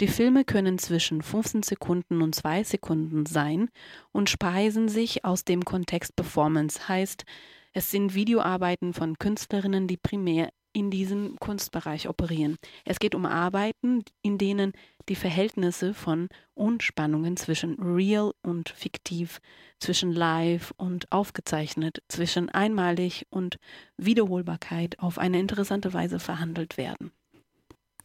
Die 0.00 0.08
Filme 0.08 0.44
können 0.44 0.78
zwischen 0.78 1.22
15 1.22 1.62
Sekunden 1.62 2.22
und 2.22 2.34
2 2.34 2.64
Sekunden 2.64 3.26
sein 3.26 3.68
und 4.12 4.30
speisen 4.30 4.88
sich 4.88 5.24
aus 5.24 5.44
dem 5.44 5.64
Kontext 5.64 6.16
Performance, 6.16 6.88
heißt, 6.88 7.24
es 7.72 7.90
sind 7.90 8.14
Videoarbeiten 8.14 8.94
von 8.94 9.18
Künstlerinnen, 9.18 9.86
die 9.86 9.96
primär 9.96 10.50
in 10.72 10.90
diesem 10.90 11.36
Kunstbereich 11.40 12.08
operieren. 12.08 12.56
Es 12.84 12.98
geht 12.98 13.14
um 13.14 13.26
Arbeiten, 13.26 14.04
in 14.22 14.38
denen 14.38 14.72
die 15.08 15.16
Verhältnisse 15.16 15.94
von 15.94 16.28
Unspannungen 16.54 17.36
zwischen 17.36 17.74
real 17.80 18.32
und 18.42 18.68
fiktiv, 18.68 19.40
zwischen 19.80 20.12
live 20.12 20.72
und 20.76 21.10
aufgezeichnet, 21.10 22.02
zwischen 22.08 22.48
einmalig 22.50 23.26
und 23.30 23.58
Wiederholbarkeit 23.96 24.98
auf 25.00 25.18
eine 25.18 25.40
interessante 25.40 25.92
Weise 25.92 26.20
verhandelt 26.20 26.76
werden. 26.76 27.10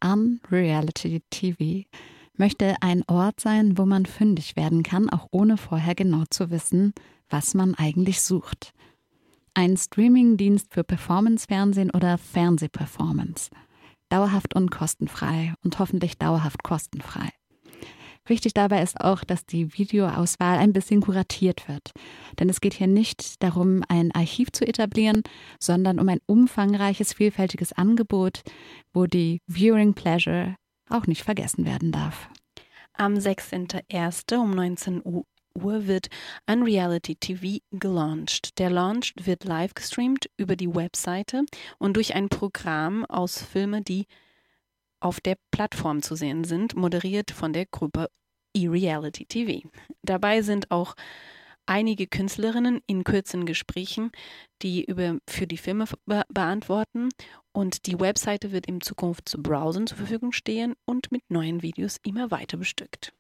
Unreality 0.04 1.22
TV 1.30 1.88
möchte 2.38 2.76
ein 2.82 3.04
Ort 3.08 3.40
sein, 3.40 3.78
wo 3.78 3.86
man 3.86 4.06
fündig 4.06 4.56
werden 4.56 4.84
kann, 4.84 5.10
auch 5.10 5.28
ohne 5.32 5.58
vorher 5.58 5.96
genau 5.96 6.24
zu 6.30 6.50
wissen, 6.50 6.94
was 7.30 7.54
man 7.54 7.76
eigentlich 7.76 8.22
sucht. 8.22 8.74
Ein 9.58 9.78
Streamingdienst 9.78 10.74
für 10.74 10.84
Performance-Fernsehen 10.84 11.90
oder 11.92 12.18
Fernsehperformance. 12.18 13.50
Dauerhaft 14.10 14.54
und 14.54 14.70
kostenfrei 14.70 15.54
und 15.64 15.80
hoffentlich 15.80 16.18
dauerhaft 16.18 16.62
kostenfrei. 16.62 17.30
Wichtig 18.26 18.54
dabei 18.54 18.82
ist 18.84 19.00
auch, 19.00 19.24
dass 19.24 19.46
die 19.46 19.78
Videoauswahl 19.78 20.58
ein 20.58 20.74
bisschen 20.74 21.00
kuratiert 21.00 21.70
wird. 21.70 21.92
Denn 22.38 22.50
es 22.50 22.60
geht 22.60 22.74
hier 22.74 22.88
nicht 22.88 23.42
darum, 23.42 23.82
ein 23.88 24.12
Archiv 24.12 24.52
zu 24.52 24.68
etablieren, 24.68 25.24
sondern 25.58 26.02
um 26.02 26.10
ein 26.10 26.20
umfangreiches, 26.26 27.14
vielfältiges 27.14 27.72
Angebot, 27.72 28.42
wo 28.94 29.06
die 29.06 29.40
Viewing 29.48 29.94
Pleasure 29.94 30.58
auch 30.90 31.08
nicht 31.08 31.24
vergessen 31.24 31.66
werden 31.66 31.94
darf. 31.94 32.28
Am 32.92 33.14
6.1. 33.14 34.36
um 34.38 34.52
19 34.52 35.02
Uhr 35.06 35.24
wird 35.56 36.08
Unreality 36.48 37.16
TV 37.16 37.60
gelauncht. 37.72 38.60
Der 38.60 38.70
Launch 38.70 39.14
wird 39.20 39.44
live 39.44 39.74
gestreamt 39.74 40.30
über 40.38 40.56
die 40.56 40.74
Webseite 40.74 41.46
und 41.78 41.96
durch 41.96 42.14
ein 42.14 42.30
Programm 42.30 43.06
aus 43.06 43.42
Filmen, 43.42 43.84
die 43.84 44.06
auf 45.00 45.22
der 45.22 45.38
Plattform 45.52 46.02
zu 46.02 46.16
sehen 46.16 46.44
sind, 46.44 46.76
moderiert 46.76 47.32
von 47.32 47.54
der 47.54 47.66
Gruppe 47.66 48.10
eReality 48.56 49.26
TV. 49.26 49.68
Dabei 50.04 50.42
sind 50.42 50.72
auch 50.72 50.96
einige 51.66 52.08
Künstlerinnen 52.08 52.82
in 52.88 53.04
kurzen 53.04 53.46
Gesprächen, 53.46 54.12
die 54.62 54.86
über, 54.86 55.18
für 55.28 55.48
die 55.48 55.58
Filme 55.58 55.86
be 56.06 56.24
beantworten 56.30 57.10
und 57.52 57.86
die 57.86 58.00
Webseite 58.00 58.52
wird 58.52 58.68
in 58.68 58.82
Zukunft 58.82 59.30
zu 59.30 59.42
Browsen 59.42 59.88
zur 59.88 59.98
Verfügung 59.98 60.32
stehen 60.32 60.76
und 60.86 61.12
mit 61.12 61.24
neuen 61.30 61.62
Videos 61.62 61.98
immer 62.04 62.32
weiter 62.32 62.58
bestückt. 62.58 63.14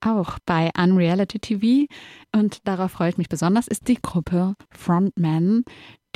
Auch 0.00 0.38
bei 0.44 0.70
Unreality 0.78 1.38
TV, 1.38 1.86
und 2.34 2.66
darauf 2.66 2.92
freue 2.92 3.10
ich 3.10 3.18
mich 3.18 3.28
besonders, 3.28 3.66
ist 3.66 3.88
die 3.88 3.98
Gruppe 4.00 4.54
Frontman, 4.70 5.64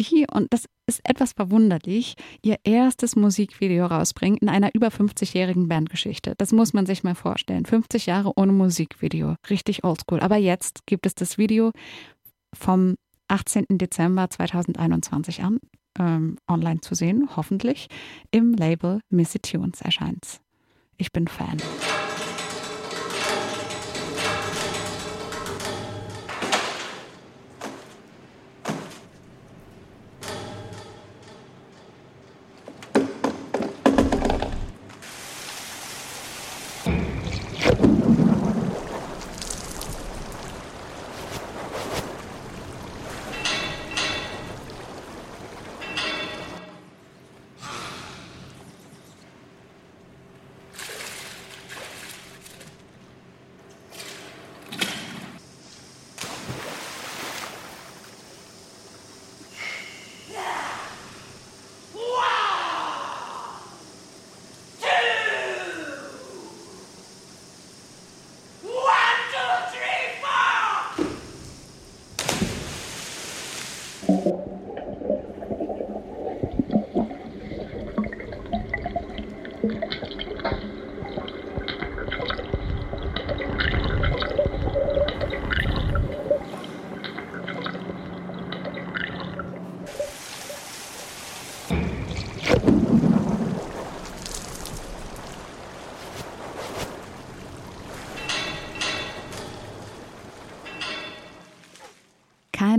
die, 0.00 0.26
und 0.32 0.52
das 0.52 0.66
ist 0.86 1.00
etwas 1.04 1.32
verwunderlich, 1.32 2.14
ihr 2.42 2.56
erstes 2.64 3.16
Musikvideo 3.16 3.86
rausbringen 3.86 4.38
in 4.38 4.48
einer 4.48 4.74
über 4.74 4.88
50-jährigen 4.88 5.68
Bandgeschichte. 5.68 6.34
Das 6.38 6.52
muss 6.52 6.72
man 6.72 6.86
sich 6.86 7.04
mal 7.04 7.14
vorstellen. 7.14 7.66
50 7.66 8.06
Jahre 8.06 8.32
ohne 8.36 8.52
Musikvideo. 8.52 9.36
Richtig 9.48 9.84
oldschool. 9.84 10.20
Aber 10.20 10.36
jetzt 10.36 10.86
gibt 10.86 11.06
es 11.06 11.14
das 11.14 11.38
Video 11.38 11.72
vom 12.54 12.96
18. 13.28 13.66
Dezember 13.70 14.28
2021 14.28 15.42
an, 15.42 15.60
ähm, 15.98 16.36
online 16.48 16.80
zu 16.80 16.94
sehen, 16.94 17.28
hoffentlich. 17.36 17.88
Im 18.30 18.54
Label 18.54 19.00
Missy 19.10 19.38
Tunes 19.38 19.80
erscheint's. 19.80 20.40
Ich 20.96 21.12
bin 21.12 21.28
Fan. 21.28 21.58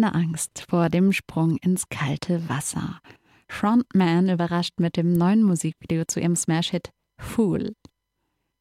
Keine 0.01 0.15
Angst 0.15 0.65
vor 0.67 0.89
dem 0.89 1.11
Sprung 1.11 1.57
ins 1.57 1.87
kalte 1.89 2.49
Wasser. 2.49 2.99
Frontman 3.47 4.29
überrascht 4.29 4.79
mit 4.79 4.97
dem 4.97 5.13
neuen 5.13 5.43
Musikvideo 5.43 6.05
zu 6.05 6.19
ihrem 6.19 6.35
Smash-Hit 6.35 6.89
Fool. 7.19 7.75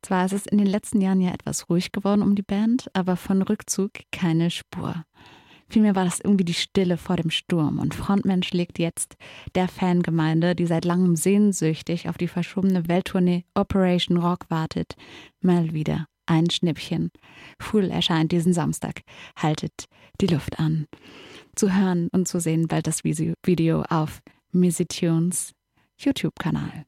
Zwar 0.03 0.27
ist 0.27 0.35
es 0.35 0.45
in 0.45 0.59
den 0.59 0.67
letzten 0.67 1.01
Jahren 1.01 1.23
ja 1.23 1.33
etwas 1.33 1.71
ruhig 1.71 1.93
geworden 1.93 2.21
um 2.21 2.35
die 2.35 2.43
Band, 2.43 2.91
aber 2.93 3.17
von 3.17 3.41
Rückzug 3.41 3.93
keine 4.13 4.51
Spur. 4.51 5.03
Vielmehr 5.71 5.97
war 5.97 6.05
das 6.05 6.21
irgendwie 6.21 6.45
die 6.45 6.53
Stille 6.53 6.99
vor 6.99 7.17
dem 7.17 7.31
Sturm 7.31 7.79
und 7.79 7.95
Frontman 7.95 8.43
schlägt 8.43 8.79
jetzt 8.79 9.17
der 9.55 9.69
Fangemeinde, 9.69 10.55
die 10.55 10.67
seit 10.67 10.85
langem 10.85 11.17
sehnsüchtig 11.17 12.11
auf 12.11 12.19
die 12.19 12.29
verschobene 12.29 12.87
Welttournee 12.87 13.47
Operation 13.55 14.19
Rock 14.19 14.45
wartet, 14.51 14.95
mal 15.41 15.73
wieder 15.73 16.07
ein 16.31 16.49
Schnippchen. 16.49 17.11
Fool 17.59 17.91
erscheint 17.91 18.31
diesen 18.31 18.53
Samstag. 18.53 19.01
Haltet 19.37 19.87
die 20.21 20.29
Luft 20.29 20.61
an. 20.61 20.87
Zu 21.57 21.75
hören 21.75 22.09
und 22.13 22.29
zu 22.29 22.41
sehen 22.41 22.69
bald 22.69 22.87
das 22.87 23.05
Video 23.05 23.83
auf 23.89 24.21
Missy 24.53 24.87
Tunes 24.87 25.53
YouTube-Kanal. 25.99 26.87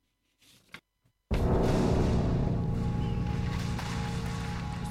Das 1.30 1.40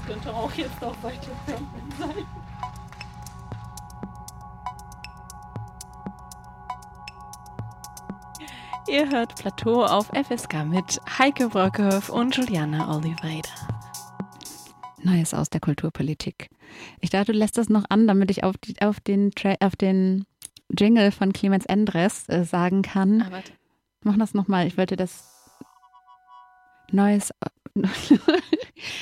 könnte 0.05 0.34
auch 0.34 0.53
jetzt 0.53 0.82
noch 0.82 1.01
weiter 1.03 1.32
sein. 1.47 2.26
Ihr 8.88 9.09
hört 9.09 9.36
Plateau 9.36 9.86
auf 9.86 10.07
FSK 10.07 10.65
mit 10.65 10.99
Heike 11.17 11.49
Brockhoff 11.49 12.09
und 12.09 12.36
Juliana 12.36 12.93
Oliveira. 12.93 13.70
Neues 15.04 15.34
aus 15.34 15.49
der 15.49 15.62
Kulturpolitik. 15.62 16.49
Ich 16.99 17.10
dachte, 17.10 17.32
du 17.32 17.38
lässt 17.38 17.58
das 17.58 17.70
noch 17.70 17.86
an, 17.89 18.08
damit 18.08 18.32
ich 18.32 18.43
auf, 18.43 18.58
die, 18.58 18.80
auf, 18.82 18.99
den, 18.99 19.32
auf 19.60 19.76
den 19.76 20.26
Jingle 20.70 21.12
von 21.12 21.34
Clemens 21.34 21.66
Endres 21.66 22.30
äh, 22.30 22.43
sagen 22.43 22.82
kann. 22.82 23.22
Ah, 23.22 23.32
warte. 23.32 23.54
Mach 24.04 24.18
das 24.18 24.34
nochmal. 24.34 24.68
Ich 24.68 24.78
wollte 24.78 24.95
das 24.95 25.49
Neues. 26.91 27.32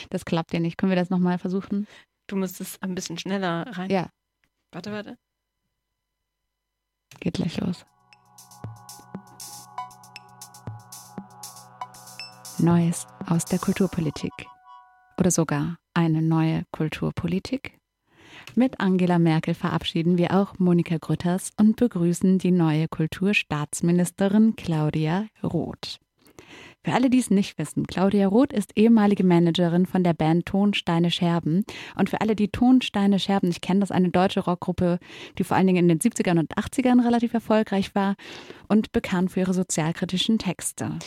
das 0.10 0.26
klappt 0.26 0.54
ja 0.54 0.60
nicht. 0.60 0.78
Können 0.78 0.92
wir 0.92 0.98
das 0.98 1.10
nochmal 1.10 1.38
versuchen? 1.38 1.88
Du 2.28 2.36
müsstest 2.36 2.82
ein 2.84 2.96
bisschen 2.96 3.18
schneller 3.18 3.66
rein. 3.68 3.90
Ja. 3.90 4.10
Warte, 4.72 4.92
warte. 4.92 5.18
Geht 7.20 7.36
gleich 7.36 7.60
los. 7.60 7.86
Neues 12.60 13.08
aus 13.26 13.46
der 13.46 13.60
Kulturpolitik. 13.60 14.34
Oder 15.20 15.32
sogar 15.32 15.78
eine 15.94 16.22
neue 16.22 16.64
Kulturpolitik? 16.72 17.78
Mit 18.56 18.80
Angela 18.80 19.20
Merkel 19.20 19.54
verabschieden 19.54 20.18
wir 20.18 20.34
auch 20.34 20.58
Monika 20.60 20.98
Grütters 20.98 21.52
und 21.60 21.76
begrüßen 21.76 22.38
die 22.38 22.52
neue 22.52 22.88
Kulturstaatsministerin 22.88 24.56
Claudia 24.56 25.28
Roth. 25.44 26.00
Für 26.86 26.94
alle, 26.94 27.10
die 27.10 27.20
es 27.20 27.30
nicht 27.30 27.58
wissen, 27.58 27.86
Claudia 27.86 28.28
Roth 28.30 28.54
ist 28.54 28.78
ehemalige 28.78 29.26
Managerin 29.26 29.86
von 29.86 30.06
der 30.06 30.14
Band 30.14 30.46
Tonsteine 30.46 31.12
Scherben. 31.12 31.66
Und 31.98 32.10
für 32.10 32.22
alle, 32.22 32.38
die 32.38 32.48
Tonsteine 32.48 33.20
Scherben 33.20 33.50
nicht 33.50 33.62
kennen, 33.62 33.82
das 33.82 33.90
ist 33.90 33.96
eine 33.96 34.12
deutsche 34.12 34.40
Rockgruppe, 34.40 35.00
die 35.38 35.44
vor 35.44 35.58
allen 35.58 35.68
Dingen 35.68 35.90
in 35.90 36.00
den 36.00 36.00
70ern 36.00 36.40
und 36.40 36.56
80ern 36.56 37.04
relativ 37.04 37.34
erfolgreich 37.34 37.94
war 37.94 38.16
und 38.70 38.94
bekannt 38.94 39.32
für 39.32 39.42
ihre 39.42 39.54
sozialkritischen 39.54 40.38
Texte. 40.38 40.98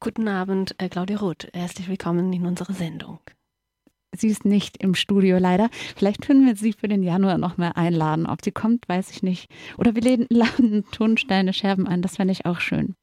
Guten 0.00 0.26
Abend, 0.26 0.74
äh, 0.78 0.88
Claudia 0.88 1.18
Roth. 1.18 1.46
Herzlich 1.52 1.88
willkommen 1.88 2.32
in 2.32 2.46
unserer 2.46 2.72
Sendung. 2.72 3.20
Sie 4.16 4.28
ist 4.28 4.44
nicht 4.44 4.82
im 4.82 4.94
Studio 4.94 5.38
leider. 5.38 5.68
Vielleicht 5.96 6.22
können 6.22 6.46
wir 6.46 6.56
sie 6.56 6.72
für 6.72 6.88
den 6.88 7.02
Januar 7.02 7.38
nochmal 7.38 7.72
einladen. 7.74 8.26
Ob 8.26 8.44
sie 8.44 8.50
kommt, 8.50 8.88
weiß 8.88 9.10
ich 9.10 9.22
nicht. 9.22 9.48
Oder 9.78 9.94
wir 9.94 10.00
laden 10.28 10.84
Tonsteine 10.90 11.52
Scherben 11.52 11.86
ein. 11.86 12.02
Das 12.02 12.16
fände 12.16 12.32
ich 12.32 12.44
auch 12.44 12.60
schön. 12.60 12.96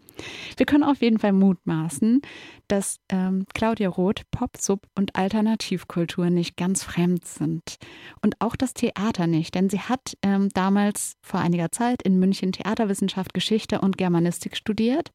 Wir 0.58 0.66
können 0.66 0.84
auf 0.84 1.02
jeden 1.02 1.20
Fall 1.20 1.32
mutmaßen, 1.32 2.22
dass 2.68 2.98
ähm, 3.10 3.46
Claudia 3.54 3.90
Roth 3.90 4.24
Pop, 4.32 4.58
Sub 4.58 4.88
und 4.96 5.16
Alternativkultur 5.16 6.30
nicht 6.30 6.58
ganz 6.58 6.84
fremd 6.84 7.26
sind. 7.26 7.78
Und 8.22 8.42
auch 8.42 8.56
das 8.56 8.74
Theater 8.74 9.28
nicht, 9.28 9.56
denn 9.56 9.70
sie 9.70 9.80
hat 9.80 10.18
ähm, 10.24 10.50
damals 10.50 11.18
vor 11.22 11.40
einiger 11.40 11.72
Zeit 11.72 12.02
in 12.02 12.20
München 12.20 12.52
Theaterwissenschaft, 12.52 13.34
Geschichte 13.34 13.80
und 13.82 13.98
Germanistik 13.98 14.58
studiert 14.58 15.12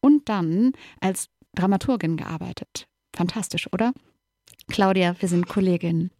und 0.00 0.28
dann 0.28 0.72
als 1.00 1.28
Dramaturgin 1.54 2.16
gearbeitet. 2.16 2.86
Fantastisch, 3.14 3.72
oder? 3.72 3.92
Claudia, 4.72 5.14
wir 5.20 5.28
sind 5.28 5.48
Kolleginnen. 5.48 6.10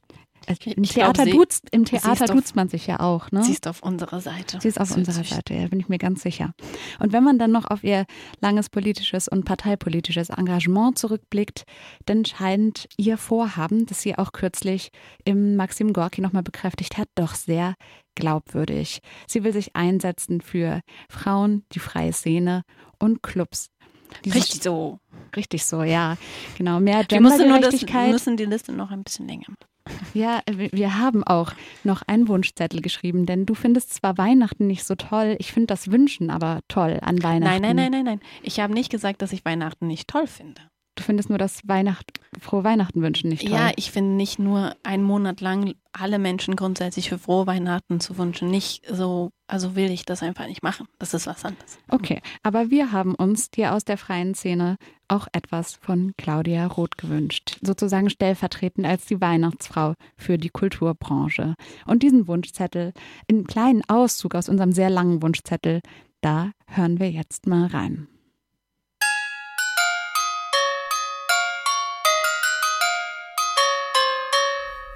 Im 0.66 0.82
Theater, 0.82 1.24
glaub, 1.24 1.36
duzt, 1.36 1.68
im 1.70 1.84
Theater 1.84 2.26
duzt 2.26 2.54
man 2.54 2.68
sich 2.68 2.86
ja 2.86 3.00
auch. 3.00 3.30
Ne? 3.30 3.44
Sie 3.44 3.52
ist 3.52 3.66
auf 3.66 3.82
unserer 3.82 4.20
Seite. 4.20 4.58
Sie 4.60 4.68
ist 4.68 4.78
auf 4.78 4.94
unserer 4.94 5.24
Seite, 5.24 5.54
ja, 5.54 5.68
bin 5.68 5.80
ich 5.80 5.88
mir 5.88 5.98
ganz 5.98 6.22
sicher. 6.22 6.52
Und 6.98 7.12
wenn 7.12 7.24
man 7.24 7.38
dann 7.38 7.52
noch 7.52 7.64
auf 7.64 7.82
ihr 7.82 8.04
langes 8.40 8.68
politisches 8.68 9.28
und 9.28 9.44
parteipolitisches 9.44 10.30
Engagement 10.30 10.98
zurückblickt, 10.98 11.62
dann 12.06 12.24
scheint 12.24 12.88
ihr 12.98 13.16
Vorhaben, 13.16 13.86
das 13.86 14.02
sie 14.02 14.18
auch 14.18 14.32
kürzlich 14.32 14.90
im 15.24 15.56
Maxim 15.56 15.92
Gorki 15.92 16.20
nochmal 16.20 16.42
bekräftigt 16.42 16.98
hat, 16.98 17.08
doch 17.14 17.34
sehr 17.34 17.74
glaubwürdig. 18.16 19.00
Sie 19.26 19.44
will 19.44 19.52
sich 19.52 19.76
einsetzen 19.76 20.40
für 20.40 20.80
Frauen, 21.08 21.64
die 21.72 21.78
freie 21.78 22.12
Szene 22.12 22.64
und 22.98 23.22
Clubs. 23.22 23.70
Richtig 24.24 24.62
so. 24.62 24.98
Richtig 25.34 25.64
so, 25.64 25.82
ja. 25.82 26.16
Genau, 26.58 26.80
mehr 26.80 27.04
Gendergerechtigkeit. 27.04 28.06
Wir 28.06 28.12
müssen 28.12 28.36
die 28.36 28.44
Liste 28.44 28.72
noch 28.72 28.90
ein 28.90 29.02
bisschen 29.02 29.26
länger 29.26 29.46
machen. 29.48 29.72
Ja, 30.14 30.42
wir 30.48 30.98
haben 30.98 31.24
auch 31.24 31.52
noch 31.82 32.02
einen 32.02 32.28
Wunschzettel 32.28 32.80
geschrieben, 32.80 33.26
denn 33.26 33.46
du 33.46 33.54
findest 33.54 33.92
zwar 33.94 34.16
Weihnachten 34.16 34.68
nicht 34.68 34.84
so 34.84 34.94
toll, 34.94 35.34
ich 35.40 35.52
finde 35.52 35.68
das 35.68 35.90
Wünschen 35.90 36.30
aber 36.30 36.60
toll 36.68 36.98
an 37.02 37.22
Weihnachten. 37.22 37.62
Nein, 37.62 37.62
nein, 37.62 37.76
nein, 37.76 37.90
nein, 37.90 38.04
nein. 38.04 38.20
Ich 38.42 38.60
habe 38.60 38.72
nicht 38.74 38.90
gesagt, 38.90 39.22
dass 39.22 39.32
ich 39.32 39.44
Weihnachten 39.44 39.88
nicht 39.88 40.08
toll 40.08 40.26
finde. 40.28 40.62
Du 41.02 41.06
findest 41.06 41.30
nur 41.30 41.38
das 41.38 41.66
Weihnacht, 41.66 42.20
frohe 42.40 42.62
Weihnachten 42.62 43.02
wünschen 43.02 43.28
nicht 43.28 43.48
toll. 43.48 43.58
Ja, 43.58 43.72
ich 43.74 43.90
finde 43.90 44.12
nicht 44.12 44.38
nur 44.38 44.76
einen 44.84 45.02
Monat 45.02 45.40
lang 45.40 45.74
alle 45.90 46.20
Menschen 46.20 46.54
grundsätzlich 46.54 47.08
für 47.08 47.18
frohe 47.18 47.48
Weihnachten 47.48 47.98
zu 47.98 48.16
wünschen. 48.18 48.52
Nicht 48.52 48.84
so, 48.88 49.32
also 49.48 49.74
will 49.74 49.90
ich 49.90 50.04
das 50.04 50.22
einfach 50.22 50.46
nicht 50.46 50.62
machen. 50.62 50.86
Das 51.00 51.12
ist 51.12 51.26
was 51.26 51.44
anderes. 51.44 51.80
Okay, 51.88 52.22
aber 52.44 52.70
wir 52.70 52.92
haben 52.92 53.16
uns 53.16 53.50
dir 53.50 53.74
aus 53.74 53.84
der 53.84 53.98
freien 53.98 54.36
Szene 54.36 54.76
auch 55.08 55.26
etwas 55.32 55.74
von 55.74 56.12
Claudia 56.16 56.68
Roth 56.68 56.96
gewünscht. 56.98 57.58
Sozusagen 57.62 58.08
stellvertretend 58.08 58.86
als 58.86 59.04
die 59.04 59.20
Weihnachtsfrau 59.20 59.94
für 60.16 60.38
die 60.38 60.50
Kulturbranche. 60.50 61.56
Und 61.84 62.04
diesen 62.04 62.28
Wunschzettel, 62.28 62.92
in 63.26 63.48
kleinen 63.48 63.82
Auszug 63.88 64.36
aus 64.36 64.48
unserem 64.48 64.70
sehr 64.70 64.88
langen 64.88 65.20
Wunschzettel, 65.20 65.80
da 66.20 66.52
hören 66.66 67.00
wir 67.00 67.10
jetzt 67.10 67.48
mal 67.48 67.66
rein. 67.66 68.06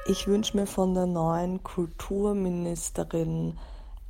Ich 0.09 0.29
wünsche 0.29 0.57
mir 0.57 0.69
von 0.69 0.95
der 0.95 1.07
neuen 1.07 1.65
Kulturministerin 1.65 3.59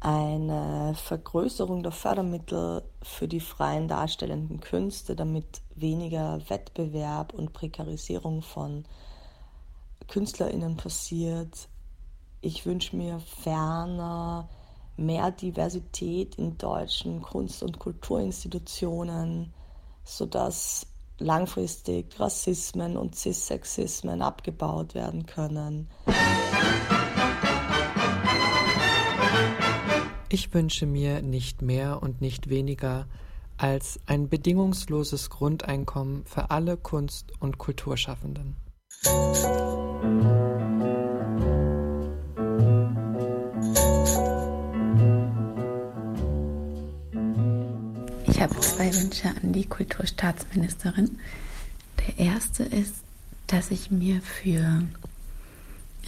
eine 0.01 0.95
Vergrößerung 0.95 1.83
der 1.83 1.93
Fördermittel 1.93 2.83
für 3.03 3.27
die 3.27 3.41
freien 3.41 3.89
darstellenden 3.89 4.61
Künste, 4.61 5.17
damit 5.17 5.63
weniger 5.75 6.39
Wettbewerb 6.51 7.33
und 7.33 7.55
Prekarisierung 7.55 8.43
von 8.43 8.85
Künstlerinnen 10.07 10.77
passiert. 10.77 11.67
Ich 12.43 12.67
wünsche 12.67 12.95
mir 12.95 13.19
ferner 13.21 14.51
mehr 14.99 15.31
Diversität 15.31 16.35
in 16.35 16.59
deutschen 16.59 17.23
Kunst- 17.23 17.63
und 17.63 17.79
Kulturinstitutionen, 17.79 19.55
sodass 20.05 20.87
langfristig 21.19 22.19
Rassismen 22.19 22.97
und 22.97 23.15
Cissexismen 23.15 24.23
abgebaut 24.23 24.95
werden 24.95 25.27
können. 25.27 25.89
Ich 30.29 30.53
wünsche 30.53 30.87
mir 30.87 31.23
nicht 31.23 31.63
mehr 31.63 32.03
und 32.03 32.21
nicht 32.21 32.49
weniger 32.49 33.07
als 33.57 34.01
ein 34.07 34.29
bedingungsloses 34.29 35.31
Grundeinkommen 35.31 36.25
für 36.27 36.51
alle 36.51 36.77
Kunst- 36.77 37.33
und 37.41 37.59
Kulturschaffenden. 37.59 38.57
Ich 39.03 40.36
zwei 48.77 48.95
Wünsche 48.95 49.29
an 49.29 49.55
die 49.55 49.65
Kulturstaatsministerin. 49.65 51.19
Der 51.99 52.27
erste 52.27 52.63
ist, 52.63 52.97
dass 53.47 53.71
ich 53.71 53.91
mir 53.91 54.21
für 54.21 54.83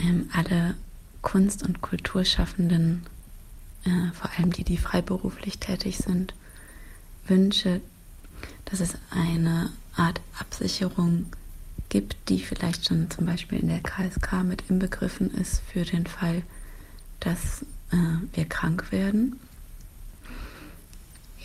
ähm, 0.00 0.28
alle 0.34 0.74
Kunst- 1.22 1.62
und 1.62 1.80
Kulturschaffenden, 1.80 3.06
äh, 3.84 4.12
vor 4.12 4.30
allem 4.36 4.52
die, 4.52 4.64
die 4.64 4.76
freiberuflich 4.76 5.58
tätig 5.60 5.96
sind, 5.96 6.34
wünsche, 7.26 7.80
dass 8.66 8.80
es 8.80 8.96
eine 9.08 9.70
Art 9.96 10.20
Absicherung 10.38 11.24
gibt, 11.88 12.16
die 12.28 12.40
vielleicht 12.40 12.86
schon 12.86 13.10
zum 13.10 13.24
Beispiel 13.24 13.60
in 13.60 13.68
der 13.68 13.80
KSK 13.80 14.44
mit 14.44 14.64
inbegriffen 14.68 15.32
ist 15.32 15.62
für 15.72 15.86
den 15.86 16.06
Fall, 16.06 16.42
dass 17.20 17.62
äh, 17.92 17.96
wir 18.34 18.44
krank 18.44 18.92
werden 18.92 19.40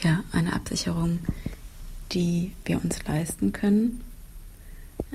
ja, 0.04 0.24
eine 0.32 0.54
Absicherung, 0.54 1.20
die 2.12 2.51
wir 2.66 2.84
uns 2.84 3.04
leisten 3.06 3.51
können 3.51 4.01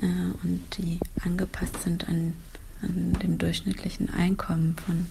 äh, 0.01 0.07
und 0.43 0.63
die 0.79 0.99
angepasst 1.21 1.83
sind 1.83 2.09
an, 2.09 2.35
an 2.83 3.13
dem 3.15 3.39
durchschnittlichen 3.39 4.11
Einkommen 4.11 4.77
von 4.77 5.07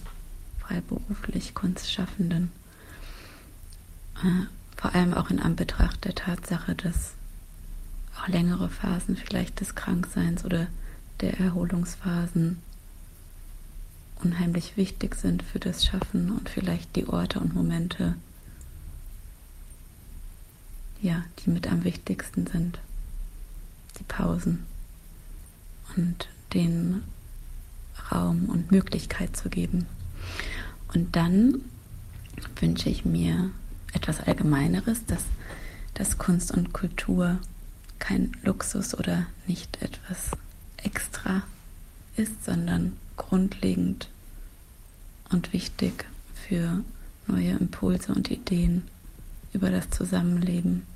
freiberuflich 0.60 1.54
Kunstschaffenden. 1.54 2.50
Äh, 4.22 4.46
vor 4.76 4.94
allem 4.94 5.14
auch 5.14 5.30
in 5.30 5.40
Anbetracht 5.40 6.04
der 6.04 6.14
Tatsache, 6.14 6.74
dass 6.74 7.12
auch 8.18 8.28
längere 8.28 8.68
Phasen 8.68 9.16
vielleicht 9.16 9.60
des 9.60 9.74
Krankseins 9.74 10.44
oder 10.44 10.66
der 11.20 11.38
Erholungsphasen 11.40 12.58
unheimlich 14.22 14.76
wichtig 14.76 15.14
sind 15.14 15.42
für 15.42 15.60
das 15.60 15.84
Schaffen 15.84 16.30
und 16.30 16.48
vielleicht 16.48 16.96
die 16.96 17.06
Orte 17.08 17.40
und 17.40 17.54
Momente, 17.54 18.16
ja, 21.00 21.24
die 21.38 21.50
mit 21.50 21.70
am 21.70 21.84
wichtigsten 21.84 22.46
sind. 22.46 22.78
Die 23.98 24.04
Pausen 24.04 24.66
und 25.96 26.28
den 26.54 27.02
Raum 28.10 28.46
und 28.46 28.70
Möglichkeit 28.70 29.36
zu 29.36 29.48
geben. 29.48 29.86
Und 30.94 31.16
dann 31.16 31.60
wünsche 32.60 32.88
ich 32.88 33.04
mir 33.04 33.50
etwas 33.92 34.20
Allgemeineres, 34.20 35.04
dass, 35.06 35.24
dass 35.94 36.18
Kunst 36.18 36.52
und 36.52 36.72
Kultur 36.72 37.38
kein 37.98 38.32
Luxus 38.42 38.94
oder 38.94 39.26
nicht 39.46 39.82
etwas 39.82 40.30
extra 40.76 41.42
ist, 42.16 42.44
sondern 42.44 42.96
grundlegend 43.16 44.08
und 45.30 45.52
wichtig 45.52 46.06
für 46.34 46.82
neue 47.26 47.50
Impulse 47.52 48.14
und 48.14 48.30
Ideen 48.30 48.82
über 49.52 49.70
das 49.70 49.90
Zusammenleben 49.90 50.86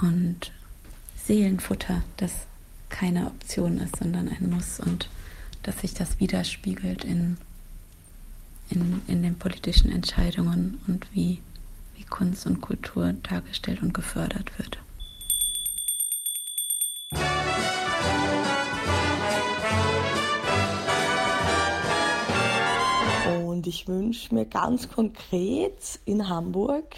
und 0.00 0.52
Seelenfutter, 1.16 2.02
das 2.16 2.32
keine 2.88 3.26
Option 3.26 3.78
ist, 3.78 3.96
sondern 3.96 4.28
ein 4.28 4.50
Muss 4.50 4.80
und 4.80 5.08
dass 5.62 5.80
sich 5.80 5.94
das 5.94 6.20
widerspiegelt 6.20 7.04
in, 7.04 7.36
in, 8.70 9.02
in 9.08 9.22
den 9.22 9.36
politischen 9.36 9.90
Entscheidungen 9.90 10.80
und 10.86 11.06
wie, 11.12 11.40
wie 11.96 12.04
Kunst 12.04 12.46
und 12.46 12.60
Kultur 12.60 13.12
dargestellt 13.12 13.82
und 13.82 13.92
gefördert 13.92 14.56
wird. 14.58 14.78
Ich 23.66 23.88
wünsche 23.88 24.32
mir 24.32 24.46
ganz 24.46 24.88
konkret 24.88 25.98
in 26.04 26.28
Hamburg 26.28 26.94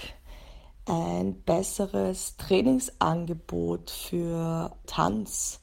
ein 0.84 1.40
besseres 1.42 2.36
Trainingsangebot 2.36 3.90
für 3.90 4.76
Tanz, 4.84 5.60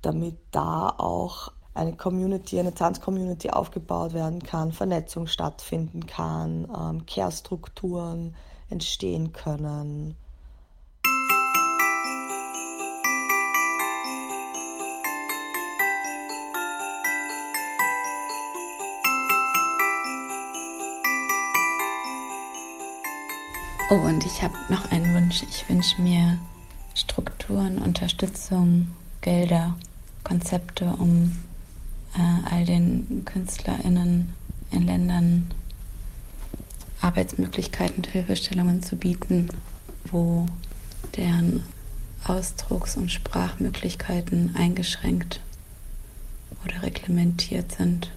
damit 0.00 0.38
da 0.52 0.88
auch 0.88 1.52
eine 1.74 1.96
Community, 1.96 2.58
eine 2.58 2.72
Tanzcommunity 2.72 3.50
aufgebaut 3.50 4.14
werden 4.14 4.42
kann, 4.42 4.72
Vernetzung 4.72 5.26
stattfinden 5.26 6.06
kann, 6.06 6.66
ähm, 6.74 7.04
Care-Strukturen 7.04 8.34
entstehen 8.70 9.34
können. 9.34 10.16
Oh, 23.88 23.94
und 23.94 24.26
ich 24.26 24.42
habe 24.42 24.56
noch 24.68 24.90
einen 24.90 25.14
Wunsch. 25.14 25.44
Ich 25.44 25.68
wünsche 25.68 26.02
mir 26.02 26.38
Strukturen, 26.94 27.78
Unterstützung, 27.78 28.88
Gelder, 29.20 29.76
Konzepte, 30.24 30.86
um 30.86 31.36
äh, 32.16 32.50
all 32.50 32.64
den 32.64 33.24
KünstlerInnen 33.24 34.34
in 34.72 34.86
Ländern 34.86 35.50
Arbeitsmöglichkeiten 37.00 37.98
und 37.98 38.08
Hilfestellungen 38.08 38.82
zu 38.82 38.96
bieten, 38.96 39.50
wo 40.10 40.46
deren 41.16 41.62
Ausdrucks- 42.24 42.96
und 42.96 43.12
Sprachmöglichkeiten 43.12 44.56
eingeschränkt 44.56 45.40
oder 46.64 46.82
reglementiert 46.82 47.70
sind. 47.70 48.10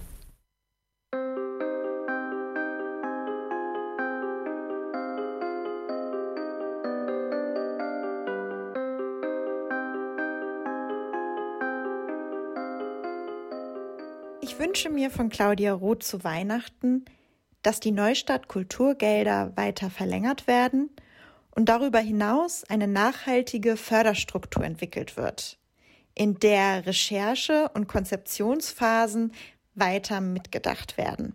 Wünsche 14.69 14.91
mir 14.91 15.09
von 15.09 15.29
Claudia 15.29 15.73
Roth 15.73 16.03
zu 16.03 16.23
Weihnachten, 16.23 17.03
dass 17.63 17.79
die 17.79 17.89
Neustadt 17.89 18.47
Kulturgelder 18.47 19.57
weiter 19.57 19.89
verlängert 19.89 20.45
werden 20.45 20.91
und 21.49 21.69
darüber 21.69 21.97
hinaus 21.97 22.65
eine 22.65 22.87
nachhaltige 22.87 23.77
Förderstruktur 23.77 24.63
entwickelt 24.63 25.17
wird, 25.17 25.57
in 26.13 26.37
der 26.37 26.85
Recherche 26.85 27.71
und 27.73 27.87
Konzeptionsphasen 27.87 29.31
weiter 29.73 30.21
mitgedacht 30.21 30.99
werden. 30.99 31.33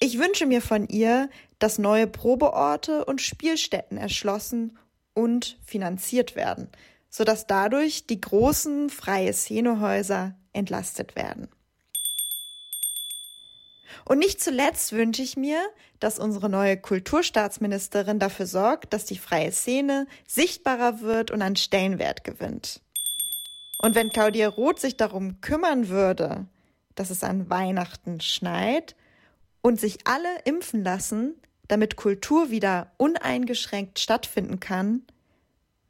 Ich 0.00 0.18
wünsche 0.18 0.44
mir 0.44 0.60
von 0.60 0.86
ihr, 0.86 1.30
dass 1.58 1.78
neue 1.78 2.08
Probeorte 2.08 3.06
und 3.06 3.22
Spielstätten 3.22 3.96
erschlossen 3.96 4.76
und 5.14 5.56
finanziert 5.64 6.36
werden, 6.36 6.68
sodass 7.08 7.46
dadurch 7.46 8.06
die 8.06 8.20
großen 8.20 8.90
freie 8.90 9.32
Szenehäuser 9.32 10.36
entlastet 10.56 11.14
werden. 11.14 11.48
Und 14.04 14.18
nicht 14.18 14.40
zuletzt 14.40 14.92
wünsche 14.92 15.22
ich 15.22 15.36
mir, 15.36 15.60
dass 16.00 16.18
unsere 16.18 16.48
neue 16.48 16.76
Kulturstaatsministerin 16.76 18.18
dafür 18.18 18.46
sorgt, 18.46 18.92
dass 18.92 19.04
die 19.04 19.18
freie 19.18 19.52
Szene 19.52 20.06
sichtbarer 20.26 21.00
wird 21.00 21.30
und 21.30 21.42
an 21.42 21.56
Stellenwert 21.56 22.24
gewinnt. 22.24 22.80
Und 23.78 23.94
wenn 23.94 24.10
Claudia 24.10 24.48
Roth 24.48 24.80
sich 24.80 24.96
darum 24.96 25.40
kümmern 25.40 25.88
würde, 25.88 26.46
dass 26.94 27.10
es 27.10 27.22
an 27.22 27.50
Weihnachten 27.50 28.20
schneit 28.20 28.96
und 29.60 29.80
sich 29.80 30.06
alle 30.06 30.40
impfen 30.44 30.82
lassen, 30.82 31.34
damit 31.68 31.96
Kultur 31.96 32.50
wieder 32.50 32.92
uneingeschränkt 32.96 33.98
stattfinden 33.98 34.60
kann, 34.60 35.02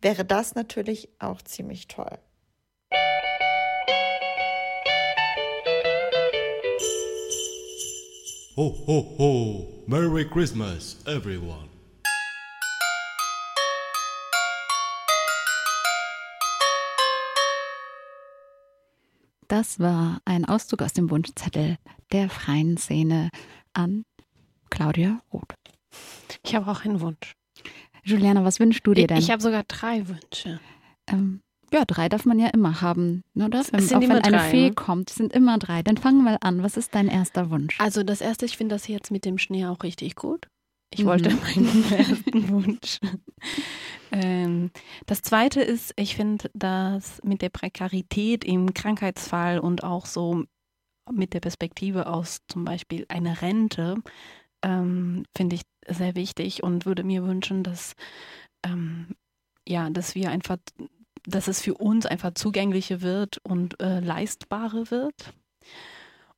wäre 0.01 0.25
das 0.25 0.55
natürlich 0.55 1.09
auch 1.19 1.43
ziemlich 1.43 1.87
toll. 1.87 2.19
Ho, 8.59 8.75
ho, 8.87 9.03
ho! 9.19 9.85
Merry 9.87 10.25
Christmas, 10.25 10.97
everyone! 11.07 11.69
Das 19.47 19.79
war 19.79 20.23
ein 20.25 20.47
Auszug 20.47 20.81
aus 20.81 20.95
dem 20.95 21.11
Wunschzettel 21.11 21.77
der 22.13 22.31
freien 22.31 22.79
Szene 22.79 23.29
an 23.75 24.07
Claudia 24.71 25.21
Roth. 25.31 25.53
Ich 26.43 26.55
habe 26.55 26.71
auch 26.71 26.87
einen 26.87 27.03
Wunsch. 27.03 27.35
Juliana, 28.05 28.43
was 28.43 28.59
wünschst 28.59 28.87
du 28.87 28.95
dir 28.95 29.07
denn? 29.07 29.19
Ich 29.19 29.31
habe 29.31 29.43
sogar 29.43 29.65
drei 29.65 30.09
Wünsche. 30.09 30.61
Ähm, 31.09 31.43
ja, 31.73 31.85
drei 31.85 32.09
darf 32.09 32.25
man 32.25 32.39
ja 32.39 32.49
immer 32.49 32.81
haben, 32.81 33.23
oder? 33.35 33.65
Wenn, 33.71 33.81
Es 33.81 33.89
sind 33.89 33.97
auch 33.99 34.03
immer 34.03 34.15
wenn 34.17 34.23
eine 34.25 34.37
drei, 34.39 34.51
Fee 34.51 34.69
ne? 34.69 34.75
kommt, 34.75 35.11
es 35.11 35.17
sind 35.17 35.33
immer 35.33 35.59
drei. 35.59 35.83
Dann 35.83 35.97
fangen 35.97 36.23
wir 36.25 36.43
an. 36.43 36.63
Was 36.63 36.77
ist 36.77 36.95
dein 36.95 37.09
erster 37.09 37.51
Wunsch? 37.51 37.81
Also 37.81 38.03
das 38.03 38.21
erste, 38.21 38.45
ich 38.47 38.57
finde 38.57 38.75
das 38.75 38.87
jetzt 38.89 39.11
mit 39.11 39.25
dem 39.25 39.39
Schnee 39.39 39.67
auch 39.67 39.83
richtig 39.83 40.15
gut. 40.17 40.49
Ich 40.91 41.01
Mhm. 41.03 41.07
wollte 41.09 41.31
meinen 41.35 41.93
ersten 41.93 42.49
Wunsch. 42.51 42.99
ähm, 44.13 44.71
das 45.07 45.23
zweite 45.23 45.61
ist, 45.61 45.93
ich 45.97 46.17
finde, 46.17 46.51
dass 46.55 47.23
mit 47.25 47.43
der 47.43 47.51
Prekarität 47.51 48.45
im 48.45 48.73
Krankheitsfall 48.73 49.59
und 49.59 49.83
auch 49.85 50.07
so 50.07 50.45
mit 51.11 51.35
der 51.35 51.41
Perspektive 51.41 52.07
aus 52.09 52.39
zum 52.49 52.65
Beispiel 52.65 53.07
einer 53.09 53.41
Rente, 53.43 53.97
ähm, 54.63 55.25
finde 55.37 55.57
ich 55.57 55.63
sehr 55.89 56.15
wichtig 56.17 56.63
und 56.63 56.87
würde 56.87 57.05
mir 57.05 57.25
wünschen, 57.25 57.63
dass 57.63 57.95
ähm, 58.65 59.09
ja, 59.69 59.91
dass 59.91 60.15
wir 60.15 60.31
einfach, 60.31 60.59
dass 61.27 61.49
es 61.49 61.61
für 61.61 61.75
uns 61.75 62.07
einfach 62.07 62.35
zugänglicher 62.35 63.01
wird 63.03 63.39
und 63.39 63.81
äh, 63.81 64.01
leistbarer 64.01 64.91
wird. 64.91 65.33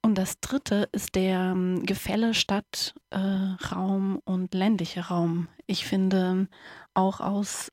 Und 0.03 0.17
das 0.17 0.41
dritte 0.41 0.89
ist 0.93 1.15
der 1.15 1.53
ähm, 1.53 1.85
Gefälle 1.85 2.35
Stadtraum 2.35 2.95
äh, 3.11 3.65
Raum 3.75 4.23
und 4.25 4.55
ländlicher 4.55 5.07
Raum. 5.07 5.49
Ich 5.67 5.85
finde 5.85 6.49
auch 6.95 7.21
aus, 7.21 7.73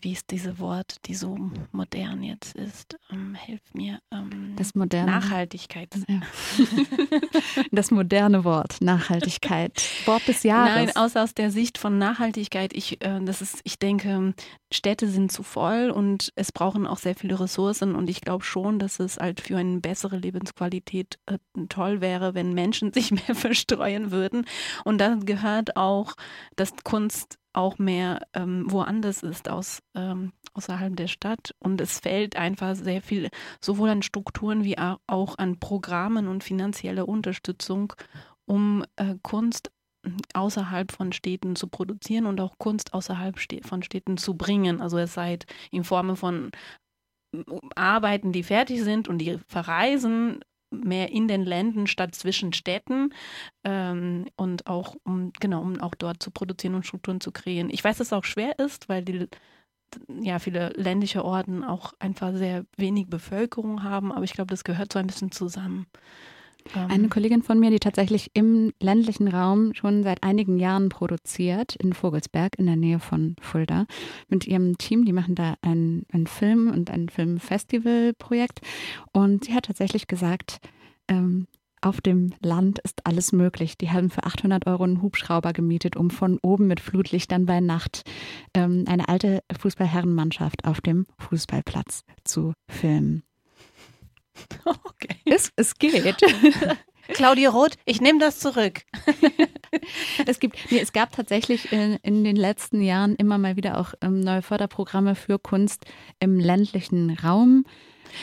wie 0.00 0.12
ist 0.12 0.30
dieses 0.30 0.58
Wort, 0.58 0.96
die 1.06 1.14
so 1.14 1.36
modern 1.72 2.22
jetzt 2.22 2.54
ist, 2.54 2.96
ähm, 3.10 3.34
hilft 3.34 3.74
mir. 3.74 4.00
Ähm, 4.12 4.54
Das 4.56 4.74
moderne 4.74 5.10
Nachhaltigkeit. 5.10 5.94
Ja. 6.08 6.20
Das 7.72 7.90
moderne 7.90 8.44
Wort 8.44 8.80
Nachhaltigkeit. 8.80 9.82
Wort 10.06 10.26
des 10.28 10.42
Jahres. 10.42 10.74
Nein, 10.74 10.96
aus, 10.96 11.16
aus 11.16 11.34
der 11.34 11.50
Sicht 11.50 11.78
von 11.78 11.98
Nachhaltigkeit, 11.98 12.72
ich, 12.74 13.04
äh, 13.04 13.20
das 13.22 13.42
ist, 13.42 13.60
ich 13.64 13.78
denke, 13.78 14.34
Städte 14.72 15.08
sind 15.08 15.32
zu 15.32 15.42
voll 15.42 15.90
und 15.90 16.32
es 16.36 16.52
brauchen 16.52 16.86
auch 16.86 16.98
sehr 16.98 17.14
viele 17.14 17.38
Ressourcen 17.38 17.94
und 17.94 18.10
ich 18.10 18.20
glaube 18.20 18.44
schon, 18.44 18.78
dass 18.78 19.00
es 19.00 19.16
halt 19.18 19.40
für 19.40 19.56
eine 19.58 19.80
bessere 19.80 20.16
Lebensqualität 20.16 21.18
äh, 21.26 21.38
toll 21.68 22.00
wäre, 22.00 22.34
wenn 22.34 22.52
Menschen 22.52 22.92
sich 22.92 23.10
mehr 23.10 23.34
verstreuen 23.34 24.10
würden. 24.10 24.44
Und 24.84 24.98
da 24.98 25.16
gehört 25.16 25.76
auch, 25.76 26.14
dass 26.56 26.72
Kunst 26.84 27.38
auch 27.56 27.78
mehr 27.78 28.26
ähm, 28.34 28.64
woanders 28.68 29.22
ist, 29.22 29.48
aus, 29.48 29.80
ähm, 29.94 30.32
außerhalb 30.54 30.96
der 30.96 31.08
Stadt. 31.08 31.54
Und 31.58 31.80
es 31.80 32.00
fällt 32.00 32.36
einfach 32.36 32.74
sehr 32.74 33.02
viel 33.02 33.30
sowohl 33.60 33.88
an 33.88 34.02
Strukturen 34.02 34.64
wie 34.64 34.78
au- 34.78 34.98
auch 35.06 35.38
an 35.38 35.58
Programmen 35.58 36.28
und 36.28 36.44
finanzielle 36.44 37.06
Unterstützung, 37.06 37.92
um 38.44 38.84
äh, 38.96 39.14
Kunst 39.22 39.70
außerhalb 40.34 40.92
von 40.92 41.12
Städten 41.12 41.56
zu 41.56 41.66
produzieren 41.66 42.26
und 42.26 42.40
auch 42.40 42.58
Kunst 42.58 42.94
außerhalb 42.94 43.36
von 43.62 43.82
Städten 43.82 44.16
zu 44.18 44.34
bringen. 44.34 44.80
Also 44.80 44.98
es 44.98 45.14
sei 45.14 45.38
in 45.72 45.82
Form 45.82 46.16
von 46.16 46.52
Arbeiten, 47.74 48.32
die 48.32 48.44
fertig 48.44 48.82
sind 48.82 49.08
und 49.08 49.18
die 49.18 49.38
verreisen 49.48 50.40
mehr 50.70 51.10
in 51.10 51.28
den 51.28 51.44
Ländern 51.44 51.86
statt 51.86 52.14
zwischen 52.14 52.52
Städten 52.52 53.12
ähm, 53.64 54.26
und 54.36 54.66
auch 54.66 54.96
um 55.04 55.32
genau 55.40 55.62
um 55.62 55.80
auch 55.80 55.94
dort 55.94 56.22
zu 56.22 56.30
produzieren 56.30 56.74
und 56.74 56.86
Strukturen 56.86 57.20
zu 57.20 57.32
kreieren. 57.32 57.70
Ich 57.70 57.84
weiß, 57.84 57.98
dass 57.98 58.08
es 58.08 58.12
auch 58.12 58.24
schwer 58.24 58.58
ist, 58.58 58.88
weil 58.88 59.04
die 59.04 59.28
ja 60.20 60.38
viele 60.38 60.70
ländliche 60.70 61.24
Orten 61.24 61.64
auch 61.64 61.92
einfach 61.98 62.34
sehr 62.34 62.64
wenig 62.76 63.08
Bevölkerung 63.08 63.82
haben, 63.82 64.12
aber 64.12 64.24
ich 64.24 64.32
glaube, 64.32 64.50
das 64.50 64.64
gehört 64.64 64.92
so 64.92 64.98
ein 64.98 65.06
bisschen 65.06 65.30
zusammen. 65.30 65.86
Ähm, 66.74 66.90
Eine 66.90 67.08
Kollegin 67.08 67.42
von 67.42 67.58
mir, 67.58 67.70
die 67.70 67.78
tatsächlich 67.78 68.30
im 68.34 68.72
ländlichen 68.80 69.28
Raum 69.28 69.74
schon 69.74 70.02
seit 70.02 70.22
einigen 70.22 70.58
Jahren 70.58 70.88
produziert, 70.88 71.76
in 71.76 71.92
Vogelsberg 71.92 72.58
in 72.58 72.66
der 72.66 72.76
Nähe 72.76 72.98
von 72.98 73.36
Fulda, 73.40 73.86
mit 74.28 74.46
ihrem 74.46 74.78
Team. 74.78 75.04
Die 75.04 75.12
machen 75.12 75.34
da 75.34 75.54
einen, 75.62 76.06
einen 76.12 76.26
Film 76.26 76.70
und 76.70 76.90
ein 76.90 77.08
Filmfestivalprojekt. 77.08 78.60
Und 79.12 79.44
sie 79.44 79.54
hat 79.54 79.66
tatsächlich 79.66 80.06
gesagt, 80.06 80.58
ähm, 81.08 81.46
auf 81.82 82.00
dem 82.00 82.32
Land 82.40 82.80
ist 82.80 83.06
alles 83.06 83.32
möglich. 83.32 83.78
Die 83.78 83.90
haben 83.90 84.10
für 84.10 84.24
800 84.24 84.66
Euro 84.66 84.84
einen 84.84 85.02
Hubschrauber 85.02 85.52
gemietet, 85.52 85.96
um 85.96 86.10
von 86.10 86.38
oben 86.42 86.66
mit 86.66 86.80
Flutlichtern 86.80 87.46
bei 87.46 87.60
Nacht 87.60 88.02
ähm, 88.54 88.84
eine 88.88 89.08
alte 89.08 89.40
Fußballherrenmannschaft 89.56 90.64
auf 90.64 90.80
dem 90.80 91.06
Fußballplatz 91.18 92.02
zu 92.24 92.54
filmen. 92.68 93.22
Okay. 94.64 95.16
Es, 95.26 95.50
es 95.56 95.74
geht. 95.76 96.16
Claudia 97.08 97.50
Roth, 97.50 97.76
ich 97.84 98.00
nehme 98.00 98.18
das 98.18 98.40
zurück. 98.40 98.82
es 100.26 100.40
gibt, 100.40 100.58
nee, 100.70 100.80
es 100.80 100.92
gab 100.92 101.12
tatsächlich 101.12 101.70
in, 101.72 101.98
in 102.02 102.24
den 102.24 102.34
letzten 102.36 102.80
Jahren 102.80 103.14
immer 103.16 103.38
mal 103.38 103.56
wieder 103.56 103.78
auch 103.78 103.94
ähm, 104.00 104.20
neue 104.20 104.42
Förderprogramme 104.42 105.14
für 105.14 105.38
Kunst 105.38 105.84
im 106.18 106.40
ländlichen 106.40 107.10
Raum. 107.18 107.64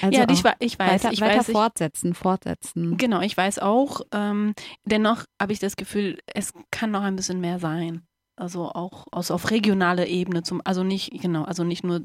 Also 0.01 0.20
Ja, 0.20 0.26
ich 0.30 0.43
ich 0.59 0.80
weiß, 0.80 1.03
Weiter, 1.03 1.14
ich 1.14 1.22
weiter 1.22 1.39
weiß, 1.39 1.49
ich- 1.49 1.53
fortsetzen, 1.53 2.14
fortsetzen. 2.14 2.97
Genau, 2.97 3.22
ich 3.22 3.38
weiß 3.38 3.59
auch. 3.59 4.01
Ähm, 4.11 4.53
dennoch 4.86 5.24
habe 5.41 5.53
ich 5.53 5.59
das 5.59 5.76
Gefühl, 5.76 6.20
es 6.34 6.51
kann 6.72 6.91
noch 6.91 7.03
ein 7.03 7.16
bisschen 7.16 7.39
mehr 7.39 7.59
sein. 7.59 8.05
Also 8.36 8.71
auch 8.71 9.05
also 9.11 9.36
auf 9.36 9.51
regionaler 9.51 10.07
Ebene, 10.07 10.41
zum, 10.41 10.59
also 10.63 10.84
nicht, 10.84 11.11
genau, 11.21 11.43
also 11.43 11.63
nicht 11.63 11.84
nur 11.84 12.01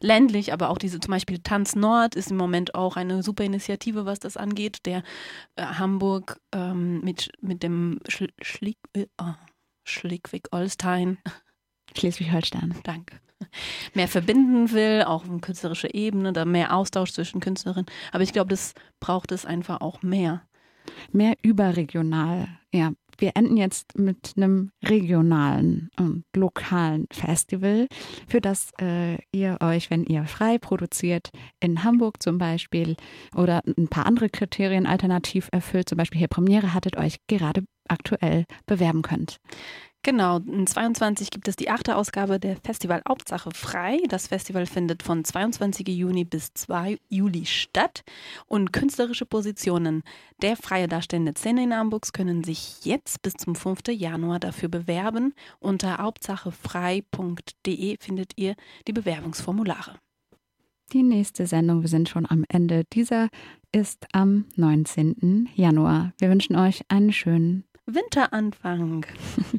ländlich, 0.00 0.52
aber 0.52 0.68
auch 0.68 0.76
diese 0.76 1.00
zum 1.00 1.12
Beispiel 1.12 1.38
Tanz 1.38 1.74
Nord 1.74 2.14
ist 2.14 2.30
im 2.30 2.36
Moment 2.36 2.74
auch 2.74 2.96
eine 2.96 3.22
super 3.22 3.44
Initiative, 3.44 4.04
was 4.04 4.18
das 4.18 4.36
angeht, 4.36 4.84
der 4.84 5.02
äh, 5.56 5.64
Hamburg 5.64 6.38
ähm, 6.52 7.00
mit, 7.00 7.32
mit 7.40 7.62
dem 7.62 7.98
Schl 8.08 8.28
Schlick, 8.42 8.76
äh, 8.94 9.06
oh, 9.20 9.32
Schleswig-Holstein. 9.84 11.18
Schleswig-Holstein. 11.96 12.74
Danke. 12.84 13.18
Mehr 13.94 14.08
verbinden 14.08 14.72
will, 14.72 15.02
auch 15.02 15.26
auf 15.26 15.40
künstlerischer 15.40 15.94
Ebene, 15.94 16.34
da 16.34 16.44
mehr 16.44 16.74
Austausch 16.76 17.12
zwischen 17.12 17.40
Künstlerinnen. 17.40 17.86
Aber 18.12 18.22
ich 18.22 18.34
glaube, 18.34 18.50
das 18.50 18.74
braucht 19.00 19.32
es 19.32 19.46
einfach 19.46 19.80
auch 19.80 20.02
mehr. 20.02 20.42
Mehr 21.10 21.36
überregional. 21.42 22.48
Ja, 22.72 22.92
wir 23.20 23.32
enden 23.34 23.56
jetzt 23.56 23.98
mit 23.98 24.34
einem 24.36 24.70
regionalen 24.82 25.90
und 25.98 26.24
lokalen 26.34 27.06
Festival, 27.12 27.86
für 28.26 28.40
das 28.40 28.70
äh, 28.80 29.18
ihr 29.32 29.58
euch, 29.60 29.90
wenn 29.90 30.04
ihr 30.04 30.24
frei 30.24 30.58
produziert, 30.58 31.30
in 31.60 31.84
Hamburg 31.84 32.22
zum 32.22 32.38
Beispiel 32.38 32.96
oder 33.34 33.62
ein 33.66 33.88
paar 33.88 34.06
andere 34.06 34.28
Kriterien 34.30 34.86
alternativ 34.86 35.48
erfüllt, 35.52 35.88
zum 35.88 35.98
Beispiel 35.98 36.18
hier 36.18 36.28
Premiere 36.28 36.74
hattet, 36.74 36.96
euch 36.96 37.16
gerade 37.26 37.64
aktuell 37.88 38.44
bewerben 38.66 39.02
könnt. 39.02 39.38
Genau, 40.02 40.38
in 40.38 40.66
22 40.66 41.30
gibt 41.30 41.46
es 41.46 41.56
die 41.56 41.68
achte 41.68 41.94
Ausgabe 41.94 42.40
der 42.40 42.56
Festival 42.56 43.02
Hauptsache 43.06 43.50
frei. 43.52 43.98
Das 44.08 44.28
Festival 44.28 44.64
findet 44.64 45.02
von 45.02 45.24
22. 45.24 45.86
Juni 45.88 46.24
bis 46.24 46.54
2 46.54 46.98
Juli 47.10 47.44
statt 47.44 48.02
und 48.46 48.72
künstlerische 48.72 49.26
Positionen 49.26 50.02
der 50.40 50.56
freie 50.56 50.88
darstellende 50.88 51.34
Szene 51.36 51.64
in 51.64 51.76
Hamburgs 51.76 52.14
können 52.14 52.42
sich 52.44 52.82
jetzt 52.84 53.20
bis 53.20 53.34
zum 53.34 53.54
5. 53.54 53.88
Januar 53.90 54.40
dafür 54.40 54.70
bewerben. 54.70 55.34
Unter 55.58 55.98
hauptsachefrei.de 55.98 57.96
findet 58.00 58.32
ihr 58.36 58.54
die 58.88 58.94
Bewerbungsformulare. 58.94 59.98
Die 60.94 61.02
nächste 61.02 61.46
Sendung, 61.46 61.82
wir 61.82 61.88
sind 61.88 62.08
schon 62.08 62.24
am 62.26 62.46
Ende 62.48 62.84
dieser, 62.92 63.28
ist 63.70 64.06
am 64.12 64.46
19. 64.56 65.50
Januar. 65.54 66.14
Wir 66.18 66.30
wünschen 66.30 66.56
euch 66.56 66.80
einen 66.88 67.12
schönen 67.12 67.64
Winteranfang. 67.94 69.06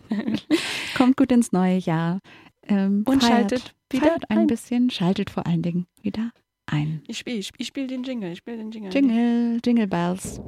Kommt 0.98 1.18
gut 1.18 1.32
ins 1.32 1.52
neue 1.52 1.78
Jahr. 1.78 2.20
Ähm, 2.68 3.04
Und 3.08 3.24
feiert, 3.24 3.50
schaltet 3.52 3.76
wieder 3.92 4.08
feiert 4.08 4.30
ein 4.30 4.38
ein. 4.40 4.48
bisschen, 4.48 4.90
schaltet 4.90 5.30
vor 5.30 5.46
allen 5.48 5.62
Dingen 5.62 5.88
wieder 6.02 6.32
ein. 6.68 7.02
Ich 7.08 7.18
spiele 7.18 7.38
ich, 7.38 7.52
ich 7.58 7.68
spiel 7.68 7.88
den 7.88 8.04
Jingle, 8.04 8.32
ich 8.32 8.38
spiele 8.40 8.58
den 8.58 8.72
Jingle. 8.72 8.94
Jingle, 8.94 9.60
Jingle 9.66 9.88
Bells. 9.88 10.40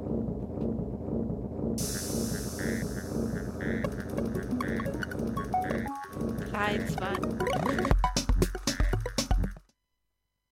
Drei, 6.50 6.78
zwei. 6.86 7.33